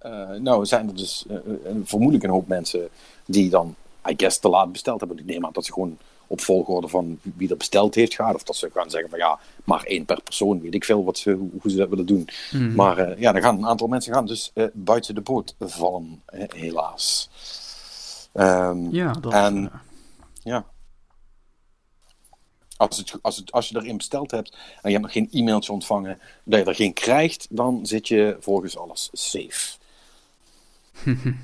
eh, 0.00 0.30
nou 0.30 0.66
zijn 0.66 0.88
er 0.88 0.96
dus 0.96 1.24
eh, 1.28 1.36
vermoedelijk 1.84 2.24
een 2.24 2.30
hoop 2.30 2.46
mensen 2.46 2.88
die 3.24 3.50
dan, 3.50 3.74
I 4.10 4.14
guess, 4.16 4.38
te 4.38 4.48
laat 4.48 4.72
besteld 4.72 5.00
hebben. 5.00 5.18
Ik 5.18 5.24
neem 5.24 5.46
aan 5.46 5.52
dat 5.52 5.64
ze 5.64 5.72
gewoon 5.72 5.98
op 6.30 6.40
volgorde 6.40 6.88
van 6.88 7.18
wie 7.22 7.50
er 7.50 7.56
besteld 7.56 7.94
heeft 7.94 8.14
gaat. 8.14 8.34
Of 8.34 8.42
dat 8.42 8.56
ze 8.56 8.70
gaan 8.74 8.90
zeggen 8.90 9.10
van 9.10 9.18
ja, 9.18 9.38
maar 9.64 9.82
één 9.84 10.04
per 10.04 10.22
persoon, 10.22 10.60
weet 10.60 10.74
ik 10.74 10.84
veel 10.84 11.04
wat 11.04 11.18
ze, 11.18 11.32
hoe, 11.32 11.70
ze 11.70 11.76
dat 11.76 11.88
willen 11.88 12.06
doen. 12.06 12.28
Mhm. 12.52 12.74
Maar 12.74 12.98
eh, 12.98 13.18
ja, 13.20 13.32
dan 13.32 13.42
gaan 13.42 13.56
een 13.58 13.66
aantal 13.66 13.86
mensen 13.86 14.12
gaan 14.14 14.26
dus 14.26 14.50
eh, 14.54 14.64
buiten 14.72 15.14
de 15.14 15.20
boot 15.20 15.54
vallen, 15.58 16.22
eh, 16.26 16.44
helaas. 16.48 17.30
Ehm, 18.32 18.90
Ja, 18.90 19.12
dat... 19.12 19.32
En- 19.32 19.70
ja. 20.42 20.64
Als, 22.76 22.96
het, 22.96 23.14
als, 23.22 23.36
het, 23.36 23.52
als 23.52 23.68
je 23.68 23.76
erin 23.76 23.96
besteld 23.96 24.30
hebt 24.30 24.52
en 24.52 24.58
je 24.82 24.90
hebt 24.90 25.02
nog 25.02 25.12
geen 25.12 25.28
e-mailtje 25.30 25.72
ontvangen, 25.72 26.18
dat 26.44 26.58
je 26.60 26.64
er 26.64 26.74
geen 26.74 26.92
krijgt, 26.92 27.46
dan 27.50 27.86
zit 27.86 28.08
je 28.08 28.36
volgens 28.40 28.78
alles 28.78 29.08
safe. 29.12 29.78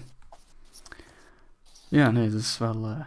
ja, 1.88 2.10
nee, 2.10 2.30
dat 2.30 2.40
is 2.40 2.58
wel... 2.58 3.06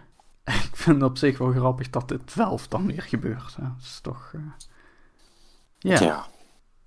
ik 0.72 0.76
vind 0.76 1.02
het 1.02 1.10
op 1.10 1.18
zich 1.18 1.38
wel 1.38 1.52
grappig 1.52 1.90
dat 1.90 2.08
dit 2.08 2.22
Valve 2.26 2.70
dan 2.70 2.86
weer 2.86 3.02
gebeurt. 3.02 3.56
hè. 3.56 3.64
Dat 3.64 3.82
is 3.82 4.00
toch... 4.02 4.32
eh, 4.34 4.42
Ja. 5.80 6.00
Ja. 6.00 6.26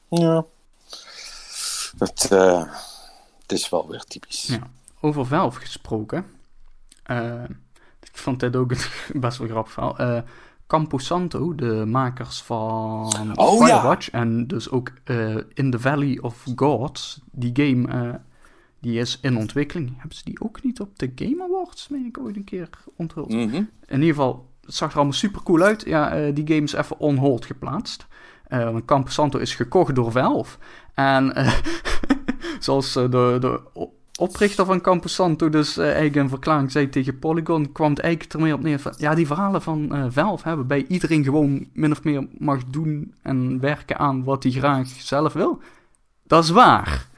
Ja. 0.08 0.44
Het, 1.98 2.30
eh, 2.30 2.64
het 3.42 3.52
is 3.52 3.68
wel 3.68 3.88
weer 3.88 4.04
typisch. 4.04 4.46
Ja. 4.46 4.58
Over 5.00 5.26
Valve 5.26 5.60
gesproken. 5.60 6.26
eh, 7.02 7.44
ik 8.00 8.16
vond 8.18 8.40
dit 8.40 8.56
ook 8.56 8.68
best 9.14 9.38
wel 9.38 9.48
grappig 9.48 9.72
verhaal. 9.72 9.98
Eh, 9.98 10.22
Campo 10.66 10.98
Santo, 10.98 11.54
de 11.54 11.84
makers 11.86 12.42
van 12.42 13.32
Oh, 13.34 13.58
ja. 13.58 13.66
Firewatch 13.66 14.10
en 14.10 14.46
dus 14.46 14.70
ook 14.70 14.92
In 15.54 15.70
the 15.70 15.78
Valley 15.80 16.18
of 16.20 16.44
Gods, 16.56 17.20
die 17.30 17.50
game, 17.54 18.20
die 18.82 18.98
is 18.98 19.18
in 19.22 19.36
ontwikkeling. 19.36 19.92
Hebben 19.96 20.16
ze 20.16 20.24
die 20.24 20.40
ook 20.40 20.62
niet 20.62 20.80
op 20.80 20.98
de 20.98 21.12
Game 21.14 21.42
Awards, 21.42 21.88
meen 21.88 22.06
ik, 22.06 22.18
ooit 22.18 22.36
een 22.36 22.44
keer 22.44 22.68
onthuld? 22.96 23.28
Mhm. 23.28 23.54
In 23.86 24.00
ieder 24.00 24.08
geval, 24.08 24.50
het 24.64 24.74
zag 24.74 24.90
er 24.90 24.96
allemaal 24.96 25.12
super 25.12 25.42
cool 25.42 25.62
uit. 25.62 25.84
Ja, 25.84 26.12
eh, 26.12 26.34
die 26.34 26.46
game 26.46 26.62
is 26.62 26.72
even 26.72 26.98
on 26.98 27.16
hold 27.16 27.44
geplaatst. 27.44 28.06
Want 28.48 28.84
Campo 28.84 29.10
Santo 29.10 29.38
is 29.38 29.54
gekocht 29.54 29.94
door 29.94 30.12
Valve. 30.12 30.58
En 30.94 31.34
eh, 31.34 31.52
zoals 32.58 32.92
de, 32.92 33.36
de 33.40 33.60
oprichter 34.18 34.64
van 34.64 34.80
Campo 34.80 35.08
Santo 35.08 35.48
dus 35.48 35.76
eigenlijk 35.76 36.16
een 36.16 36.28
verklaring 36.28 36.72
zei 36.72 36.88
tegen 36.88 37.18
Polygon, 37.18 37.72
kwam 37.72 37.90
het 37.90 37.98
eigenlijk 37.98 38.34
ermee 38.34 38.54
op 38.54 38.62
neer 38.62 38.78
van, 38.78 38.94
ja, 38.96 39.14
die 39.14 39.26
verhalen 39.26 39.62
van 39.62 39.94
eh 39.94 40.04
Valve 40.08 40.48
hebben 40.48 40.66
bij 40.66 40.84
iedereen 40.88 41.24
gewoon 41.24 41.68
min 41.72 41.90
of 41.90 42.04
meer 42.04 42.26
mag 42.38 42.64
doen 42.64 43.14
en 43.22 43.60
werken 43.60 43.98
aan 43.98 44.24
wat 44.24 44.42
hij 44.42 44.52
graag 44.52 44.88
zelf 44.88 45.32
wil. 45.32 45.60
Dat 46.26 46.44
is 46.44 46.50
waar. 46.50 47.10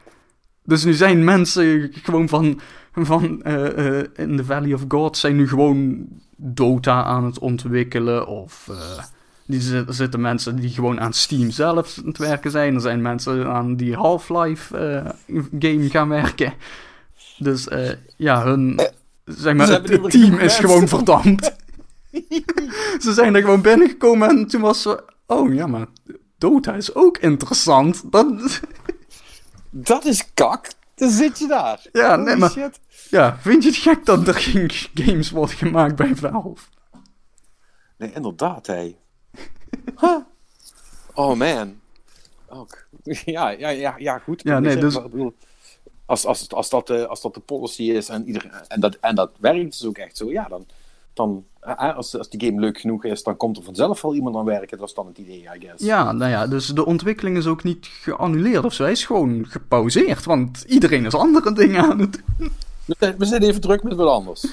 Dus 0.64 0.84
nu 0.84 0.92
zijn 0.92 1.24
mensen 1.24 1.90
gewoon 2.02 2.28
van, 2.28 2.60
van 2.92 3.42
eh, 3.42 3.98
eh, 3.98 4.04
in 4.16 4.36
the 4.36 4.44
Valley 4.44 4.74
of 4.74 4.84
God 4.88 5.16
zijn 5.16 5.36
nu 5.36 5.48
gewoon 5.48 6.06
Dota 6.36 7.02
aan 7.04 7.24
het 7.24 7.38
ontwikkelen 7.38 8.26
of 8.26 8.68
eh, 8.70 9.04
die 9.46 9.60
zit- 9.60 9.88
er 9.88 9.94
zitten 9.94 10.20
mensen 10.20 10.56
die 10.56 10.70
gewoon 10.70 11.00
aan 11.00 11.12
Steam 11.12 11.50
zelf 11.50 11.98
aan 11.98 12.06
het 12.06 12.18
werken 12.18 12.50
zijn. 12.50 12.74
Er 12.74 12.80
zijn 12.80 13.02
mensen 13.02 13.46
aan 13.46 13.76
die 13.76 13.94
Half-Life 13.94 14.74
game 15.58 15.90
gaan 15.90 16.08
werken. 16.08 16.52
Dus 17.38 17.68
ja, 18.16 18.44
hun 18.44 18.80
zeg 19.24 19.54
maar, 19.54 19.68
het, 19.68 19.88
het 19.88 20.10
team 20.10 20.38
is 20.38 20.56
gewoon 20.56 20.88
verdampt. 20.88 21.56
ze 23.04 23.12
zijn 23.12 23.34
er 23.34 23.40
gewoon 23.40 23.60
binnengekomen 23.62 24.28
en 24.28 24.46
toen 24.46 24.60
was 24.60 24.82
ze, 24.82 25.02
oh 25.26 25.54
ja, 25.54 25.66
maar 25.66 25.86
Dota 26.38 26.74
is 26.74 26.94
ook 26.94 27.18
interessant. 27.18 28.12
Dat, 28.12 28.60
Dat 29.76 30.04
is 30.04 30.34
kak. 30.34 30.68
Dan 30.94 31.10
zit 31.10 31.38
je 31.38 31.46
daar. 31.46 31.86
Ja, 31.92 32.10
Holy 32.14 32.24
nee, 32.24 32.36
maar- 32.36 32.50
shit. 32.50 32.80
Ja, 33.10 33.38
vind 33.38 33.62
je 33.62 33.68
het 33.68 33.78
gek 33.78 34.04
dat 34.06 34.28
er 34.28 34.34
geen 34.34 34.70
games 34.94 35.30
worden 35.30 35.56
gemaakt 35.56 35.96
bij 35.96 36.14
Valve? 36.16 36.64
Nee, 37.96 38.12
inderdaad, 38.12 38.66
hé. 38.66 38.96
Huh. 40.00 40.16
Oh 41.14 41.36
man. 41.36 41.80
Ook. 42.48 42.86
Ja, 43.24 43.48
ja, 43.50 43.68
ja, 43.68 43.94
ja, 43.98 44.18
goed. 44.18 44.42
Ja, 44.42 44.58
nee, 44.58 44.76
dus- 44.76 45.02
bedoel, 45.02 45.34
Als, 46.06 46.26
als, 46.26 46.48
als, 46.48 46.70
dat, 46.70 46.90
eh, 46.90 47.04
als 47.04 47.20
dat 47.20 47.34
de 47.34 47.40
policy 47.40 47.82
is 47.82 48.08
en, 48.08 48.26
iedereen, 48.26 48.52
en, 48.68 48.80
dat, 48.80 48.96
en 49.00 49.14
dat 49.14 49.30
werkt 49.38 49.70
dus 49.70 49.84
ook 49.84 49.98
echt 49.98 50.16
zo, 50.16 50.30
ja, 50.30 50.48
dan. 50.48 50.66
Dan 51.14 51.44
als, 51.76 52.18
als 52.18 52.30
die 52.30 52.46
game 52.46 52.60
leuk 52.60 52.78
genoeg 52.80 53.04
is, 53.04 53.22
dan 53.22 53.36
komt 53.36 53.56
er 53.56 53.62
vanzelf 53.62 54.02
wel 54.02 54.14
iemand 54.14 54.36
aan 54.36 54.44
werken. 54.44 54.78
Dat 54.78 54.88
is 54.88 54.94
dan 54.94 55.06
het 55.06 55.18
idee, 55.18 55.40
I 55.56 55.66
guess. 55.66 55.84
Ja, 55.84 56.12
nou 56.12 56.30
ja, 56.30 56.46
dus 56.46 56.66
de 56.66 56.86
ontwikkeling 56.86 57.36
is 57.36 57.46
ook 57.46 57.62
niet 57.62 57.86
geannuleerd 57.86 58.64
of 58.64 58.72
zo. 58.72 58.82
Hij 58.82 58.92
is 58.92 59.04
gewoon 59.06 59.46
gepauzeerd, 59.48 60.24
want 60.24 60.64
iedereen 60.68 61.04
is 61.04 61.14
andere 61.14 61.52
dingen 61.62 61.82
aan 61.82 61.98
het 61.98 62.22
doen. 62.36 62.50
We 63.18 63.24
zijn- 63.24 63.42
even 63.42 63.60
druk 63.60 63.82
met 63.82 63.94
wat 63.94 64.08
anders. 64.08 64.46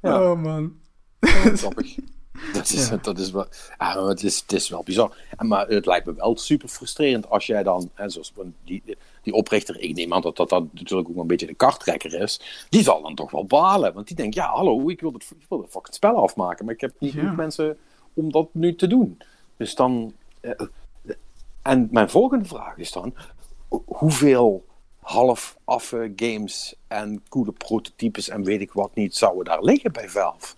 Ja. 0.00 0.30
Oh 0.30 0.42
man. 0.42 0.72
Grappig. 1.20 1.96
Dat 2.52 2.68
is, 2.70 2.88
Ja. 2.88 2.96
dat 2.96 3.18
is 3.18 3.30
wel, 3.30 3.46
ja, 3.78 3.94
maar 3.94 3.96
het, 4.04 4.22
is, 4.22 4.40
het 4.40 4.52
is 4.52 4.68
wel 4.68 4.82
bizar. 4.82 5.16
En, 5.36 5.46
maar 5.48 5.66
het 5.68 5.86
lijkt 5.86 6.06
me 6.06 6.14
wel 6.14 6.36
super 6.36 6.68
frustrerend 6.68 7.30
als 7.30 7.46
jij 7.46 7.62
dan, 7.62 7.90
hè, 7.94 8.08
zoals 8.08 8.32
die, 8.64 8.82
die 9.22 9.32
oprichter, 9.32 9.80
ik 9.80 9.94
neem 9.94 10.12
aan 10.12 10.20
dat, 10.20 10.36
dat 10.36 10.48
dat 10.48 10.64
natuurlijk 10.72 11.08
ook 11.08 11.16
een 11.16 11.26
beetje 11.26 11.46
de 11.46 11.54
karttrekker 11.54 12.14
is, 12.22 12.40
die 12.68 12.82
zal 12.82 13.02
dan 13.02 13.14
toch 13.14 13.30
wel 13.30 13.44
balen. 13.44 13.94
Want 13.94 14.06
die 14.06 14.16
denkt, 14.16 14.34
ja, 14.34 14.46
hallo, 14.46 14.88
ik 14.88 15.00
wil 15.00 15.12
het, 15.12 15.30
ik 15.38 15.46
wil 15.48 15.60
het 15.60 15.70
fucking 15.70 15.94
spel 15.94 16.16
afmaken, 16.16 16.64
maar 16.64 16.74
ik 16.74 16.80
heb 16.80 16.92
niet 16.98 17.12
Ja. 17.12 17.20
genoeg 17.20 17.36
mensen 17.36 17.78
om 18.14 18.32
dat 18.32 18.48
nu 18.52 18.74
te 18.74 18.86
doen. 18.86 19.18
Dus 19.56 19.74
dan. 19.74 20.12
eh, 20.40 20.50
en 21.62 21.88
mijn 21.90 22.10
volgende 22.10 22.44
vraag 22.44 22.76
is 22.76 22.92
dan: 22.92 23.14
hoeveel 23.84 24.64
half 25.00 25.56
affe 25.64 26.12
games 26.16 26.74
en 26.88 27.22
coole 27.28 27.52
prototypes 27.52 28.28
en 28.28 28.44
weet 28.44 28.60
ik 28.60 28.72
wat 28.72 28.94
niet 28.94 29.16
zouden 29.16 29.44
daar 29.44 29.62
liggen 29.62 29.92
bij 29.92 30.08
Valve? 30.08 30.54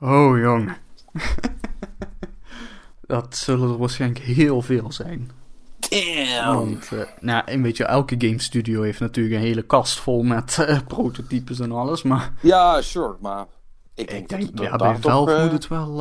Oh 0.00 0.38
jong. 0.38 0.72
dat 3.06 3.36
zullen 3.36 3.70
er 3.70 3.78
waarschijnlijk 3.78 4.24
heel 4.24 4.62
veel 4.62 4.92
zijn. 4.92 5.30
Damn! 5.78 6.56
Want, 6.56 6.92
eh, 6.92 7.02
nou, 7.20 7.46
en 7.46 7.62
weet 7.62 7.76
je, 7.76 7.84
elke 7.84 8.14
game 8.18 8.40
studio 8.40 8.82
heeft 8.82 9.00
natuurlijk 9.00 9.34
een 9.34 9.40
hele 9.40 9.62
kast 9.62 9.98
vol 9.98 10.22
met 10.22 10.58
eh, 10.58 10.80
prototypes 10.86 11.60
en 11.60 11.72
alles. 11.72 12.02
Maar 12.02 12.32
Ja, 12.40 12.80
sure, 12.80 13.16
maar 13.20 13.46
ik 13.94 14.08
denk, 14.08 14.22
ik 14.22 14.28
denk, 14.28 14.42
dat, 14.42 14.56
dat 14.56 14.66
ja, 14.66 14.76
bij 14.76 14.92
toch, 14.92 15.12
Valve 15.12 15.34
eh, 15.34 15.42
moet 15.42 15.52
het 15.52 15.68
wel... 15.68 15.96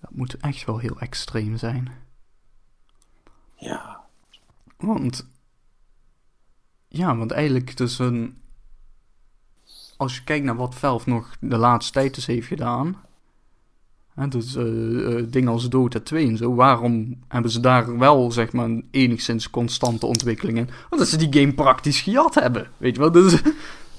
dat 0.00 0.10
moet 0.10 0.36
echt 0.36 0.64
wel 0.64 0.78
heel 0.78 0.98
extreem 0.98 1.56
zijn. 1.56 1.92
Ja, 3.56 4.00
Want. 4.76 5.26
Ja, 6.88 7.16
want 7.16 7.30
eigenlijk 7.30 7.76
dus 7.76 7.98
een. 7.98 8.41
Als 10.02 10.16
je 10.16 10.24
kijkt 10.24 10.44
naar 10.44 10.56
wat 10.56 10.74
Valve 10.74 11.08
nog 11.08 11.36
de 11.40 11.56
laatste 11.56 11.92
tijd 11.92 12.14
dus 12.14 12.26
heeft 12.26 12.46
gedaan. 12.46 13.02
Hè, 14.14 14.28
dus 14.28 14.54
eh, 14.54 15.18
eh, 15.18 15.26
dingen 15.28 15.52
als 15.52 15.68
Dota 15.68 16.00
2 16.00 16.26
en 16.26 16.36
zo. 16.36 16.54
Waarom 16.54 17.22
hebben 17.28 17.50
ze 17.50 17.60
daar 17.60 17.98
wel, 17.98 18.32
zeg 18.32 18.52
maar, 18.52 18.64
een 18.64 18.88
enigszins 18.90 19.50
constante 19.50 20.06
ontwikkeling 20.06 20.58
in? 20.58 20.68
Omdat 20.90 21.08
ze 21.08 21.16
die 21.16 21.40
game 21.40 21.54
praktisch 21.54 22.00
gejat 22.00 22.34
hebben. 22.34 22.70
Weet 22.76 22.94
je 22.94 23.00
wel? 23.00 23.12
Dus, 23.12 23.32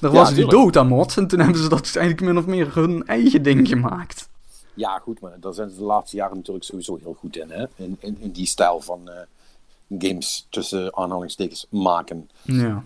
er 0.01 0.11
was 0.11 0.33
die. 0.33 0.47
Dota-mod 0.47 1.17
en 1.17 1.27
toen 1.27 1.39
hebben 1.39 1.61
ze 1.61 1.69
dat 1.69 1.95
eigenlijk 1.95 2.21
min 2.21 2.37
of 2.37 2.45
meer 2.45 2.75
hun 2.75 3.05
eigen 3.05 3.43
ding 3.43 3.67
gemaakt. 3.67 4.29
Ja, 4.73 4.99
goed, 4.99 5.19
maar 5.19 5.39
daar 5.39 5.53
zijn 5.53 5.69
ze 5.69 5.75
de 5.75 5.83
laatste 5.83 6.15
jaren 6.15 6.37
natuurlijk 6.37 6.65
sowieso 6.65 6.97
heel 7.01 7.15
goed 7.19 7.37
in. 7.37 7.49
Hè? 7.49 7.65
In, 7.75 7.97
in, 7.99 8.17
in 8.19 8.31
die 8.31 8.45
stijl 8.45 8.81
van 8.81 9.09
eh, 9.09 9.99
games 9.99 10.47
tussen 10.49 10.97
aanhalingstekens 10.97 11.67
maken. 11.69 12.29
Ja. 12.41 12.83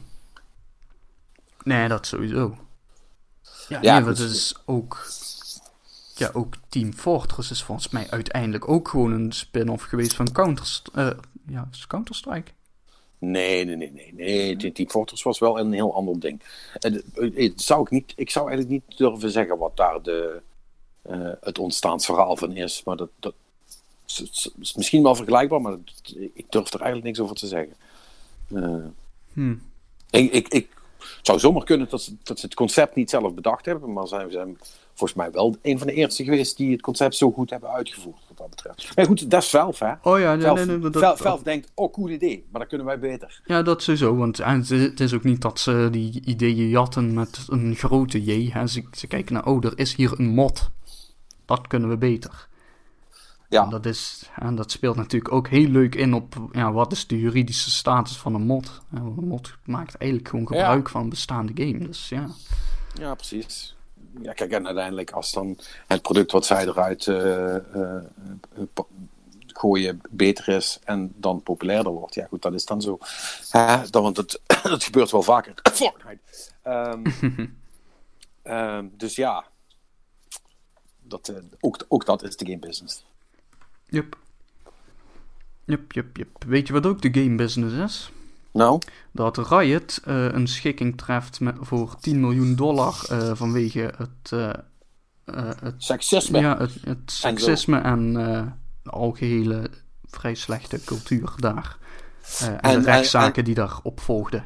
Nee, 1.63 1.87
dat 1.87 2.07
sowieso. 2.07 2.55
Ja, 3.69 3.79
Ja, 3.81 3.95
nee, 3.95 4.03
want 4.05 4.17
het 4.17 4.31
is 4.31 4.55
ook... 4.65 5.07
Ja, 6.15 6.29
ook 6.33 6.53
Team 6.69 6.93
Fortress 6.93 7.51
is 7.51 7.63
volgens 7.63 7.89
mij 7.89 8.09
uiteindelijk 8.09 8.67
ook 8.69 8.87
gewoon 8.87 9.11
een 9.11 9.31
spin-off 9.31 9.83
geweest 9.83 10.13
van 10.13 10.31
Counter... 10.31 10.81
eh 10.93 11.09
ja, 11.49 11.67
is 11.71 11.77
het 11.77 11.87
Counter-Strike? 11.87 12.51
Nee, 13.19 13.65
nee, 13.65 13.75
nee, 13.75 13.91
nee. 13.91 14.13
nee. 14.57 14.71
Team- 14.73 14.89
Fortress 14.89 15.23
was 15.23 15.39
wel 15.39 15.59
een 15.59 15.71
heel 15.73 15.95
ander 15.95 16.19
ding. 16.19 16.41
En, 16.79 17.01
eh, 17.15 17.49
het 17.49 17.61
zou 17.61 17.81
ik, 17.81 17.89
niet, 17.89 18.13
ik 18.15 18.29
zou 18.29 18.49
eigenlijk 18.49 18.83
niet 18.87 18.97
durven 18.97 19.31
zeggen 19.31 19.57
wat 19.57 19.77
daar 19.77 20.01
de, 20.01 20.41
eh, 21.01 21.29
het 21.41 21.59
ontstaansverhaal 21.59 22.37
van 22.37 22.55
is. 22.55 22.81
Maar 22.85 22.95
dat, 22.97 23.09
dat 23.19 23.33
is, 24.05 24.21
is- 24.21 24.49
is 24.59 24.73
misschien 24.73 25.03
wel 25.03 25.15
vergelijkbaar, 25.15 25.61
maar 25.61 25.71
dat- 25.71 26.15
ik 26.33 26.45
durf 26.49 26.67
er 26.73 26.81
eigenlijk 26.81 27.03
niks 27.05 27.19
over 27.19 27.35
te 27.35 27.47
zeggen. 27.47 27.73
Eh, 28.55 28.85
Hm. 29.33 29.55
ik, 30.09 30.47
ik, 30.47 30.67
zou 31.27 31.39
zomaar 31.39 31.63
kunnen 31.63 31.87
dat 31.89 32.01
ze, 32.01 32.15
dat 32.23 32.39
ze 32.39 32.45
het 32.45 32.55
concept 32.55 32.95
niet 32.95 33.09
zelf 33.09 33.33
bedacht 33.33 33.65
hebben, 33.65 33.93
maar 33.93 34.07
zijn, 34.07 34.31
zijn 34.31 34.57
volgens 34.93 35.19
mij 35.19 35.31
wel 35.31 35.55
een 35.61 35.77
van 35.77 35.87
de 35.87 35.93
eerste 35.93 36.23
geweest 36.23 36.57
die 36.57 36.71
het 36.71 36.81
concept 36.81 37.15
zo 37.15 37.31
goed 37.31 37.49
hebben 37.49 37.69
uitgevoerd, 37.69 38.21
wat 38.27 38.37
dat 38.37 38.49
betreft. 38.49 38.95
Maar 38.95 39.05
goed, 39.05 39.29
dat 39.31 39.41
is 39.41 39.49
Valve, 39.49 39.85
hè? 39.85 40.09
Oh 40.09 40.19
ja, 40.19 40.35
nee, 40.35 40.45
Valve, 40.45 40.65
nee, 40.65 40.77
nee, 40.77 40.89
dat, 40.89 41.43
denkt, 41.43 41.71
oh, 41.73 41.93
cool 41.93 42.09
idee, 42.09 42.45
maar 42.51 42.59
dat 42.59 42.69
kunnen 42.69 42.87
wij 42.87 42.99
beter. 42.99 43.41
Ja, 43.45 43.61
dat 43.61 43.83
sowieso. 43.83 44.15
Want 44.15 44.39
eh, 44.39 44.53
het 44.53 44.71
is- 44.71 44.81
het 44.81 44.99
is 44.99 45.13
ook 45.13 45.23
niet 45.23 45.41
dat 45.41 45.59
ze 45.59 45.87
die 45.91 46.21
ideeën 46.25 46.69
jatten 46.69 47.13
met 47.13 47.45
een 47.49 47.75
grote 47.75 48.23
J. 48.23 48.49
Hè. 48.51 48.67
Ze, 48.67 48.83
ze 48.91 49.07
kijken 49.07 49.33
naar, 49.33 49.45
oh, 49.45 49.65
er 49.65 49.73
is 49.79 49.95
hier 49.95 50.19
een 50.19 50.27
mod. 50.33 50.69
Dat 51.45 51.67
kunnen 51.67 51.89
we 51.89 51.97
beter. 51.97 52.47
Ja, 53.49 53.63
En 53.63 53.69
dat, 53.69 53.85
is, 53.85 54.29
en 54.35 54.55
dat 54.55 54.71
speelt 54.71 54.95
natuurlijk 54.95 55.33
ook 55.33 55.47
heel 55.47 55.67
leuk 55.67 55.95
in 55.95 56.13
op 56.13 56.35
ja, 56.51 56.71
wat 56.71 56.91
is 56.91 57.07
de 57.07 57.19
juridische 57.19 57.71
status 57.71 58.17
van 58.17 58.33
een 58.33 58.45
mod. 58.45 58.81
En 58.91 58.97
Een 58.97 59.27
mod 59.27 59.53
maakt 59.65 59.95
eigenlijk 59.95 60.29
gewoon 60.29 60.45
Ja. 60.49 60.57
gebruik 60.59 60.89
van 60.89 61.01
een 61.01 61.09
bestaande 61.09 61.63
game. 61.63 61.77
Dus 61.77 62.09
ja. 62.09 62.27
ja, 62.93 63.15
precies. 63.15 63.75
Ja, 64.21 64.33
kijk, 64.33 64.51
en 64.51 64.65
uiteindelijk 64.65 65.11
als 65.11 65.31
dan 65.31 65.57
het 65.87 66.01
product 66.01 66.31
wat 66.31 66.45
zij 66.45 66.67
eruit 66.67 67.07
eh, 67.07 67.55
eh, 67.55 67.95
eh, 68.55 68.63
gooien 69.47 70.01
beter 70.09 70.47
is 70.47 70.79
en 70.83 71.13
dan 71.15 71.43
populairder 71.43 71.91
wordt, 71.91 72.13
ja 72.13 72.25
goed, 72.25 72.41
dat 72.41 72.53
is 72.53 72.65
dan 72.65 72.81
zo. 72.81 72.97
Hè, 73.49 73.89
dan, 73.89 74.03
want 74.03 74.17
het, 74.17 74.41
dat 74.63 74.83
gebeurt 74.83 75.11
wel 75.11 75.23
vaker. 75.23 75.53
Ehm, 76.63 77.05
ehm, 78.41 78.87
dus 78.91 79.15
ja, 79.15 79.45
dat, 80.99 81.33
ook, 81.59 81.85
ook 81.87 82.05
dat 82.05 82.23
is 82.23 82.37
de 82.37 82.45
game 82.45 82.59
business. 82.59 83.05
Yup. 83.89 84.17
Yup, 85.65 85.91
yup, 85.91 86.17
yup. 86.17 86.43
Weet 86.47 86.67
je 86.67 86.73
wat 86.73 86.85
ook 86.85 87.01
de 87.01 87.21
game 87.21 87.35
business 87.35 87.75
is? 87.75 88.11
Nou, 88.51 88.81
Dat 89.11 89.37
Riot 89.49 90.01
eh, 90.05 90.25
een 90.25 90.47
schikking 90.47 90.97
treft 90.97 91.39
met, 91.39 91.55
voor 91.59 91.95
10 91.99 92.19
miljoen 92.19 92.55
dollar 92.55 93.05
eh, 93.09 93.31
vanwege 93.35 93.93
het, 93.97 94.31
eh, 94.31 95.49
het 95.61 95.75
seksisme. 95.77 96.39
Ja, 96.39 96.57
het, 96.57 96.71
het 96.83 97.11
seksisme 97.11 97.79
en 97.79 98.17
eh, 98.17 98.41
de 98.83 98.89
algehele 98.89 99.69
vrij 100.05 100.35
slechte 100.35 100.83
cultuur 100.83 101.33
daar. 101.37 101.77
En, 102.39 102.61
En- 102.61 102.79
de 102.81 102.87
en- 102.87 102.93
rechtszaken 102.93 103.43
die 103.43 103.55
daarop 103.55 103.99
volgden. 103.99 104.43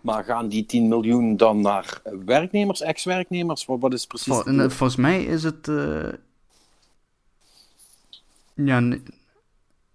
Maar 0.00 0.24
gaan 0.24 0.48
die 0.48 0.66
10 0.66 0.88
miljoen 0.88 1.36
dan 1.36 1.60
naar 1.60 2.00
werknemers, 2.24 2.80
ex-werknemers? 2.80 3.64
Wat, 3.64 3.80
wat 3.80 3.92
is 3.92 4.06
precies... 4.06 4.26
Vol- 4.32 4.44
en, 4.44 4.70
volgens 4.72 4.96
mij 4.96 5.24
is 5.24 5.42
het. 5.42 5.68
Ja, 8.56 8.80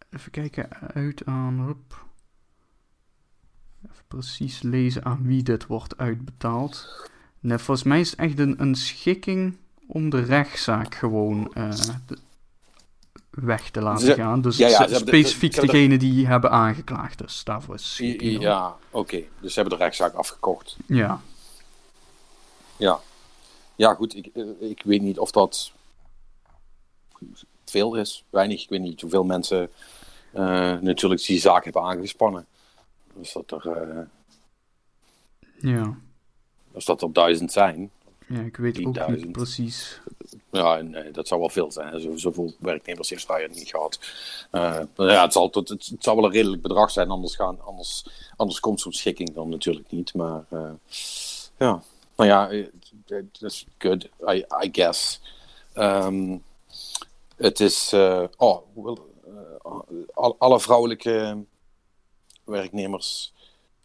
even 0.09 0.31
kijken. 0.31 0.69
Uit 0.93 1.25
aan. 1.25 1.59
Hup. 1.59 2.05
Even 3.91 4.03
precies 4.07 4.61
lezen 4.61 5.05
aan 5.05 5.23
wie 5.25 5.43
dit 5.43 5.65
wordt 5.67 5.97
uitbetaald. 5.97 6.87
Nee, 7.39 7.57
volgens 7.57 7.87
mij 7.87 7.99
is 7.99 8.09
het 8.11 8.19
echt 8.19 8.39
een, 8.39 8.61
een 8.61 8.75
schikking 8.75 9.57
om 9.87 10.09
de 10.09 10.23
rechtszaak 10.23 10.95
gewoon 10.95 11.53
eh, 11.53 11.71
de- 12.07 12.17
weg 13.29 13.69
te 13.69 13.81
laten 13.81 14.05
Ze- 14.05 14.13
gaan. 14.13 14.41
Dus 14.41 14.57
ja, 14.57 14.67
ja, 14.67 14.77
ze- 14.77 14.87
ze 14.87 14.93
hebben 14.93 15.13
de- 15.13 15.17
specifiek 15.17 15.55
degene 15.61 15.97
die 15.97 16.27
hebben 16.27 16.51
aangeklaagd. 16.51 17.17
Dus 17.17 17.43
daarvoor 17.43 17.75
is 17.75 17.93
schikking. 17.95 18.41
Ja, 18.41 18.75
oké. 18.89 19.21
Dus 19.41 19.53
ze 19.53 19.59
hebben 19.59 19.77
de 19.77 19.83
rechtszaak 19.83 20.13
afgekocht. 20.13 20.77
ja. 20.85 21.21
Ja. 22.77 22.99
Ja, 23.75 23.93
goed. 23.93 24.15
Ik, 24.15 24.25
eh, 24.25 24.69
ik 24.69 24.81
weet 24.83 25.01
niet 25.01 25.19
of 25.19 25.31
dat 25.31 25.71
veel 27.71 27.95
is. 27.95 28.23
Weinig. 28.29 28.63
Ik 28.63 28.69
weet 28.69 28.81
niet 28.81 29.01
hoeveel 29.01 29.23
mensen 29.23 29.69
eh, 30.31 30.79
natuurlijk 30.79 31.25
die 31.25 31.39
zaak 31.39 31.63
hebben 31.63 31.81
aangespannen. 31.81 32.45
Als 33.19 33.33
dat 33.33 33.51
er, 33.51 33.71
eh, 33.71 34.05
ja. 35.57 35.97
als 36.73 36.85
dat 36.85 37.01
er 37.01 37.13
duizend 37.13 37.51
zijn. 37.51 37.91
Ja, 38.27 38.41
ik 38.41 38.57
weet 38.57 38.85
ook 38.85 39.09
niet 39.09 39.25
10.000. 39.25 39.31
precies. 39.31 40.01
Ja, 40.51 40.77
en, 40.77 40.95
eh, 40.95 41.13
dat 41.13 41.27
zou 41.27 41.39
wel 41.39 41.49
veel 41.49 41.71
zijn. 41.71 42.01
Zo, 42.01 42.15
zoveel 42.15 42.53
werknemers 42.59 43.09
heeft 43.09 43.29
Riot 43.29 43.55
niet 43.55 43.69
gehad. 43.69 43.99
Eh, 44.51 44.81
ja, 44.95 45.23
het, 45.23 45.33
zal 45.33 45.49
tot, 45.49 45.69
het, 45.69 45.85
het 45.85 46.03
zal 46.03 46.15
wel 46.15 46.25
een 46.25 46.31
redelijk 46.31 46.61
bedrag 46.61 46.91
zijn. 46.91 47.09
Anders, 47.09 47.35
gaan, 47.35 47.61
anders, 47.61 48.05
anders 48.35 48.59
komt 48.59 48.81
zo'n 48.81 48.93
schikking 48.93 49.33
dan 49.33 49.49
natuurlijk 49.49 49.91
niet. 49.91 50.13
Maar 50.13 50.43
ja, 51.57 51.83
nou 52.15 52.29
ja, 52.29 52.65
dat 53.05 53.51
is 53.51 53.65
good, 53.77 54.09
I, 54.29 54.45
I 54.63 54.69
guess. 54.71 55.21
Ehm, 55.73 56.37
het 57.41 57.59
is... 57.59 57.93
eh, 57.93 58.23
oh, 58.37 58.67
eh, 58.75 58.93
al- 60.13 60.35
alle 60.39 60.59
vrouwelijke 60.59 61.45
werknemers 62.43 63.33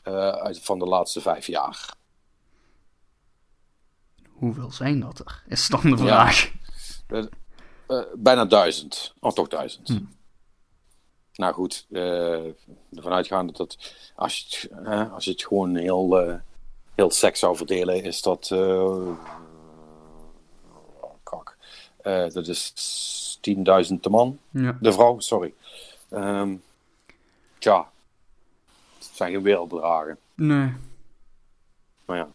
eh, 0.02 0.28
uit, 0.28 0.61
van 0.64 0.78
de 0.78 0.84
laatste 0.86 1.20
vijf 1.20 1.46
jaar. 1.46 1.94
Hoeveel 4.28 4.70
zijn 4.70 5.00
dat 5.00 5.18
er? 5.18 5.42
Is 5.46 5.68
dan 5.68 5.80
de 5.80 5.96
vraag. 5.96 6.52
Bijna 8.14 8.44
duizend. 8.44 9.14
Of 9.20 9.34
toch 9.34 9.48
duizend. 9.48 9.88
Hm. 9.88 10.00
Nou 11.32 11.54
goed, 11.54 11.86
ervan 11.90 13.12
uitgaande 13.12 13.52
dat 13.52 13.76
als 14.14 14.38
je 14.38 14.68
het, 14.74 15.11
als 15.12 15.24
je 15.24 15.30
het 15.30 15.44
gewoon 15.46 15.76
heel, 15.76 16.40
heel 16.94 17.11
seks 17.11 17.38
zou 17.38 17.57
verdelen, 17.57 18.02
is 18.02 18.22
dat. 18.22 18.48
Eh 22.07 22.30
dat 22.32 22.46
is 22.48 23.38
10.000 23.88 24.00
de 24.00 24.11
man. 24.11 24.38
Ja. 24.50 24.76
De 24.80 24.92
vrouw, 24.92 25.18
sorry. 25.20 25.54
Ehm 26.09 26.54
tja, 27.59 27.90
het 28.98 29.11
zijn 29.12 29.32
geen 29.32 29.42
wereldbedragen. 29.42 30.18
Nee. 30.34 30.72
Maar 32.04 32.16
ja. 32.16 32.28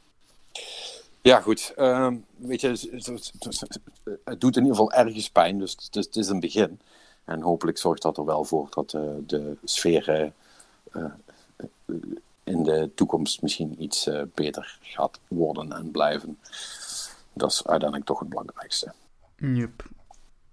Ja, 1.21 1.41
goed. 1.41 1.73
Ehm, 1.75 2.15
weet 2.37 2.61
je, 2.61 2.67
het, 2.67 4.41
doet 4.41 4.55
in 4.55 4.61
ieder 4.63 4.77
geval 4.77 4.91
ergens 4.91 5.29
pijn, 5.29 5.59
dus 5.59 5.77
het, 5.91 6.15
is- 6.15 6.27
een 6.27 6.39
begin. 6.39 6.79
En 7.25 7.41
hopelijk 7.41 7.77
zorgt 7.77 8.01
dat 8.01 8.17
er 8.17 8.25
wel 8.25 8.43
voor 8.43 8.67
dat 8.69 8.93
eh, 8.93 9.01
de 9.27 9.57
sfeer 9.63 10.33
eh, 10.91 11.05
in 12.43 12.63
de 12.63 12.89
toekomst 12.95 13.41
misschien 13.41 13.81
iets 13.83 14.09
beter 14.33 14.77
gaat 14.81 15.19
worden 15.27 15.71
en 15.71 15.91
blijven. 15.91 16.39
Dat 17.33 17.51
is 17.51 17.67
uiteindelijk 17.67 18.09
toch 18.09 18.19
het 18.19 18.29
belangrijkste. 18.29 18.93
Yep. 19.41 19.83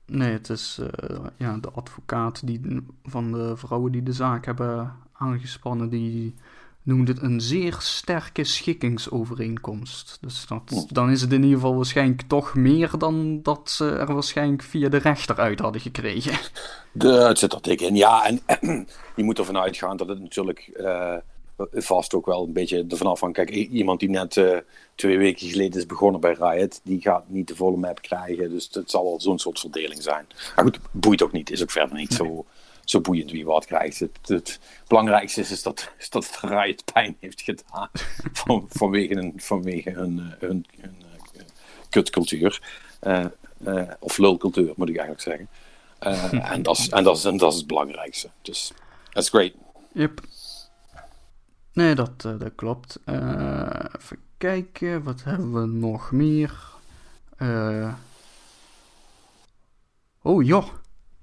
Nee, 0.06 0.32
het 0.32 0.48
is 0.48 0.78
eh, 0.78 1.16
ja, 1.36 1.56
de 1.56 1.70
advocaat 1.70 2.46
die, 2.46 2.86
van 3.04 3.32
de 3.32 3.56
vrouwen 3.56 3.92
die 3.92 4.02
de 4.02 4.12
zaak 4.12 4.46
hebben 4.46 4.96
aangespannen, 5.12 5.88
die 5.88 6.34
noemde 6.82 7.12
het 7.12 7.22
een 7.22 7.40
zeer 7.40 7.76
sterke 7.78 8.44
schikkingsovereenkomst. 8.44 10.18
Dus 10.20 10.46
dat, 10.46 10.86
dan 10.88 11.10
is 11.10 11.20
het 11.20 11.32
in 11.32 11.42
ieder 11.42 11.58
geval 11.58 11.76
waarschijnlijk 11.76 12.22
toch 12.22 12.54
meer 12.54 12.90
dan 12.98 13.42
dat 13.42 13.70
ze 13.70 13.90
er 13.90 14.14
waarschijnlijk 14.14 14.62
via 14.62 14.88
de 14.88 14.96
rechter 14.96 15.36
uit 15.36 15.60
hadden 15.60 15.80
gekregen. 15.80 16.38
Het 16.98 17.38
zit 17.38 17.52
er 17.52 17.62
dik 17.62 17.80
in. 17.80 17.96
Ja, 17.96 18.26
en 18.26 18.40
je 19.16 19.24
moet 19.24 19.38
ervan 19.38 19.56
uitgaan 19.56 19.96
dat 19.96 20.08
het 20.08 20.20
natuurlijk 20.20 20.58
eh, 20.58 21.16
vast 21.72 22.14
ook 22.14 22.26
wel 22.26 22.44
een 22.44 22.52
beetje 22.52 22.84
ervan 22.88 23.06
af 23.06 23.18
van... 23.18 23.32
Kijk, 23.32 23.50
iemand 23.50 24.00
die 24.00 24.10
net 24.10 24.36
eh, 24.36 24.56
twee 24.94 25.18
weken 25.18 25.48
geleden 25.48 25.78
is 25.78 25.86
begonnen 25.86 26.20
bij 26.20 26.36
Riot, 26.38 26.80
die 26.82 27.00
gaat 27.00 27.28
niet 27.28 27.48
de 27.48 27.56
volle 27.56 27.76
map 27.76 28.02
krijgen. 28.02 28.50
Dus 28.50 28.68
het 28.72 28.90
zal 28.90 29.04
wel 29.04 29.20
zo'n 29.20 29.38
soort 29.38 29.60
verdeling 29.60 30.02
zijn. 30.02 30.26
Maar 30.56 30.64
goed, 30.64 30.78
boeit 30.90 31.22
ook 31.22 31.32
niet. 31.32 31.50
Is 31.50 31.62
ook 31.62 31.70
verder 31.70 31.96
niet 31.96 32.12
zo, 32.12 32.46
zo 32.84 33.00
boeiend 33.00 33.30
wie 33.30 33.44
wat 33.44 33.66
krijgt. 33.66 33.98
Het, 33.98 34.18
het 34.22 34.60
belangrijkste 34.86 35.40
is, 35.40 35.50
is, 35.50 35.62
dat, 35.62 35.92
is 35.98 36.10
dat 36.10 36.38
Riot 36.42 36.84
pijn 36.92 37.16
heeft 37.20 37.40
gedaan 37.40 37.88
van, 38.44 38.66
vanwege, 38.68 39.16
een, 39.16 39.32
vanwege 39.36 39.90
hun, 39.90 40.18
eh, 40.18 40.48
hun, 40.48 40.66
hun, 40.80 40.96
eh, 41.36 41.42
kutcultuur. 41.90 42.62
Of 44.00 44.18
lulcultuur, 44.18 44.72
moet 44.76 44.88
ik 44.88 44.96
eigenlijk 44.96 45.20
zeggen. 45.20 45.48
En, 46.52 46.62
dat 46.62 46.78
is, 46.78 46.88
en, 46.88 47.04
dat 47.38 47.52
is, 47.52 47.58
het 47.58 47.66
belangrijkste. 47.66 48.28
Dus 48.42 48.72
is 49.12 49.28
great. 49.28 49.52
Yep. 49.92 50.20
Nee, 51.78 51.94
dat, 51.94 52.24
eh, 52.24 52.32
dat 52.38 52.52
klopt. 52.54 52.98
Eh, 53.04 53.14
even 54.00 54.18
kijken, 54.38 55.02
wat 55.02 55.24
hebben 55.24 55.52
we 55.52 55.66
nog 55.66 56.12
meer? 56.12 56.52
Eh, 57.36 57.92
oh 60.22 60.44
joh, 60.44 60.64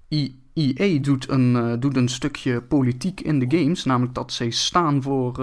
I- 0.10 0.40
EA 0.54 1.00
doet 1.02 1.30
een, 1.30 1.80
doet 1.80 1.96
een 1.96 2.10
stukje 2.10 2.62
politiek 2.62 3.22
in 3.22 3.40
de 3.40 3.58
games. 3.58 3.84
Namelijk 3.84 4.14
dat 4.16 4.34
zij 4.34 4.50
staan 4.50 5.02
voor 5.02 5.34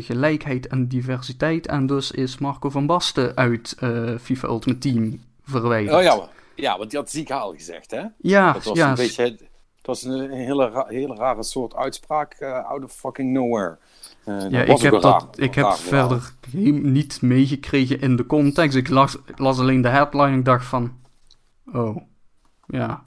gelijkheid 0.00 0.66
en 0.66 0.88
diversiteit. 0.88 1.66
En 1.66 1.86
dus 1.86 2.10
is 2.10 2.38
Marco 2.38 2.70
van 2.70 2.86
Basten 2.86 3.36
uit 3.36 3.76
FIFA 4.20 4.48
Ultimate 4.48 4.78
Team 4.78 5.20
verwijderd. 5.42 5.96
Oh 5.96 6.02
ja, 6.02 6.28
ja, 6.54 6.78
want 6.78 6.90
die 6.90 6.98
had 6.98 7.10
ziek 7.10 7.28
haal 7.28 7.52
gezegd, 7.54 7.90
hè? 7.90 8.02
ja, 8.18 8.52
Dat 8.52 8.64
was 8.64 8.76
ja, 8.78 8.88
een 8.88 8.94
beetje... 8.94 9.24
Het 9.76 9.88
was 9.88 10.02
een 10.02 10.30
hele, 10.30 10.68
ra- 10.68 10.86
hele 10.88 11.14
rare 11.14 11.42
soort 11.42 11.74
uitspraak 11.74 12.42
out 12.42 12.84
of 12.84 12.92
fucking 12.92 13.32
nowhere. 13.32 13.78
Eh, 14.24 14.50
Ja, 14.50 14.62
ik 14.62 14.80
heb, 14.80 15.00
dat, 15.00 15.26
ik 15.38 15.54
heb 15.54 15.72
verder 15.72 16.32
niet 16.52 17.22
meegekregen 17.22 18.00
in 18.00 18.16
de 18.16 18.26
context. 18.26 18.76
Ik 18.76 18.88
las, 18.88 19.16
las 19.36 19.58
alleen 19.58 19.82
de 19.82 19.88
headline 19.88 20.26
en 20.26 20.38
ik 20.38 20.44
dacht 20.44 20.66
van... 20.66 20.98
Oh, 21.72 21.96
ja, 22.66 23.04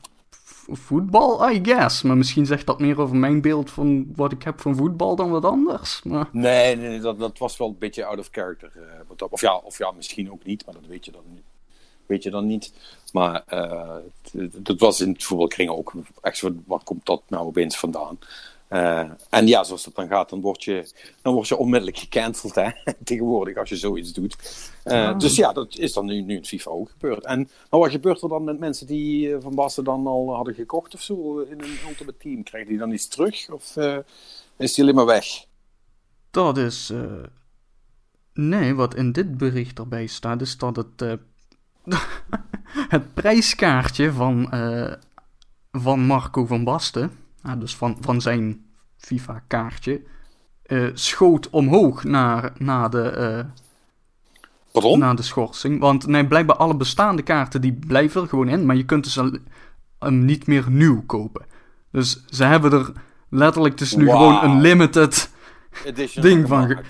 voetbal, 0.68 1.50
I 1.50 1.60
guess. 1.64 2.02
Maar 2.02 2.18
misschien 2.18 2.46
zegt 2.46 2.66
dat 2.66 2.80
meer 2.80 3.00
over 3.02 3.16
mijn 3.16 3.42
beeld 3.42 3.72
van 3.72 4.08
wat 4.16 4.32
ik 4.32 4.44
heb 4.44 4.62
van 4.62 4.76
voetbal 4.76 5.16
dan 5.16 5.30
wat 5.30 5.46
anders. 5.46 6.02
Maar, 6.04 6.30
Nee, 6.32 6.76
nee, 6.76 6.90
nee, 6.90 7.00
dat, 7.00 7.20
dat 7.20 7.38
was 7.38 7.58
wel 7.58 7.68
een 7.68 7.76
beetje 7.80 8.06
out 8.06 8.20
of 8.20 8.30
character. 8.32 8.72
eh, 8.76 8.82
wat 9.08 9.32
of, 9.32 9.42
ja, 9.42 9.56
of 9.56 9.78
ja, 9.78 9.92
misschien 9.92 10.32
ook 10.32 10.46
niet, 10.46 10.66
maar 10.66 10.74
dat 10.76 10.86
weet 10.88 11.06
je 11.06 11.12
dan 11.12 11.24
niet. 11.34 11.44
Weet 12.06 12.24
je 12.24 12.30
dan 12.30 12.48
niet. 12.48 12.74
Maar 13.14 13.44
eh, 13.46 13.96
dat 14.54 14.80
was 14.80 15.02
in 15.02 15.12
het 15.12 15.24
voetbalkringen 15.24 15.78
ook 15.78 15.94
echt 16.22 16.38
zo, 16.38 16.54
waar 16.66 16.84
komt 16.84 17.06
dat 17.06 17.22
nou 17.28 17.46
opeens 17.46 17.78
vandaan? 17.78 18.18
Eh, 18.74 19.10
en 19.30 19.48
ja, 19.48 19.64
zoals 19.64 19.84
dat 19.84 19.96
dan 19.96 20.08
gaat, 20.08 20.30
dan 20.30 20.42
word 20.42 20.64
je, 20.64 20.92
dan 21.22 21.34
word 21.34 21.48
je 21.48 21.58
onmiddellijk 21.58 21.98
gecanceld 21.98 22.56
hè? 22.56 22.70
tegenwoordig 23.04 23.58
als 23.58 23.70
je 23.70 23.76
zoiets 23.76 24.14
doet. 24.14 24.36
Eh, 24.84 25.02
Ah. 25.04 25.20
Dus 25.20 25.36
ja, 25.36 25.54
dat 25.54 25.78
is 25.78 25.94
dan 25.94 26.06
nu, 26.06 26.22
nu 26.22 26.36
in 26.36 26.46
FIFA 26.46 26.72
ook 26.72 26.90
gebeurd. 26.90 27.26
En 27.26 27.50
maar 27.70 27.80
wat 27.80 27.92
gebeurt 27.92 28.22
er 28.22 28.30
dan 28.30 28.44
met 28.44 28.60
mensen 28.60 28.88
die 28.88 29.34
eh, 29.34 29.42
Van 29.42 29.56
Basten 29.56 29.84
dan 29.84 30.08
al 30.08 30.36
hadden 30.36 30.54
gekocht 30.54 30.94
of 30.94 31.02
zo 31.02 31.40
in 31.40 31.62
een 31.62 31.78
Ultimate 31.88 32.18
Team? 32.18 32.44
Krijgen 32.44 32.70
die 32.70 32.80
dan 32.80 32.92
iets 32.92 33.08
terug 33.08 33.50
of 33.50 33.78
is 34.58 34.74
die 34.74 34.84
alleen 34.84 34.96
maar 34.96 35.06
weg? 35.06 35.46
dat 36.32 36.58
is... 36.58 36.94
nee, 38.34 38.76
wat 38.76 38.96
in 38.96 39.12
dit 39.12 39.38
bericht 39.38 39.80
erbij 39.80 40.06
staat, 40.06 40.42
is 40.42 40.58
dat 40.58 40.76
het... 40.76 41.20
het 42.96 43.14
prijskaartje 43.14 44.12
van, 44.12 44.50
van 45.72 46.00
Marco 46.00 46.46
van 46.46 46.64
Basten... 46.64 47.23
dus 47.58 47.76
van, 47.76 47.98
van 48.02 48.22
zijn 48.22 48.66
FIFA-kaartje... 48.98 50.02
eh, 50.64 50.88
schoot 50.94 51.50
omhoog 51.50 52.04
naar, 52.04 52.52
naar, 52.58 52.90
de, 52.90 53.02
eh, 53.10 53.40
Pardon? 54.72 55.00
naar 55.00 55.16
de 55.16 55.22
schorsing. 55.22 55.80
Want 55.80 56.08
nee, 56.08 56.28
blijkbaar 56.28 56.56
alle 56.56 56.76
bestaande 56.76 57.22
kaarten 57.22 57.62
die 57.62 57.74
blijven 57.74 58.22
er 58.22 58.28
gewoon 58.28 58.48
in, 58.50 58.66
maar 58.66 58.76
je 58.76 58.86
kunt 58.86 59.04
dus 59.04 59.20
al- 59.20 59.38
hem 60.00 60.26
niet 60.26 60.48
meer 60.48 60.66
nieuw 60.70 61.04
kopen. 61.06 61.46
Dus 61.92 62.26
ze 62.26 62.44
hebben 62.44 62.72
er 62.72 62.92
letterlijk 63.30 63.78
dus 63.78 63.96
nu 63.96 64.10
gewoon 64.10 64.44
een 64.44 64.62
limited 64.62 65.32
edition 65.86 66.24
ding 66.24 66.48
van 66.48 66.68
ge-. 66.68 66.82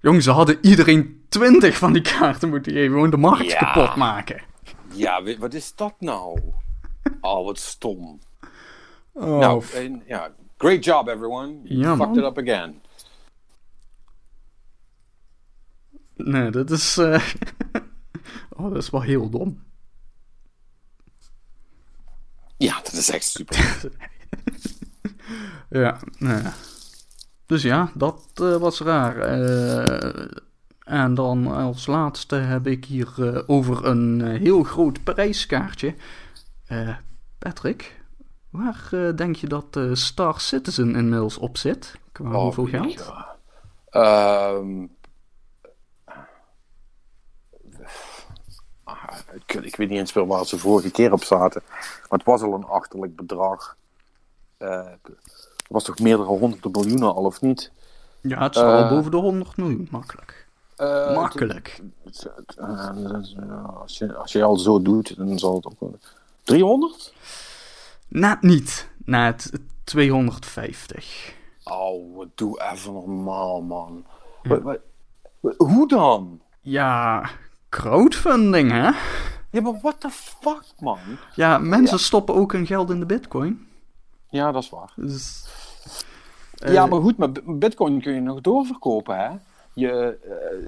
Jongen, 0.00 0.22
ze 0.22 0.30
hadden 0.30 0.58
iedereen 0.62 1.24
20 1.28 1.76
van 1.76 1.92
die 1.92 2.02
kaarten 2.02 2.48
moeten 2.48 2.72
geven. 2.72 2.92
Gewoon 2.92 3.10
de 3.10 3.16
markt 3.16 3.50
Ja. 3.50 3.58
kapot 3.58 3.96
maken. 3.96 4.42
Ja, 4.92 5.22
wat 5.38 5.54
is 5.54 5.74
dat 5.74 5.94
nou? 5.98 6.40
Oh, 7.20 7.44
wat 7.44 7.58
stom. 7.58 8.18
Oh, 9.18 9.38
nou, 9.38 9.64
ja, 10.06 10.32
great 10.56 10.84
job 10.84 11.08
everyone. 11.08 11.60
You 11.64 11.80
Ja, 11.80 11.96
fucked 11.96 12.14
man. 12.14 12.18
it 12.18 12.24
up 12.24 12.38
again. 12.38 12.80
nee, 16.16 16.50
dat 16.50 16.70
is... 16.70 16.96
eh, 16.98 17.28
oh, 18.56 18.68
dat 18.72 18.82
is 18.82 18.90
wel 18.90 19.02
heel 19.02 19.30
dom. 19.30 19.62
Ja, 22.56 22.74
dat 22.82 22.92
is 22.92 23.10
echt 23.10 23.24
super. 23.24 23.78
Ja, 25.70 25.98
nou 26.18 26.42
ja. 26.42 26.52
Dus 27.46 27.62
ja, 27.62 27.90
dat 27.94 28.30
eh, 28.34 28.56
was 28.56 28.80
raar. 28.80 29.16
Eh, 29.18 30.26
en 30.84 31.14
dan 31.14 31.46
als 31.46 31.86
laatste 31.86 32.34
heb 32.34 32.66
ik 32.66 32.84
hier 32.84 33.44
over 33.48 33.84
een 33.86 34.20
heel 34.36 34.62
groot 34.62 35.04
prijskaartje. 35.04 35.94
Patrick, 37.38 37.97
waar 38.50 38.88
eh, 38.90 39.16
denk 39.16 39.36
je 39.36 39.46
dat 39.46 39.76
eh, 39.76 39.94
Star 39.94 40.40
Citizen 40.40 40.94
inmiddels 40.94 41.38
op 41.38 41.56
zit? 41.56 41.94
Qua 42.12 42.28
Oh, 42.34 42.42
hoeveel 42.42 42.66
geld? 42.66 42.92
ja. 42.94 43.36
Ehm, 43.90 44.86
ah, 48.84 49.18
ik, 49.34 49.54
ik 49.54 49.76
weet 49.76 49.88
niet 49.88 49.98
eens 49.98 50.12
meer 50.12 50.26
waar 50.26 50.46
ze 50.46 50.58
vorige 50.58 50.90
keer 50.90 51.12
op 51.12 51.24
zaten. 51.24 51.62
Maar 51.68 52.18
het 52.18 52.24
was 52.24 52.42
al 52.42 52.54
een 52.54 52.64
achterlijk 52.64 53.16
bedrag. 53.16 53.76
Eh, 54.56 54.86
het 54.86 55.66
was 55.68 55.84
toch 55.84 55.98
meerdere 55.98 56.28
honderden 56.28 56.70
miljoenen 56.70 57.14
al, 57.14 57.24
of 57.24 57.40
niet? 57.40 57.72
Ja, 58.20 58.42
het 58.42 58.54
zal 58.54 58.72
al 58.72 58.88
boven 58.88 59.10
de 59.10 59.16
100 59.16 59.56
miljoen, 59.56 59.88
makkelijk. 59.90 60.46
Makkelijk. 61.14 61.80
als, 63.80 63.98
je, 63.98 64.14
als 64.14 64.32
je 64.32 64.42
al 64.42 64.56
zo 64.56 64.82
doet, 64.82 65.16
dan 65.16 65.38
zal 65.38 65.54
het 65.54 65.66
ook 65.66 65.80
wel... 65.80 65.98
300? 66.42 67.12
Net 68.08 68.42
niet. 68.42 68.88
Net 69.04 69.52
250. 69.84 71.34
Oh, 71.64 72.26
doe 72.34 72.60
even 72.72 72.92
normaal, 72.92 73.62
man. 73.62 74.04
Wat- 74.42 74.62
wat- 74.62 74.78
wat- 75.40 75.54
hoe 75.56 75.88
dan? 75.88 76.40
Ja, 76.60 77.28
crowdfunding, 77.68 78.70
hè? 78.70 78.90
Ja, 79.50 79.60
maar 79.60 79.78
what 79.82 80.00
the 80.00 80.10
fuck, 80.10 80.62
man? 80.78 80.98
Ja, 81.34 81.58
mensen 81.58 81.98
stoppen 81.98 82.34
ook 82.34 82.52
hun 82.52 82.66
geld 82.66 82.90
in 82.90 83.00
de 83.00 83.06
bitcoin. 83.06 83.66
Ja, 84.30 84.52
dat 84.52 84.62
is 84.62 84.70
waar. 84.70 84.92
Dus, 84.96 85.46
ja, 86.54 86.84
eh, 86.84 86.90
maar 86.90 87.00
goed, 87.00 87.16
maar 87.16 87.32
bitcoin 87.46 88.00
kun 88.00 88.14
je 88.14 88.20
nog 88.20 88.40
doorverkopen, 88.40 89.16
hè? 89.16 89.28
Je 89.72 90.18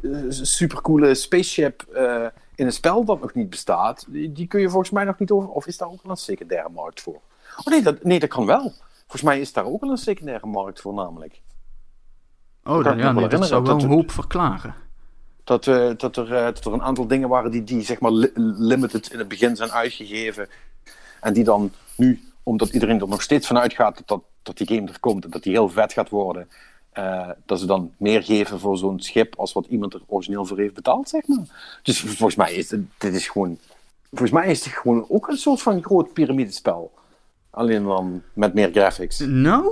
eh, 0.03 0.25
supercoole 0.29 1.15
spaceship 1.15 1.83
eh, 1.83 2.27
in 2.55 2.67
een 2.67 2.73
spel 2.73 3.05
dat 3.05 3.21
nog 3.21 3.35
niet 3.35 3.51
bestaat, 3.51 4.05
die, 4.09 4.33
die 4.33 4.47
kun 4.47 4.61
je 4.61 4.69
volgens 4.71 4.91
mij 4.91 5.05
nog 5.05 5.19
niet 5.19 5.31
over... 5.31 5.49
Of 5.49 5.67
is 5.67 5.77
daar 5.77 5.89
ook 5.89 6.03
wel 6.03 6.11
een 6.13 6.17
secundaire 6.17 6.69
markt 6.69 7.01
voor? 7.01 7.21
Oh 7.65 7.73
nee, 7.73 7.83
dat, 7.83 8.05
nee, 8.05 8.19
dat 8.19 8.29
kan 8.29 8.47
wel. 8.47 8.73
Volgens 9.01 9.23
mij 9.23 9.41
is 9.41 9.53
daar 9.53 9.65
ook 9.65 9.81
wel 9.81 9.91
een 9.91 9.97
secundaire 9.97 10.47
markt 10.47 10.81
voor, 10.81 10.95
namelijk. 10.95 11.41
Oh, 12.65 12.85
dan, 12.85 12.99
ja, 12.99 13.13
nee, 13.13 13.29
dat 13.29 13.47
zou 13.47 13.63
wel 13.63 13.73
dat 13.75 13.83
een 13.83 13.89
hoop 13.91 14.11
verklaren. 14.11 14.75
Dat, 15.45 15.67
eh, 15.67 15.91
dat, 15.97 16.17
er, 16.17 16.35
eh, 16.35 16.45
dat 16.45 16.65
er 16.65 16.73
een 16.73 16.83
aantal 16.83 17.07
dingen 17.07 17.29
waren 17.29 17.51
die, 17.51 17.65
die 17.65 17.83
zeg 17.83 18.01
maar 18.01 18.13
li- 18.13 18.33
limited 18.35 19.13
in 19.13 19.19
het 19.19 19.29
begin 19.29 19.57
zijn 19.57 19.73
uitgegeven. 19.73 20.49
En 21.21 21.33
die 21.33 21.45
dan 21.45 21.73
nu, 21.97 22.23
omdat 22.43 22.69
iedereen 22.69 23.01
er 23.01 23.09
nog 23.09 23.23
steeds 23.23 23.47
van 23.47 23.59
uitgaat 23.59 23.97
dat, 23.97 24.09
dat, 24.09 24.23
dat 24.43 24.57
die 24.57 24.67
game 24.67 24.89
er 24.89 25.01
komt 25.01 25.25
en 25.25 25.31
dat 25.31 25.43
die 25.43 25.53
heel 25.53 25.69
vet 25.69 25.93
gaat 25.93 26.09
worden, 26.09 26.49
eh, 26.93 27.29
dat 27.47 27.59
ze 27.61 27.67
dan 27.67 27.93
meer 27.97 28.23
geven 28.23 28.61
voor 28.61 28.79
zo'n 28.79 29.01
schip 29.01 29.35
als 29.37 29.53
wat 29.53 29.67
iemand 29.67 29.95
er 29.95 30.03
origineel 30.07 30.45
voor 30.47 30.59
heeft 30.59 30.75
betaald, 30.75 31.09
zeg 31.09 31.27
maar. 31.27 31.79
Dus 31.83 32.01
volgens 32.01 32.35
mij 32.37 32.55
is 32.55 32.71
het, 32.71 32.81
dit 32.99 33.15
is 33.15 33.29
gewoon, 33.29 33.59
volgens 34.09 34.31
mij 34.31 34.51
is 34.51 34.65
het 34.65 34.75
gewoon 34.75 35.07
ook 35.09 35.29
een 35.29 35.37
soort 35.37 35.63
van 35.63 35.83
groot 35.83 36.13
piramidespel. 36.13 36.93
Alleen 37.51 37.85
dan 37.85 38.23
met 38.33 38.55
meer 38.55 38.71
graphics. 38.73 39.19
Nou, 39.19 39.71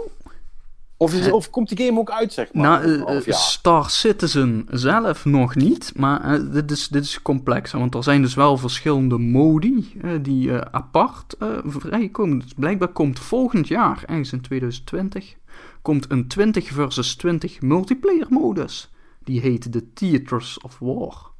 Of, 0.97 1.15
is, 1.15 1.31
of 1.31 1.51
komt 1.51 1.69
die 1.69 1.87
game 1.87 1.99
ook 1.99 2.11
uit, 2.11 2.33
zeg 2.33 2.53
maar? 2.53 2.81
nou 2.81 3.07
eh, 3.07 3.29
eh? 3.29 3.35
Star 3.35 3.91
Citizen 3.91 4.67
zelf 4.71 5.25
nog 5.25 5.55
niet, 5.55 5.93
maar 5.97 6.21
eh, 6.21 6.53
dit, 6.53 6.71
is, 6.71 6.89
dit 6.89 7.05
is 7.05 7.23
complex. 7.23 7.73
Want 7.73 7.95
er 7.95 8.03
zijn 8.03 8.23
dus 8.23 8.35
wel 8.35 8.57
verschillende 8.57 9.19
modi 9.19 10.01
die 10.23 10.53
apart 10.71 11.37
vrijkomen. 11.65 12.39
Dus 12.39 12.53
blijkbaar 12.53 12.89
komt 12.89 13.19
volgend 13.19 13.69
jaar, 13.69 14.03
ergens 14.07 14.33
in 14.33 14.41
2020, 14.41 15.35
komt 15.83 16.11
een 16.11 16.29
20 16.29 16.69
versus 16.69 17.15
20 17.15 17.61
multiplayer 17.61 18.27
modus. 18.31 18.91
Die 19.25 19.41
heet 19.41 19.73
de 19.73 19.93
Theaters 19.93 20.61
of 20.61 20.79
War. 20.79 21.31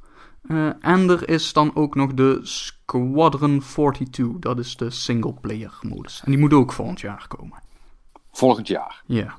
Eh, 0.41 0.69
en 0.79 1.09
er 1.09 1.29
is 1.29 1.53
dan 1.53 1.75
ook 1.75 1.95
nog 1.95 2.13
de 2.13 2.39
Squadron 2.43 3.59
42, 3.59 4.39
dat 4.39 4.59
is 4.59 4.77
de 4.77 4.89
singleplayer 4.89 5.77
modus. 5.81 6.21
En 6.25 6.31
die 6.31 6.39
moet 6.39 6.53
ook 6.53 6.71
volgend 6.73 6.99
jaar 7.01 7.27
komen. 7.27 7.61
Volgend 8.31 8.67
jaar. 8.67 9.01
Ja. 9.05 9.37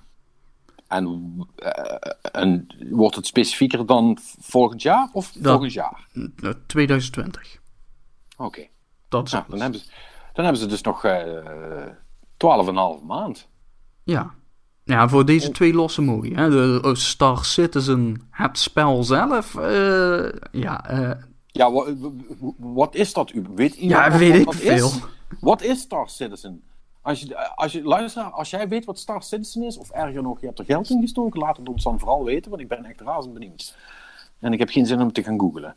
En, 0.89 1.47
eh, 1.57 2.13
en 2.43 2.67
wordt 2.91 3.17
het 3.17 3.27
specifieker 3.27 3.87
dan 3.87 4.19
volgend 4.41 4.83
jaar 4.83 5.09
of 5.13 5.33
Dat- 5.33 5.53
volgend 5.53 5.73
jaar? 5.73 6.07
Eh, 6.37 6.51
2020. 6.67 7.59
Oké. 8.37 8.67
Dat 9.09 9.27
is 9.27 9.33
Nou, 9.33 9.45
dan, 9.49 9.61
hebben 9.61 9.81
ze, 9.81 9.87
dan 10.33 10.45
hebben 10.45 10.63
ze 10.63 10.69
dus 10.69 10.83
nog 10.83 11.05
eh 11.05 11.87
12,5 12.37 13.03
maand. 13.03 13.49
Ja. 14.03 14.35
Ja, 14.85 15.09
voor 15.09 15.25
deze 15.27 15.51
twee 15.51 15.73
losse 15.75 16.03
modi. 16.03 16.35
Hè? 16.35 16.51
De 16.51 16.81
eh, 16.85 16.95
Star 16.95 17.45
Citizen, 17.45 18.29
het 18.31 18.59
spel 18.59 19.05
zelf. 19.05 19.55
eh, 19.55 20.29
ja, 20.53 20.89
eh, 20.89 21.11
Ja, 21.47 21.73
wa- 21.73 21.95
wa- 21.97 22.11
wat 22.57 22.95
is 22.95 23.13
dat? 23.13 23.33
u- 23.33 23.45
Weet 23.55 23.75
iemand 23.75 24.01
Ja, 24.05 24.11
wat 24.11 24.19
weet 24.19 24.35
ik 24.35 24.45
wat 24.45 24.55
veel. 24.57 24.87
Is? 24.87 25.01
Wat 25.41 25.63
is 25.63 25.81
Star 25.81 26.09
Citizen? 26.09 26.63
Als 27.03 27.21
je, 27.21 27.55
als 27.57 27.73
je, 27.73 27.83
luisteraar, 27.83 28.31
als 28.31 28.51
jij 28.51 28.69
weet 28.69 28.85
wat 28.85 28.99
Star 28.99 29.23
Citizen 29.23 29.63
is, 29.63 29.79
of 29.79 29.91
erger 29.91 30.23
nog, 30.23 30.41
je 30.41 30.47
hebt 30.47 30.59
er 30.59 30.65
geld 30.65 30.91
in 30.91 31.01
gestoken, 31.01 31.41
laat 31.41 31.57
het 31.57 31.69
ons 31.69 31.83
dan 31.83 31.99
vooral 31.99 32.25
weten, 32.25 32.51
want 32.51 32.63
ik 32.63 32.69
ben 32.69 32.85
echt 32.85 33.01
razend 33.01 33.33
benieuwd. 33.35 33.77
En 34.41 34.53
ik 34.53 34.59
heb 34.59 34.71
geen 34.71 34.87
zin 34.87 35.01
om 35.01 35.13
te 35.13 35.23
gaan 35.23 35.39
googlen. 35.41 35.77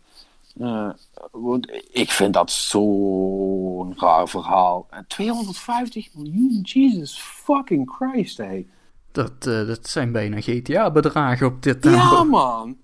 Eh, 0.59 0.89
want 1.31 1.71
ik 1.91 2.11
vind 2.11 2.33
dat 2.33 2.51
zo'n 2.51 3.93
raar 3.97 4.27
verhaal. 4.27 4.87
En 4.89 5.05
250 5.07 6.09
miljoen, 6.15 6.59
Jesus 6.61 7.19
fucking 7.21 7.91
Christ, 7.95 8.37
hé. 8.37 8.65
Dat, 9.13 9.47
eh, 9.47 9.67
dat 9.67 9.87
zijn 9.89 10.11
bijna 10.11 10.41
GTA-bedragen 10.41 11.47
op 11.47 11.63
dit 11.63 11.83
Ja, 11.83 11.89
tempo. 12.09 12.23
man. 12.23 12.77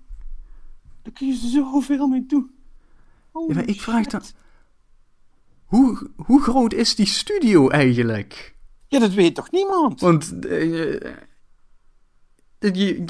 Daar 1.02 1.12
kun 1.12 1.26
je 1.26 1.34
zoveel 1.34 2.06
mee 2.06 2.26
doen. 2.26 2.50
Ja, 3.32 3.54
maar 3.54 3.68
ik 3.68 3.80
vraag 3.80 4.06
dan... 4.06 4.22
Hoe, 5.64 6.10
hoe 6.16 6.42
groot 6.42 6.72
is 6.72 6.94
die 6.94 7.06
studio 7.06 7.68
eigenlijk? 7.68 8.54
Ja, 8.88 8.98
dat 8.98 9.12
weet 9.12 9.34
toch 9.34 9.50
niemand? 9.50 10.00
Want... 10.00 10.38
eh, 10.46 11.00
je, 12.58 13.04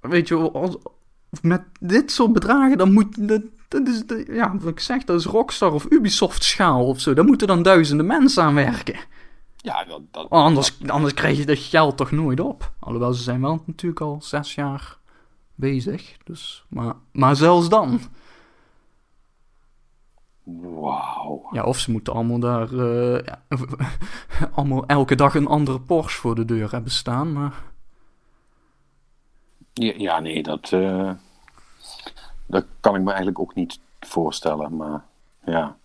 weet 0.00 0.28
je, 0.28 0.34
als, 0.36 0.76
met 1.42 1.62
dit 1.80 2.10
soort 2.10 2.32
bedragen, 2.32 2.78
dan 2.78 2.92
moet... 2.92 3.28
Dat, 3.28 3.42
dat 3.68 3.88
is, 3.88 4.02
ja, 4.26 4.56
wat 4.58 4.68
ik 4.70 4.80
zeg, 4.80 5.04
dat 5.04 5.20
is 5.20 5.26
Rockstar 5.26 5.72
of 5.72 5.86
Ubisoft 5.90 6.44
schaal 6.44 6.86
of 6.86 7.00
zo. 7.00 7.14
Daar 7.14 7.24
moeten 7.24 7.46
dan 7.46 7.62
duizenden 7.62 8.06
mensen 8.06 8.42
aan 8.42 8.54
werken. 8.54 8.98
Ja, 9.60 9.84
dat, 9.84 10.00
dat, 10.10 10.30
Anders, 10.30 10.86
anders 10.86 11.14
krijg 11.14 11.36
je 11.38 11.46
dat 11.46 11.58
geld 11.58 11.96
toch 11.96 12.10
nooit 12.10 12.40
op. 12.40 12.72
Alhoewel, 12.78 13.12
ze 13.12 13.22
zijn 13.22 13.40
wel 13.40 13.62
natuurlijk 13.66 14.00
al 14.00 14.16
zes 14.22 14.54
jaar 14.54 14.98
bezig. 15.54 16.16
Dus, 16.24 16.64
maar, 16.68 16.94
maar 17.12 17.36
zelfs 17.36 17.68
dan. 17.68 18.00
Wauw. 20.44 21.48
Ja, 21.52 21.64
of 21.64 21.78
ze 21.78 21.90
moeten 21.90 22.12
allemaal 22.12 22.38
daar... 22.38 22.72
eh, 22.72 23.24
ja, 23.24 23.42
allemaal 24.54 24.86
elke 24.86 25.14
dag 25.14 25.34
een 25.34 25.46
andere 25.46 25.80
Porsche 25.80 26.20
voor 26.20 26.34
de 26.34 26.44
deur 26.44 26.70
hebben 26.72 26.90
staan. 26.92 27.32
Maar 27.32 27.54
Ja, 29.72 29.92
ja, 29.96 30.18
nee, 30.20 30.42
dat, 30.42 30.72
eh, 30.72 31.10
dat 32.46 32.64
kan 32.80 32.94
ik 32.94 33.00
me 33.00 33.08
eigenlijk 33.08 33.38
ook 33.38 33.54
niet 33.54 33.80
voorstellen. 34.00 34.76
Maar 34.76 35.04
ja, 35.44 35.76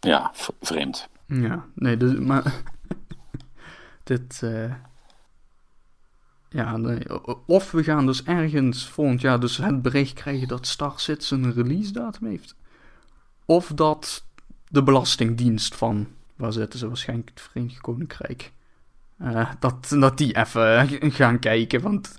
ja 0.00 0.30
vreemd. 0.60 1.08
Ja, 1.28 1.66
nee, 1.74 1.96
dus, 1.96 2.18
maar... 2.18 2.62
dit... 4.04 4.42
eh, 4.42 4.72
ja, 6.50 6.76
nee, 6.76 7.24
of 7.46 7.70
we 7.70 7.82
gaan 7.82 8.06
dus 8.06 8.24
ergens 8.24 8.88
volgend 8.88 9.20
jaar 9.20 9.40
dus 9.40 9.56
het 9.56 9.82
bericht 9.82 10.12
krijgen 10.12 10.48
dat 10.48 10.66
Star 10.66 10.94
een 11.28 11.52
release 11.52 11.92
datum 11.92 12.26
heeft. 12.26 12.54
Of 13.44 13.72
dat 13.74 14.24
de 14.68 14.82
Belastingdienst 14.82 15.74
van, 15.74 16.08
waar 16.36 16.52
zitten 16.52 16.78
ze 16.78 16.86
waarschijnlijk 16.88 17.28
het 17.28 17.40
Verenigd 17.40 17.80
Koninkrijk, 17.80 18.52
eh, 19.18 19.50
dat, 19.58 19.88
dat 19.88 20.18
die 20.18 20.36
even 20.36 20.88
gaan 21.12 21.38
kijken. 21.38 21.80
Want 21.80 22.18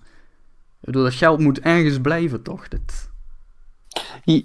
dat 0.79 1.13
geld 1.13 1.39
moet 1.39 1.59
ergens 1.59 2.01
blijven, 2.01 2.41
toch? 2.41 2.67
Dit, 2.67 3.08
je, 4.25 4.43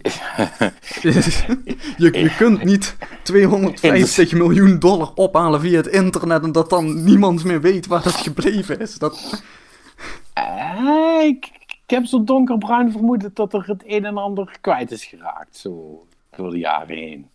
je 1.96 2.34
kunt 2.36 2.64
niet 2.64 2.96
250 3.22 4.32
miljoen 4.32 4.78
dollar 4.78 5.12
ophalen 5.14 5.60
via 5.60 5.76
het 5.76 5.86
internet 5.86 6.42
en 6.42 6.52
dat 6.52 6.70
dan 6.70 7.04
niemand 7.04 7.44
meer 7.44 7.60
weet 7.60 7.86
waar 7.86 8.02
dat 8.02 8.12
gebleven 8.14 8.80
is. 8.80 8.98
Dat, 8.98 9.42
Eh, 10.34 11.20
ik, 11.24 11.50
ik 11.68 11.80
heb 11.86 12.04
zo'n 12.04 12.24
donkerbruin 12.24 12.92
vermoeden 12.92 13.30
dat 13.34 13.52
er 13.54 13.64
het 13.66 13.82
een 13.86 14.04
en 14.04 14.16
ander 14.16 14.56
kwijt 14.60 14.90
is 14.90 15.04
geraakt. 15.04 15.56
Zo 15.56 16.06
door 16.36 16.50
de 16.50 16.58
jaren 16.58 16.96
heen. 16.96 17.28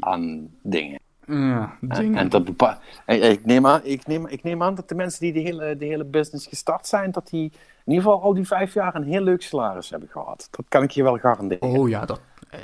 Aan 0.00 0.48
dingen. 0.62 0.98
ja, 1.26 1.76
En, 1.80 1.88
dingen. 1.88 2.18
en 2.18 2.28
dat 2.28 2.44
bepa- 2.44 2.80
en 3.06 3.22
ik, 3.30 3.44
neem 3.44 3.66
aan, 3.66 3.80
ik, 3.84 4.06
neem, 4.06 4.26
ik 4.26 4.42
neem 4.42 4.62
aan 4.62 4.74
dat 4.74 4.88
de 4.88 4.94
mensen 4.94 5.20
die 5.20 5.32
de 5.32 5.40
hele, 5.40 5.76
de 5.76 5.84
hele 5.84 6.04
business 6.04 6.46
gestart 6.46 6.86
zijn, 6.86 7.10
dat 7.10 7.28
die 7.28 7.52
in 7.90 7.96
ieder 7.96 8.10
geval 8.10 8.22
al 8.28 8.34
die 8.34 8.46
vijf 8.46 8.74
jaar 8.74 8.94
een 8.94 9.02
heel 9.04 9.20
leuk 9.20 9.42
salaris 9.42 9.90
hebben 9.90 10.08
gehad. 10.12 10.48
Dat 10.50 10.64
kan 10.68 10.82
ik 10.82 10.90
je 10.90 11.02
wel 11.02 11.18
garanderen. 11.18 11.68
Oh 11.68 11.88
ja, 11.88 12.04
dat. 12.04 12.20
eh, 12.50 12.60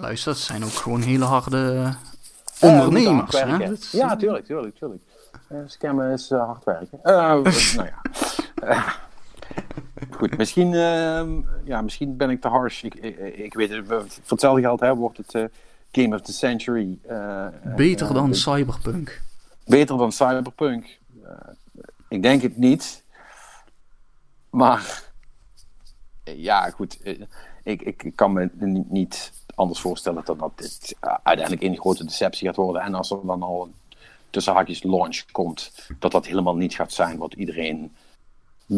luister, 0.00 0.32
dat 0.32 0.40
zijn 0.42 0.64
ook 0.64 0.70
gewoon 0.70 1.00
hele 1.00 1.24
harde 1.24 1.92
Eh, 2.60 2.68
ondernemers. 2.70 3.40
hè? 3.42 3.72
is- 3.72 3.90
Ja, 3.92 4.16
tuurlijk, 4.16 4.44
tuurlijk, 4.46 4.76
tuurlijk. 4.76 5.02
Eh, 5.48 5.56
scammen 5.66 6.12
is 6.12 6.30
hard 6.30 6.64
werken. 6.64 6.98
Eh, 7.02 7.12
nou 7.76 7.88
ja. 8.54 8.84
Goed, 10.10 10.36
misschien, 10.36 10.74
ehm, 10.74 11.30
ja, 11.64 11.82
misschien 11.82 12.16
ben 12.16 12.30
ik 12.30 12.40
te 12.40 12.48
harsh. 12.48 12.82
Ik, 12.82 12.94
ik, 12.94 13.18
ik 13.36 13.54
weet 13.54 13.70
het, 13.70 13.86
voor 13.86 14.04
hetzelfde 14.26 14.60
geld 14.60 14.80
hè, 14.80 14.94
wordt 14.94 15.16
het 15.16 15.50
Game 15.92 16.14
of 16.14 16.20
the 16.20 16.32
Century. 16.32 16.98
Beter 17.76 18.14
dan 18.14 18.28
be- 18.28 18.34
Cyberpunk. 18.36 19.20
Beter 19.66 19.96
dan 19.98 20.12
Cyberpunk. 20.12 20.98
Ik 22.08 22.22
denk 22.22 22.42
het 22.42 22.56
niet. 22.56 23.04
Maar 24.52 25.10
ja, 26.24 26.70
goed. 26.70 27.00
eh, 27.02 27.20
ik, 27.62 27.82
ik, 27.82 28.12
kan 28.14 28.32
me 28.32 28.50
ni- 28.54 28.84
niet 28.88 29.32
anders 29.54 29.80
voorstellen 29.80 30.24
dan 30.24 30.38
dat 30.38 30.58
dit 30.58 30.96
eh, 31.00 31.14
uiteindelijk 31.22 31.62
een 31.66 31.78
grote 31.80 32.04
deceptie 32.04 32.46
gaat 32.46 32.56
worden. 32.56 32.82
En 32.82 32.94
als 32.94 33.10
er 33.10 33.26
dan 33.26 33.42
al 33.42 33.62
een 33.64 33.74
tussen 34.30 34.54
haakjes 34.54 34.82
launch 34.82 35.24
komt, 35.32 35.72
dat 35.98 36.12
dat 36.12 36.26
helemaal 36.26 36.56
niet 36.56 36.74
gaat 36.74 36.92
zijn 36.92 37.18
wat 37.18 37.34
iedereen 37.34 37.96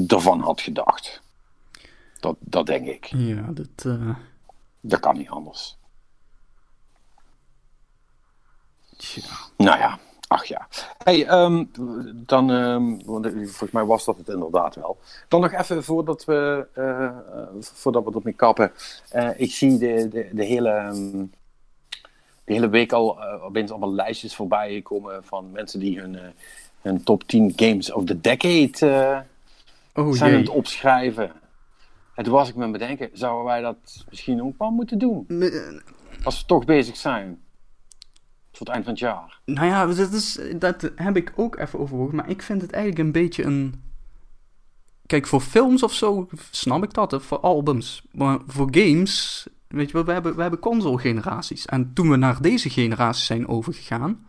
ervan 0.06 0.40
had 0.40 0.60
gedacht. 0.60 1.20
Dat, 2.20 2.36
dat 2.40 2.66
denk 2.66 2.86
ik. 2.86 3.04
Ja, 3.04 3.42
dat. 3.50 3.84
eh, 3.86 4.14
Dat 4.80 5.00
kan 5.00 5.16
niet 5.16 5.28
anders. 5.28 5.76
tja. 8.96 9.22
Nou 9.56 9.78
ja, 9.78 9.98
ach 10.28 10.44
ja. 10.44 10.68
Hey, 11.04 11.26
ehm, 11.26 11.64
dan, 12.14 12.50
ehm, 12.50 12.92
eh, 13.24 13.32
volgens 13.32 13.70
mij 13.70 13.84
was 13.84 14.04
dat 14.04 14.16
het 14.16 14.28
inderdaad 14.28 14.74
wel. 14.74 14.98
Dan 15.28 15.40
nog 15.40 15.52
even 15.52 15.84
voordat 15.84 16.24
we, 16.24 16.66
eh, 16.72 17.10
voordat 17.60 18.04
we 18.04 18.12
ermee 18.14 18.34
kappen. 18.34 18.72
Eh, 19.10 19.30
ik 19.36 19.50
zie 19.50 19.78
de, 19.78 20.08
de, 20.08 20.28
de, 20.32 20.44
hele, 20.44 20.70
ehm, 20.70 21.24
de 22.44 22.52
hele 22.52 22.68
week 22.68 22.92
al 22.92 23.22
opeens 23.22 23.70
allemaal 23.70 23.94
lijstjes 23.94 24.34
voorbij 24.34 24.80
komen 24.82 25.24
van 25.24 25.50
mensen 25.52 25.80
die 25.80 26.00
hun, 26.00 26.18
hun 26.82 27.02
top 27.02 27.22
10 27.22 27.52
games 27.56 27.92
of 27.92 28.04
the 28.04 28.20
decade 28.20 29.24
Oh 29.94 30.12
zijn 30.12 30.32
aan 30.32 30.40
het 30.40 30.48
opschrijven. 30.48 31.32
En 32.14 32.24
toen 32.24 32.32
was 32.32 32.48
ik 32.48 32.54
me 32.54 32.62
het 32.62 32.72
bedenken, 32.72 33.10
zouden 33.12 33.44
wij 33.44 33.60
dat 33.60 34.04
misschien 34.10 34.42
ook 34.42 34.58
wel 34.58 34.70
moeten 34.70 34.98
doen? 34.98 35.26
Als 36.24 36.40
we 36.40 36.46
toch 36.46 36.64
bezig 36.64 36.96
zijn. 36.96 37.43
Tot 38.58 38.68
eind 38.68 38.84
van 38.84 38.92
het 38.92 39.02
jaar. 39.02 39.40
Nou 39.44 39.66
ja, 39.66 39.86
dat, 39.86 40.12
is, 40.12 40.40
dat 40.56 40.90
heb 40.96 41.16
ik 41.16 41.32
ook 41.36 41.56
even 41.56 41.78
overwogen. 41.78 42.16
Maar 42.16 42.30
ik 42.30 42.42
vind 42.42 42.62
het 42.62 42.72
eigenlijk 42.72 43.04
een 43.04 43.12
beetje 43.12 43.44
een. 43.44 43.82
Kijk, 45.06 45.26
voor 45.26 45.40
films 45.40 45.82
of 45.82 45.92
zo 45.92 46.28
snap 46.50 46.82
ik 46.84 46.92
dat, 46.92 47.22
voor 47.22 47.40
albums. 47.40 48.02
Maar 48.12 48.38
voor 48.46 48.68
games, 48.70 49.46
weet 49.68 49.86
je 49.86 49.92
wel, 49.92 50.04
we 50.04 50.12
hebben, 50.12 50.36
we 50.36 50.42
hebben 50.42 50.60
console-generaties. 50.60 51.66
En 51.66 51.92
toen 51.92 52.10
we 52.10 52.16
naar 52.16 52.42
deze 52.42 52.70
generatie 52.70 53.24
zijn 53.24 53.48
overgegaan, 53.48 54.26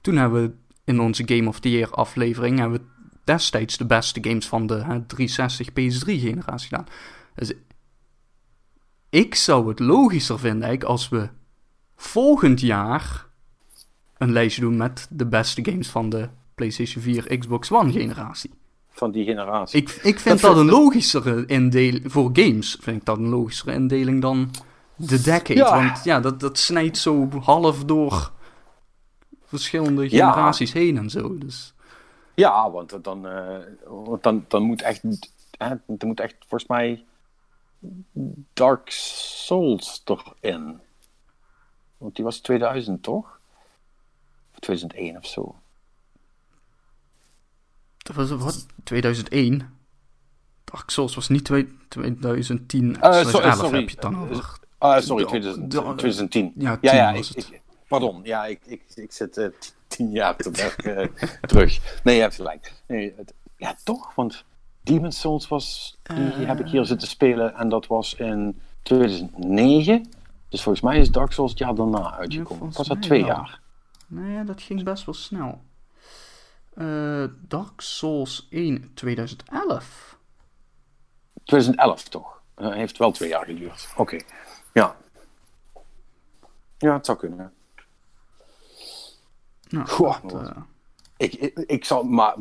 toen 0.00 0.16
hebben 0.16 0.42
we 0.42 0.54
in 0.84 1.00
onze 1.00 1.22
Game 1.26 1.48
of 1.48 1.60
the 1.60 1.70
Year 1.70 1.90
aflevering 1.90 2.58
hebben 2.58 2.78
we 2.78 2.86
destijds 3.24 3.76
de 3.76 3.86
beste 3.86 4.20
games 4.22 4.48
van 4.48 4.66
de 4.66 4.74
hè, 4.74 5.00
360 5.00 5.70
PS3-generatie 5.70 6.68
gedaan. 6.68 6.86
Dus 7.34 7.52
ik 9.10 9.34
zou 9.34 9.68
het 9.68 9.78
logischer 9.78 10.38
vinden 10.38 10.84
als 10.84 11.08
we 11.08 11.28
volgend 11.96 12.60
jaar 12.60 13.26
een 14.24 14.32
lijstje 14.32 14.60
doen 14.60 14.76
met 14.76 15.06
de 15.10 15.26
beste 15.26 15.64
games 15.64 15.88
van 15.88 16.08
de 16.08 16.28
PlayStation 16.54 17.02
4, 17.02 17.38
Xbox 17.38 17.72
One 17.72 17.92
generatie. 17.92 18.50
Van 18.88 19.10
die 19.10 19.24
generatie. 19.24 19.80
Ik, 19.80 19.88
ik 19.90 20.18
vind 20.20 20.40
Dat 20.40 20.50
dat, 20.54 20.60
een 20.60 20.70
logischere 20.70 21.46
indeling, 21.46 22.12
voor 22.12 22.30
games 22.32 22.76
vind 22.80 22.96
ik 22.96 23.04
dat 23.04 23.18
een 23.18 23.28
logischere 23.28 23.72
indeling 23.72 24.20
dan 24.20 24.50
de 24.96 25.20
decade. 25.20 25.54
Ja. 25.54 25.84
Want 25.84 26.04
ja, 26.04 26.20
dat, 26.20 26.40
dat 26.40 26.58
snijdt 26.58 26.98
zo 26.98 27.28
half 27.40 27.84
door 27.84 28.32
verschillende 29.44 30.02
Ja. 30.10 30.32
generaties 30.32 30.72
heen 30.72 30.96
en 30.96 31.10
zo. 31.10 31.38
Dus 31.38 31.74
Ja, 32.34 32.70
want 32.70 33.04
dan, 33.04 33.26
eh, 33.26 33.58
want 33.86 34.22
dan, 34.22 34.44
dan 34.48 34.62
moet 34.62 34.82
echt, 34.82 35.02
hè, 35.58 35.68
er 35.98 36.06
moet 36.06 36.20
echt 36.20 36.36
volgens 36.38 36.66
mij 36.66 37.04
Dark 38.52 38.90
Souls 38.90 40.02
erin. 40.40 40.80
Want 41.98 42.16
die 42.16 42.24
was 42.24 42.38
2000 42.38 43.02
toch? 43.02 43.38
Of 44.64 44.70
2001 44.70 45.16
of 45.16 45.26
zo. 45.26 45.54
dat 47.98 48.16
was 48.16 48.30
wat? 48.30 48.66
2001? 48.84 49.68
Dark 50.64 50.90
Souls 50.90 51.14
was 51.14 51.28
niet 51.28 51.44
twee- 51.44 51.68
2010, 51.88 52.96
Eh, 52.96 53.00
slash 53.12 53.30
sorry, 53.30 53.46
11 53.46 53.58
sorry. 53.58 53.78
heb 53.80 53.90
je 53.90 53.96
dan 54.00 54.18
over. 54.18 54.58
Ah, 54.78 55.00
sorry, 55.02 55.22
De- 55.22 55.28
2000, 55.28 55.70
de- 55.70 55.94
2010. 55.96 56.52
Ja, 56.56 56.70
ja, 56.80 56.90
10 56.90 56.94
ja, 57.00 57.12
was 57.12 57.30
ik, 57.30 57.36
het. 57.36 57.48
ik- 57.52 57.62
pardon. 57.88 58.20
Ja, 58.24 58.46
ik, 58.46 58.60
ik, 58.66 58.82
ik 58.94 59.12
zit 59.12 59.36
eh, 59.36 59.46
t- 59.46 59.74
tien 59.86 60.10
jaar 60.10 60.36
te 60.36 60.50
eh, 60.50 61.28
terug. 61.50 62.00
Nee, 62.04 62.14
je 62.14 62.20
hebt 62.20 62.34
gelijk. 62.34 62.72
Nee, 62.86 63.14
het- 63.16 63.34
ja, 63.56 63.76
toch? 63.84 64.14
Want 64.14 64.44
Demon's 64.82 65.20
Souls 65.20 65.48
was, 65.48 65.98
die 66.02 66.16
Eh. 66.32 66.46
heb 66.46 66.60
ik 66.60 66.66
hier 66.66 66.84
zitten 66.84 67.08
spelen 67.08 67.54
en 67.54 67.68
dat 67.68 67.86
was 67.86 68.14
in 68.14 68.60
2009. 68.82 70.08
Dus 70.48 70.62
volgens 70.62 70.84
mij 70.84 70.98
is 70.98 71.10
Dark 71.10 71.32
Souls 71.32 71.50
het 71.50 71.60
jaar 71.60 71.74
daarna 71.74 72.12
uitgekomen. 72.16 72.56
volgens 72.58 72.76
Was 72.76 72.86
dat 72.88 73.02
twee 73.02 73.24
wel. 73.24 73.28
jaar? 73.34 73.60
Nee, 74.14 74.44
dat 74.44 74.62
ging 74.62 74.82
best 74.82 75.04
wel 75.04 75.14
snel. 75.14 75.62
Eh, 76.74 77.24
Dark 77.40 77.80
Souls 77.80 78.46
1 78.50 78.90
2011. 78.94 80.18
2011 81.44 82.08
toch? 82.08 82.42
Eh, 82.54 82.72
heeft 82.72 82.98
wel 82.98 83.10
twee 83.10 83.28
jaar 83.28 83.44
geduurd. 83.44 83.88
Oké. 83.96 84.18
Ja. 84.72 84.96
Ja, 86.78 86.92
het 86.92 87.06
zou 87.06 87.18
kunnen. 87.18 87.52
Nou, 89.68 89.86
Goh, 89.88 90.16
dat, 90.22 90.48
eh, 90.48 90.56
Ik, 91.16 91.34
ik, 91.34 91.58
ik 91.58 91.84
zou, 91.84 92.06
maar 92.06 92.34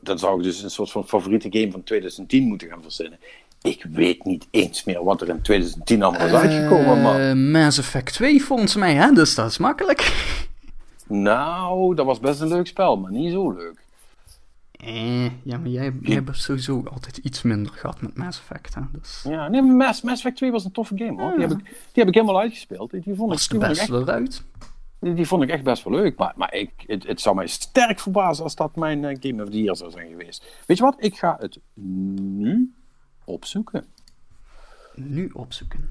dan 0.00 0.18
zou 0.18 0.38
ik 0.38 0.42
dus 0.42 0.62
een 0.62 0.70
soort 0.70 0.90
van 0.90 1.08
favoriete 1.08 1.48
game 1.50 1.70
van 1.70 1.82
2010 1.82 2.48
moeten 2.48 2.68
gaan 2.68 2.82
verzinnen. 2.82 3.18
Ik 3.62 3.86
weet 3.90 4.24
niet 4.24 4.46
eens 4.50 4.84
meer 4.84 5.04
wat 5.04 5.20
er 5.20 5.28
in 5.28 5.42
2010 5.42 6.02
allemaal 6.02 6.26
is 6.26 6.32
uitgekomen, 6.32 7.28
eh, 7.30 7.34
Mass 7.62 7.78
Effect 7.78 8.12
2 8.12 8.42
volgens 8.44 8.74
mij, 8.74 8.94
hè? 8.94 9.12
Dus 9.12 9.34
dat 9.34 9.50
is 9.50 9.58
makkelijk. 9.58 10.00
Nou, 11.06 11.94
dat 11.94 12.06
was 12.06 12.20
best 12.20 12.40
een 12.40 12.48
leuk 12.48 12.66
spel, 12.66 12.96
maar 12.96 13.12
niet 13.12 13.32
zo 13.32 13.50
leuk. 13.50 13.80
Eh, 14.72 15.24
ja, 15.24 15.58
maar 15.58 15.68
jij, 15.68 15.92
jij 16.00 16.14
hebt 16.14 16.36
sowieso 16.36 16.82
altijd 16.92 17.16
iets 17.16 17.42
minder 17.42 17.72
gehad 17.72 18.00
met 18.00 18.16
Mass 18.16 18.38
Effect, 18.38 18.74
hè? 18.74 18.80
Dus 18.92 19.24
Ja, 19.28 19.48
nee, 19.48 19.62
Mass, 19.62 20.02
Mass 20.02 20.16
Effect 20.16 20.36
2 20.36 20.50
was 20.50 20.64
een 20.64 20.72
toffe 20.72 20.96
game, 20.96 21.22
hoor. 21.22 21.30
Die, 21.32 21.40
heb 21.40 21.50
ik, 21.50 21.64
die 21.64 21.74
heb 21.92 22.08
ik 22.08 22.14
helemaal 22.14 22.40
uitgespeeld. 22.40 22.90
Die 22.90 23.02
vond 23.02 23.32
ik, 23.32 23.38
was 23.38 23.48
de 23.48 23.58
die 23.58 23.58
vond 23.58 23.72
ik 23.72 23.78
beste 23.78 23.96
echt, 23.96 24.08
eruit. 24.08 24.42
die, 24.98 25.14
die 25.14 25.26
vond 25.26 25.42
ik 25.42 25.48
echt 25.48 25.64
best 25.64 25.84
wel 25.84 25.92
leuk. 25.94 26.18
Maar, 26.18 26.32
maar 26.36 26.54
ik, 26.54 26.70
het, 26.86 27.06
het 27.06 27.20
zou 27.20 27.36
mij 27.36 27.46
sterk 27.46 28.00
verbazen 28.00 28.44
als 28.44 28.54
dat 28.54 28.76
mijn 28.76 29.04
eh, 29.04 29.16
Game 29.20 29.42
of 29.42 29.50
the 29.50 29.62
Year 29.62 29.76
zou 29.76 29.90
zijn 29.90 30.08
geweest. 30.08 30.62
Weet 30.66 30.76
je 30.76 30.82
wat? 30.82 30.96
Ik 30.98 31.18
ga 31.18 31.36
het 31.40 31.58
nu 31.74 32.72
opzoeken. 33.24 33.84
Nu 34.94 35.30
opzoeken. 35.32 35.90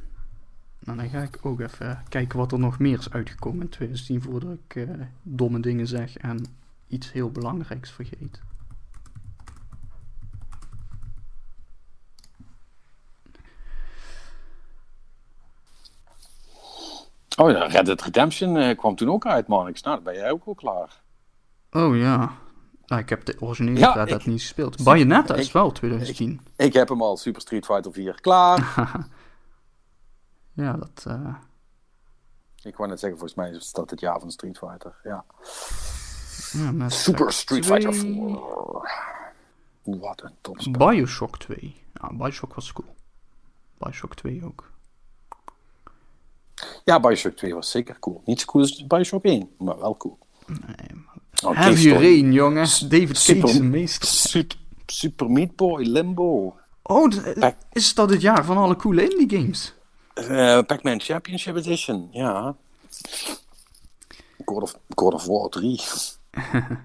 Nou, 0.85 0.97
dan 0.97 1.09
ga 1.09 1.21
ik 1.21 1.37
ook 1.41 1.59
even 1.59 2.03
kijken 2.09 2.37
wat 2.37 2.51
er 2.51 2.59
nog 2.59 2.79
meer 2.79 2.99
is 2.99 3.11
uitgekomen 3.11 3.61
in 3.61 3.69
2010 3.69 4.21
voordat 4.21 4.57
ik 4.65 4.75
eh, 4.75 4.89
domme 5.23 5.59
dingen 5.59 5.87
zeg 5.87 6.17
en 6.17 6.45
iets 6.87 7.11
heel 7.11 7.31
belangrijks 7.31 7.91
vergeet. 7.91 8.39
Oh 17.37 17.51
ja, 17.51 17.65
Red 17.67 17.85
Dead 17.85 18.01
Redemption 18.01 18.57
eh, 18.57 18.77
kwam 18.77 18.95
toen 18.95 19.09
ook 19.09 19.25
uit, 19.25 19.47
man. 19.47 19.67
Ik 19.67 19.77
snap, 19.77 20.03
ben 20.03 20.13
jij 20.13 20.31
ook 20.31 20.43
al 20.45 20.55
klaar. 20.55 21.01
Oh 21.71 21.97
ja. 21.97 22.33
Nou, 22.85 23.01
ik 23.01 23.09
heb 23.09 23.25
de 23.25 23.35
originele 23.39 23.79
Ja, 23.79 23.93
Red 23.93 24.07
Dead 24.07 24.19
ik- 24.19 24.25
niet 24.25 24.41
gespeeld. 24.41 24.83
Bayonetta 24.83 25.35
is 25.35 25.47
ik- 25.47 25.53
wel 25.53 25.71
2010. 25.71 26.41
Ik 26.55 26.73
heb 26.73 26.89
hem 26.89 27.01
al, 27.01 27.17
Super 27.17 27.41
Street 27.41 27.65
Fighter 27.65 27.91
4, 27.93 28.21
klaar. 28.21 28.73
Ja, 30.53 30.73
dat... 30.73 31.03
eh, 31.07 31.35
ik 32.63 32.75
wou 32.75 32.89
net 32.89 32.99
zeggen, 32.99 33.19
volgens 33.19 33.39
mij 33.39 33.49
is 33.51 33.71
dat 33.71 33.89
het 33.89 33.99
jaar 33.99 34.19
van 34.19 34.31
Street 34.31 34.57
Fighter. 34.57 34.95
Ja. 35.03 35.25
Super 36.89 37.33
Street 37.33 37.63
2. 37.63 37.81
Fighter 37.81 37.93
4. 37.99 38.39
Wat 39.83 40.21
een 40.23 40.35
topspel. 40.41 40.87
Bioshock 40.87 41.37
2. 41.37 41.83
Ja, 41.93 42.13
Bioshock 42.13 42.53
was 42.53 42.73
cool. 42.73 42.95
Bioshock 43.77 44.15
2 44.15 44.45
ook. 44.45 44.69
Ja, 46.85 46.99
Bioshock 46.99 47.35
2 47.35 47.53
was 47.53 47.71
zeker 47.71 47.99
cool. 47.99 48.21
Niet 48.25 48.39
zo 48.39 48.45
cool 48.45 48.63
als 48.63 48.87
Bioshock 48.87 49.23
1, 49.23 49.49
maar 49.57 49.79
wel 49.79 49.97
cool. 49.97 50.17
Nee, 50.47 50.59
maar... 51.05 51.15
Oh, 51.43 51.61
Story. 51.75 51.91
Rain, 51.93 52.31
jongens. 52.31 52.79
David 52.79 53.17
Super- 53.17 53.41
Cage, 53.41 53.57
de 53.57 53.63
meester. 53.63 54.07
Super, 54.07 54.57
Super 54.85 55.29
Meat 55.31 55.55
Boy, 55.55 55.83
Limbo. 55.85 56.55
Oh, 56.83 57.11
is 57.71 57.93
dat 57.93 58.09
het 58.09 58.21
jaar 58.21 58.45
van 58.45 58.57
alle 58.57 58.75
coole 58.75 59.09
indie 59.09 59.39
games? 59.39 59.73
Eh, 60.13 60.61
Pac-Man 60.65 60.99
Championship 61.01 61.55
Edition, 61.55 62.09
ja. 62.11 62.55
God 64.45 64.61
of, 64.61 64.75
God 64.95 65.13
of 65.13 65.25
War 65.25 65.49
3. 65.49 65.79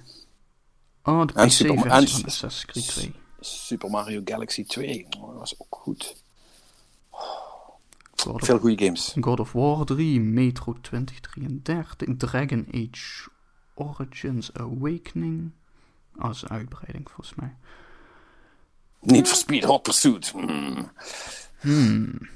Oh, 1.08 1.26
de 1.26 1.32
En 1.34 1.50
Super- 1.50 1.74
en- 1.74 2.08
van 2.08 2.24
Assassin's 2.24 2.64
Creed 2.64 2.86
2. 2.88 3.14
Super 3.40 3.90
Mario 3.90 4.20
Galaxy 4.24 4.64
2. 4.64 5.06
Oh, 5.20 5.28
dat 5.30 5.38
was 5.38 5.54
ook 5.58 5.66
goed. 5.80 6.22
God 8.16 8.34
of, 8.34 8.44
Veel 8.44 8.58
goede 8.58 8.84
games. 8.84 9.14
God 9.20 9.40
of 9.40 9.52
War 9.52 9.84
3, 9.84 10.20
Metro 10.20 10.72
2033, 10.80 12.16
Dragon 12.16 12.66
Age 12.74 13.28
Origins 13.74 14.52
Awakening. 14.52 15.50
Oh, 16.16 16.30
een 16.40 16.48
uitbreiding 16.48 17.10
volgens 17.10 17.34
mij. 17.36 17.54
Niet 19.00 19.28
for 19.28 19.36
Speed 19.36 19.64
Hot 19.64 19.82
Pursuit. 19.82 20.32
Hmm. 21.60 22.28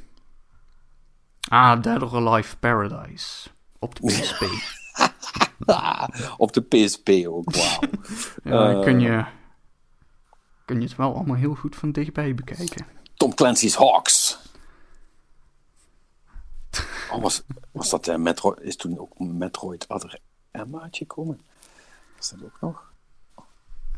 Ah, 1.49 1.83
Dead 1.83 2.03
or 2.03 2.17
Alive 2.29 2.57
Paradise. 2.57 3.49
Op 3.79 3.95
de 3.95 4.07
PSP. 4.07 4.43
Op 6.37 6.53
de 6.53 6.61
PSP 6.63 7.09
ook, 7.27 7.51
wauw. 7.55 7.81
Ja, 8.45 8.71
Eh. 8.73 8.81
kun, 8.83 9.01
je, 9.01 9.25
kun 10.65 10.81
je 10.81 10.87
het 10.87 10.97
wel 10.97 11.15
allemaal 11.15 11.37
heel 11.37 11.55
goed 11.55 11.77
van 11.77 11.93
dichtbij 11.93 12.35
bekijken. 12.35 12.87
Tom 13.15 13.35
Clancy's 13.35 13.75
Hawks. 13.75 14.39
Oh, 17.13 17.23
was, 17.23 17.43
was 17.73 17.91
dat 17.91 18.09
eh, 18.09 18.17
Metro, 18.17 18.53
is 18.53 18.77
toen 18.77 18.99
ook 18.99 19.19
Metroid 19.19 19.85
Other 19.89 20.19
M 20.53 20.77
uitgekomen? 20.77 21.41
Is 22.19 22.29
dat 22.29 22.39
ook 22.45 22.61
nog? 22.61 22.93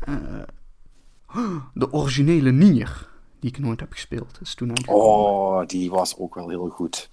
De 1.73 1.91
originele 1.91 2.51
Nier, 2.51 3.09
die 3.43 3.51
ik 3.51 3.59
nooit 3.59 3.79
heb 3.79 3.91
gespeeld, 3.91 4.37
is 4.41 4.55
toen 4.55 4.69
uitgekomen. 4.69 5.05
Oh, 5.05 5.65
die 5.67 5.89
was 5.91 6.17
ook 6.17 6.35
wel 6.35 6.49
heel 6.49 6.67
goed. 6.69 7.09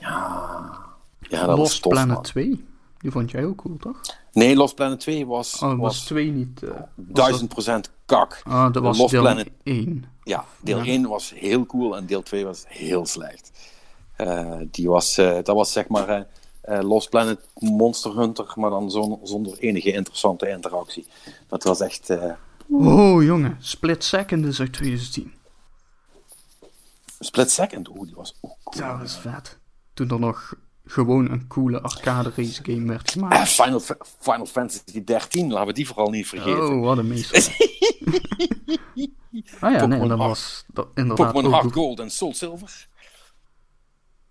Ja, 0.00 0.70
ja 1.20 1.38
dat 1.38 1.46
was 1.46 1.58
Lost 1.58 1.82
tof, 1.82 1.92
Planet 1.92 2.14
man. 2.14 2.22
2, 2.22 2.64
die 2.98 3.10
vond 3.10 3.30
jij 3.30 3.44
ook 3.44 3.56
cool, 3.56 3.76
toch? 3.76 4.00
Nee, 4.32 4.56
Lost 4.56 4.74
Planet 4.74 5.00
2 5.00 5.26
was, 5.26 5.54
Oh, 5.54 5.68
was 5.68 5.78
was 5.78 6.04
2 6.04 6.30
niet... 6.30 6.62
eh, 6.62 6.70
was 6.70 6.80
duizend 6.94 7.48
procent 7.48 7.90
kak. 8.06 8.40
Ah, 8.44 8.72
dat 8.72 8.82
was 8.82 8.98
Lost 8.98 9.10
deel 9.10 9.20
Planet 9.22 9.50
1. 9.62 10.04
Ja, 10.24 10.44
deel 10.60 10.78
Ja. 10.78 10.84
1 10.84 11.08
was 11.08 11.32
heel 11.36 11.66
cool 11.66 11.96
en 11.96 12.06
deel 12.06 12.22
2 12.22 12.44
was 12.44 12.64
heel 12.66 13.06
slecht. 13.06 13.50
Eh, 14.16 14.56
die 14.70 14.88
was, 14.88 15.18
eh, 15.18 15.34
dat 15.34 15.56
was 15.56 15.72
zeg 15.72 15.88
maar 15.88 16.08
eh, 16.08 16.20
eh, 16.60 16.84
Lost 16.88 17.10
Planet 17.10 17.48
Monster 17.54 18.16
Hunter, 18.18 18.52
maar 18.56 18.70
dan 18.70 18.90
zon- 18.90 19.20
zonder 19.22 19.58
enige 19.58 19.92
interessante 19.92 20.48
interactie. 20.48 21.06
Dat 21.46 21.62
was 21.62 21.80
echt... 21.80 22.10
eh, 22.10 22.32
Oh, 22.70 23.22
jongen. 23.22 23.56
Split 23.60 24.04
Second 24.04 24.44
is 24.44 24.60
uit 24.60 24.72
2010. 24.72 25.32
Split 27.18 27.50
Second, 27.50 27.88
oeh, 27.88 28.06
die 28.06 28.14
was 28.14 28.38
ook 28.40 28.56
cool. 28.64 28.86
Dat 28.98 29.02
is 29.02 29.16
vet. 29.16 29.58
Toen 29.94 30.10
er 30.10 30.18
nog 30.20 30.54
gewoon 30.84 31.30
een 31.30 31.46
coole 31.46 31.80
arcade 31.80 32.32
race 32.36 32.64
game 32.64 32.86
werd 32.86 33.06
Eh, 33.06 33.12
gemaakt. 33.12 33.48
Final, 33.48 33.80
Fa- 33.80 33.96
Final 34.20 34.46
Fantasy 34.46 35.04
13, 35.04 35.50
laten 35.52 35.66
we 35.66 35.72
die 35.72 35.86
vooral 35.86 36.10
niet 36.10 36.26
vergeten. 36.28 36.68
Oh, 36.76 36.84
wat 36.84 36.98
een 36.98 37.08
meester. 37.08 37.56
ah 39.60 39.72
ja, 39.72 39.86
nee, 39.86 40.08
dat 40.08 40.18
was 40.18 40.64
dat 40.72 40.88
inderdaad 40.94 41.32
Pokémon 41.32 41.52
Hard. 41.52 41.72
Gold 41.72 42.00
en 42.00 42.10
Soul 42.10 42.34
Silver. 42.34 42.88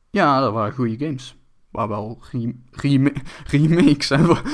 Ja, 0.09 0.39
dat 0.39 0.53
waren 0.53 0.73
goede 0.73 1.05
games. 1.05 1.35
Waar 1.71 1.88
wel 1.88 2.19
rem- 2.31 2.63
rema- 2.71 3.11
remakes 3.51 4.09
hebben. 4.09 4.41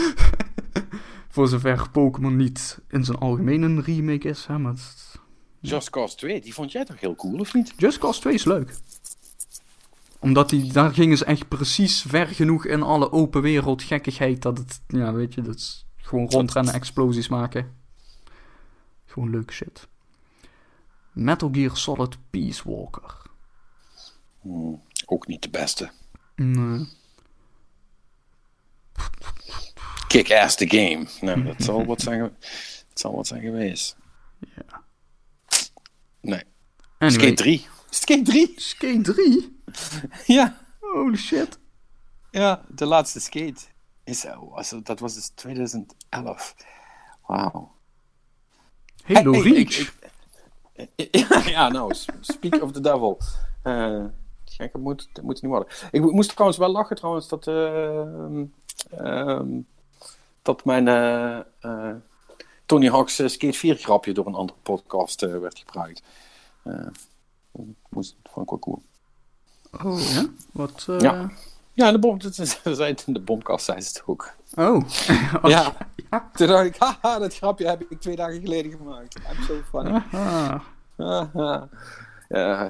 Voor 1.29 1.47
zover 1.47 1.89
Pokémon 1.89 2.35
niet 2.35 2.79
in 2.89 3.03
zijn 3.05 3.17
algemeen 3.17 3.61
een 3.61 3.81
remake 3.83 4.27
is. 4.27 4.45
Hè, 4.45 4.57
maar 4.57 4.71
het- 4.71 5.21
Just 5.69 5.89
Cause 5.89 6.15
2, 6.15 6.41
die 6.41 6.53
vond 6.53 6.71
jij 6.71 6.85
toch 6.85 6.99
heel 6.99 7.15
cool, 7.15 7.39
of 7.39 7.53
niet? 7.53 7.73
Just 7.77 7.97
Cause 7.97 8.19
2 8.19 8.33
is 8.33 8.43
leuk. 8.43 8.73
Omdat 10.19 10.49
die, 10.49 10.71
daar 10.71 10.93
gingen 10.93 11.17
ze 11.17 11.25
echt 11.25 11.47
precies 11.47 12.01
ver 12.01 12.27
genoeg 12.27 12.65
in 12.65 12.81
alle 12.81 13.11
open 13.11 13.41
wereld 13.41 13.83
gekkigheid. 13.83 14.41
Dat 14.41 14.57
het, 14.57 14.81
ja 14.87 15.13
weet 15.13 15.33
je, 15.33 15.41
dat 15.41 15.55
is 15.55 15.85
gewoon 15.95 16.29
rondrennen, 16.29 16.73
explosies 16.73 17.27
maken. 17.27 17.75
Gewoon 19.05 19.29
leuk 19.29 19.51
shit. 19.51 19.87
Metal 21.11 21.49
Gear 21.51 21.77
Solid 21.77 22.17
Peace 22.29 22.69
Walker. 22.69 23.21
Ook 25.05 25.27
niet 25.27 25.41
de 25.41 25.49
beste. 25.49 25.91
Nee. 26.35 26.87
Kick-ass 30.07 30.55
the 30.55 30.67
game. 30.67 31.07
Nou, 31.21 31.43
dat 31.43 31.63
zal 31.63 31.85
wat 31.91 32.01
zijn, 32.01 32.19
dat 32.19 32.99
zal 32.99 33.15
wat 33.15 33.27
zijn 33.27 33.41
geweest. 33.41 33.95
Nee. 36.23 36.43
Anyway, 36.99 37.19
Skate 37.19 37.33
3. 37.43 37.67
Skate 37.89 38.21
3? 38.23 38.53
Skate 38.55 39.01
3? 39.01 39.59
Ja. 40.25 40.57
Holy 40.79 41.15
shit. 41.17 41.59
Ja, 42.31 42.61
de 42.67 42.85
laatste 42.85 43.19
skate. 43.19 43.61
Is, 44.03 44.25
was, 44.39 44.73
dat 44.83 44.99
was 44.99 45.13
dus 45.13 45.27
2011. 45.35 46.55
Wauw. 47.27 47.71
Halo 49.03 49.31
Hey, 49.31 49.41
Reach. 49.41 49.77
ik- 49.77 50.01
Ja, 51.29 51.41
ja, 51.45 51.67
nou, 51.69 51.93
speak 52.19 52.61
of 52.61 52.71
the 52.71 52.79
devil. 52.81 53.19
Eh 53.63 54.03
gek, 54.45 54.71
dat 54.71 54.81
moet, 54.81 55.09
dat 55.13 55.23
moet 55.23 55.33
het 55.33 55.41
niet 55.43 55.51
worden. 55.51 55.69
Ik 55.91 56.01
mo- 56.01 56.11
moest 56.11 56.29
trouwens 56.31 56.59
wel 56.59 56.71
lachen 56.71 56.95
trouwens 56.95 57.27
dat, 57.27 57.47
ehm, 57.47 58.43
ehm, 58.91 59.59
dat 60.41 60.65
mijn 60.65 60.87
eh, 60.87 61.39
eh, 61.59 61.95
Tony 62.65 62.89
Hawk's 62.89 63.19
eh, 63.19 63.27
Skate 63.27 63.57
4 63.57 63.75
grapje 63.75 64.13
door 64.13 64.25
een 64.25 64.35
andere 64.35 64.59
podcast 64.63 65.23
eh, 65.23 65.37
werd 65.39 65.59
gebruikt. 65.59 66.03
Eh, 66.63 66.87
moest, 67.89 68.15
vond 68.23 68.45
ik 68.45 68.49
wel 68.49 68.59
cool. 68.59 68.81
Oh, 69.93 69.99
ja? 70.13 70.25
Wat? 70.51 70.85
Ja. 70.99 71.31
Ja, 71.75 71.87
in 71.87 71.93
de, 71.93 71.99
bom, 71.99 72.17
in 73.05 73.13
de 73.13 73.21
bomkast 73.21 73.65
zei 73.65 73.81
ze 73.81 73.87
het 73.87 74.03
ook. 74.05 74.31
Oh. 74.55 74.89
Ja. 75.43 75.73
Ja. 76.09 76.29
Toen 76.33 76.47
dacht 76.47 76.65
ik, 76.65 76.75
haha, 76.77 77.19
dat 77.19 77.35
grapje 77.35 77.67
heb 77.67 77.81
ik 77.89 78.01
twee 78.01 78.15
dagen 78.15 78.41
geleden 78.41 78.71
gemaakt. 78.71 79.15
I'm 79.15 79.43
so 79.43 79.53
funny. 79.69 80.03
Aha. 80.11 80.63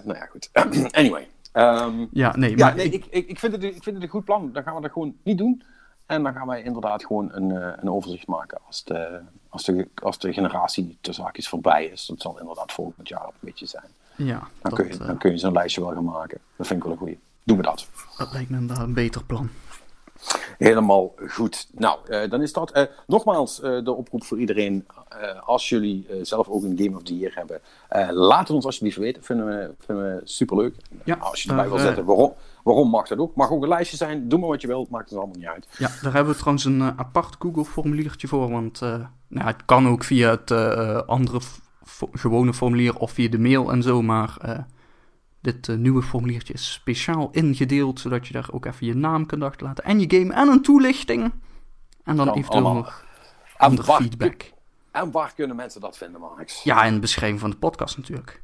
Nou 0.04 0.14
ja, 0.14 0.26
goed. 0.26 0.50
anyway. 0.91 1.30
Ehm, 1.52 2.06
Ja, 2.12 2.36
nee, 2.36 2.50
ja, 2.58 2.66
maar 2.66 2.76
nee, 2.76 2.86
ik- 2.86 2.94
ik, 2.94 3.06
ik, 3.10 3.28
ik, 3.28 3.39
vind 3.39 3.52
het, 3.54 3.64
ik 3.64 3.84
vind 3.84 3.96
het 3.96 4.04
een 4.04 4.10
goed 4.10 4.26
plan. 4.26 4.52
Dan 4.54 4.64
gaan 4.64 4.76
we 4.76 4.82
dat 4.82 4.91
gewoon 4.91 5.16
niet 5.24 5.38
doen. 5.38 5.64
En 6.06 6.24
dan 6.24 6.34
gaan 6.34 6.47
wij 6.47 6.64
inderdaad 6.64 7.06
gewoon 7.06 7.30
een, 7.34 7.51
eh, 7.51 7.74
een 7.76 7.89
overzicht 7.89 8.28
maken 8.28 8.58
als 8.68 8.84
de, 8.84 9.20
als, 9.49 9.64
de, 9.64 9.88
als 10.04 10.20
de 10.20 10.34
generatie 10.34 10.97
tussen 11.01 11.24
haakjes 11.24 11.49
voorbij 11.49 11.86
is. 11.86 12.06
Dat 12.06 12.22
zal 12.22 12.39
inderdaad 12.39 12.72
volgend 12.72 13.08
jaar 13.08 13.26
een 13.26 13.32
beetje 13.39 13.66
zijn. 13.66 13.88
ja, 14.16 14.39
Dan, 14.39 14.47
dat, 14.62 14.74
kun, 14.74 14.88
je, 14.88 14.93
eh, 14.93 15.08
dan 15.08 15.18
kun 15.18 15.32
je 15.32 15.38
zo'n 15.38 15.54
lijstje 15.54 15.82
wel 15.82 15.93
gaan 15.93 16.04
maken. 16.04 16.39
Dat 16.56 16.68
vind 16.68 16.80
ik 16.80 16.86
wel 16.86 16.93
een 16.93 16.99
goeie. 16.99 17.20
Doen 17.43 17.58
we 17.58 17.64
dat. 17.64 17.88
dat 18.18 18.32
lijkt 18.32 18.49
me 18.49 18.58
inderdaad 18.58 18.86
een 18.86 18.93
beter 18.93 19.24
plan. 19.24 19.49
Helemaal 20.64 21.14
goed. 21.28 21.68
Nou, 21.72 21.99
eh, 22.07 22.30
dan 22.30 22.41
is 22.41 22.53
dat. 22.53 22.72
eh, 22.72 22.84
nogmaals, 23.07 23.61
eh, 23.61 23.84
de 23.84 23.93
oproep 23.93 24.24
voor 24.24 24.39
iedereen. 24.39 24.86
als 25.45 25.70
jullie 25.70 26.07
zelf 26.22 26.47
ook 26.47 26.64
een 26.64 26.78
Game 26.78 26.95
of 26.95 27.03
the 27.03 27.18
Year 27.18 27.32
hebben, 27.36 27.61
laat 28.16 28.39
het 28.39 28.49
ons 28.49 28.66
alsjeblieft 28.66 28.97
weten. 28.97 29.24
Vinden 29.24 29.45
we, 29.45 29.74
vinden 29.80 30.16
we 30.16 30.22
superleuk. 30.24 30.76
Ja, 31.03 31.16
als 31.16 31.43
je 31.43 31.49
erbij 31.49 31.70
wil 31.70 31.78
zetten, 31.78 32.05
waarom, 32.05 32.34
waarom 32.64 32.89
mag 32.89 33.07
dat 33.07 33.18
ook? 33.18 33.36
Mag 33.36 33.51
ook 33.51 33.61
een 33.61 33.68
lijstje 33.68 33.97
zijn. 33.97 34.30
Doe 34.30 34.39
maar 34.39 34.49
wat 34.49 34.61
je 34.61 34.68
wilt. 34.68 34.89
Maakt 34.89 35.09
het 35.09 35.18
allemaal 35.18 35.36
niet 35.38 35.45
uit. 35.45 35.68
Ja, 35.78 35.89
daar 36.01 36.14
hebben 36.14 36.34
we 36.34 36.39
trouwens 36.39 36.66
een 36.66 36.82
apart 36.82 37.36
Google-formuliertje 37.39 38.28
voor. 38.28 38.49
Want 38.49 38.80
nou, 39.28 39.47
het 39.47 39.66
kan 39.66 39.88
ook 39.88 40.03
via 40.03 40.30
het 40.30 40.51
andere 41.07 41.39
gewone 42.11 42.53
formulier 42.53 42.97
of 42.97 43.11
via 43.11 43.30
de 43.30 43.39
mail 43.39 43.72
en 43.72 43.84
zo. 43.84 44.01
Maar 44.01 44.66
dit 45.44 45.70
eh, 45.70 45.76
nieuwe 45.76 46.02
formuliertje 46.02 46.54
is 46.54 46.72
speciaal 46.74 47.30
ingedeeld. 47.32 48.00
Zodat 48.00 48.28
je 48.28 48.34
daar 48.34 48.48
ook 48.52 48.66
even 48.66 48.86
je 48.88 48.96
naam 48.96 49.26
kunt 49.26 49.44
achterlaten. 49.44 49.84
En 49.84 50.00
je 50.00 50.18
game 50.20 50.34
en 50.34 50.48
een 50.48 50.62
toelichting. 50.62 51.22
En 52.04 52.16
dan 52.16 52.26
Dan 52.26 52.36
eventueel 52.38 52.64
allemaal. 52.66 52.82
nog 52.84 53.06
andere 53.58 53.94
feedback. 53.94 54.52
en 54.91 55.12
waar 55.12 55.34
kunnen 55.36 55.56
mensen 55.56 55.82
dat 55.82 55.98
vinden, 55.98 56.22
Max? 56.22 56.64
Ja, 56.64 56.84
en 56.84 56.94
de 56.94 57.00
beschrijving 57.00 57.39
van 57.39 57.50
de 57.50 57.58
podcast 57.58 57.98
natuurlijk. 57.98 58.41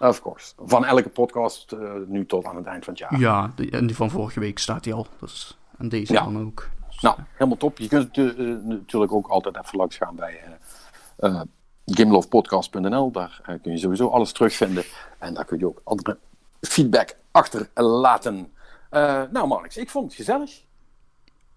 Of 0.00 0.22
course. 0.22 0.52
Van 0.58 0.84
elke 0.84 1.08
podcast 1.08 1.72
eh, 1.72 1.92
nu 2.06 2.26
tot 2.26 2.44
aan 2.44 2.56
het 2.56 2.66
eind 2.66 2.84
van 2.84 2.92
het 2.94 3.02
jaar. 3.02 3.18
Ja, 3.20 3.52
de- 3.54 3.70
en 3.70 3.86
die 3.86 3.96
van 3.96 4.10
vorige 4.10 4.40
week 4.40 4.58
staat 4.58 4.84
die 4.84 4.94
al. 4.94 5.06
Dus, 5.20 5.58
en 5.78 5.88
deze 5.88 6.12
Ja. 6.12 6.24
dan 6.24 6.40
ook. 6.46 6.68
Dus, 6.88 7.00
Nou, 7.00 7.16
helemaal 7.32 7.56
top. 7.56 7.78
Je 7.78 7.88
kunt 7.88 8.18
eh, 8.18 8.28
eh, 8.28 8.62
natuurlijk 8.64 9.12
ook 9.12 9.26
altijd 9.26 9.56
even 9.56 9.78
langs 9.78 9.96
gaan 9.96 10.16
bij 10.16 10.40
eh 10.40 10.50
eh, 11.30 11.40
gamelovepodcast.nl. 11.86 13.10
Daar 13.10 13.40
eh, 13.44 13.54
kun 13.62 13.72
je 13.72 13.78
sowieso 13.78 14.08
alles 14.08 14.32
terugvinden. 14.32 14.84
En 15.18 15.34
daar 15.34 15.44
kun 15.44 15.58
je 15.58 15.66
ook 15.66 15.80
andere 15.84 16.18
feedback 16.60 17.16
achterlaten. 17.30 18.52
Eh 18.90 19.22
nou, 19.30 19.46
Marnix, 19.46 19.76
ik 19.76 19.90
vond 19.90 20.04
het 20.06 20.14
gezellig. 20.14 20.50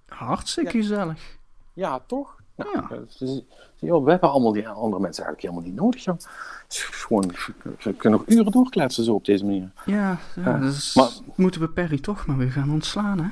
Hartstikke 0.08 0.72
gezellig. 0.72 1.38
Ja, 1.74 2.00
toch? 2.08 2.36
Nou, 2.56 2.70
Ja. 2.74 2.88
eh, 2.90 4.04
we 4.04 4.10
hebben 4.12 4.32
allemaal 4.32 4.52
die 4.54 4.68
andere 4.68 5.02
mensen 5.02 5.24
eigenlijk 5.26 5.42
helemaal 5.42 5.62
niet 5.64 5.76
nodig. 5.76 6.04
Joh. 6.04 6.18
Gewoon, 6.68 7.34
we 7.64 7.94
kunnen 7.94 8.20
nog 8.20 8.28
uren 8.38 8.52
doorkletsen 8.52 9.04
zo 9.04 9.14
op 9.14 9.26
deze 9.26 9.46
manier. 9.46 9.72
Ja, 9.86 10.18
ja 10.36 10.42
Ja, 10.44 10.58
dus 10.58 10.96
maar- 10.96 11.10
moeten 11.36 11.62
we 11.62 11.70
Perry 11.70 12.00
toch 12.00 12.26
maar 12.26 12.38
weer 12.38 12.52
gaan 12.52 12.72
ontslaan, 12.72 13.20
hè? 13.20 13.30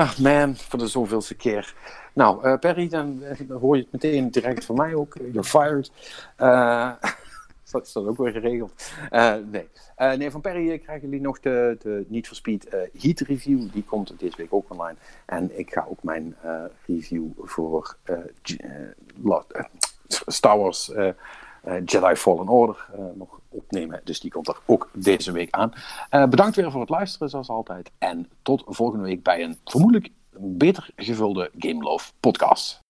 Ah, 0.00 0.18
man, 0.18 0.56
voor 0.56 0.78
de 0.78 0.86
zoveelste 0.86 1.34
keer. 1.34 1.74
Nou, 2.12 2.44
eh, 2.44 2.58
Perry, 2.58 2.88
dan, 2.88 3.22
eh, 3.22 3.48
dan 3.48 3.58
hoor 3.60 3.76
je 3.76 3.82
het 3.82 3.92
meteen 3.92 4.30
direct 4.30 4.64
van 4.64 4.76
mij 4.76 4.94
ook. 4.94 5.14
You're 5.32 5.44
fired. 5.44 5.90
Eh, 6.36 6.90
dat 7.78 7.86
is 7.86 7.92
dat 7.92 8.06
ook 8.06 8.16
weer 8.16 8.32
geregeld. 8.32 8.92
Eh, 9.10 9.34
nee. 9.50 9.68
Eh, 9.96 10.12
nee, 10.12 10.30
van 10.30 10.40
Perry 10.40 10.70
eh, 10.70 10.82
krijgen 10.82 11.08
jullie 11.08 11.24
nog 11.24 11.40
de, 11.40 11.76
de 11.82 12.04
Niet 12.08 12.26
for 12.26 12.36
Speed 12.36 12.70
Heat 12.98 13.20
Review. 13.20 13.72
Die 13.72 13.84
komt 13.84 14.18
deze 14.18 14.36
week 14.36 14.52
ook 14.52 14.70
online. 14.70 14.96
En 15.26 15.58
ik 15.58 15.72
ga 15.72 15.86
ook 15.88 16.02
mijn 16.02 16.36
review 16.86 17.30
voor 17.38 17.96
Star 20.26 20.58
Wars 20.58 20.92
Jedi 21.84 22.14
Fallen 22.14 22.48
Order 22.48 22.86
nog 23.14 23.40
opnemen. 23.48 24.00
Dus 24.04 24.20
die 24.20 24.30
komt 24.30 24.48
er 24.48 24.58
ook 24.66 24.90
deze 24.92 25.32
week 25.32 25.50
aan. 25.50 25.72
Bedankt 26.30 26.56
weer 26.56 26.70
voor 26.70 26.80
het 26.80 26.90
luisteren, 26.90 27.28
zoals 27.28 27.48
altijd. 27.48 27.90
En 27.98 28.28
tot 28.42 28.62
volgende 28.66 29.04
week 29.04 29.22
bij 29.22 29.42
een 29.42 29.58
vermoedelijk 29.64 30.08
beter 30.36 30.90
gevulde 30.96 31.50
Game 31.58 31.82
Love 31.82 32.12
podcast. 32.20 32.81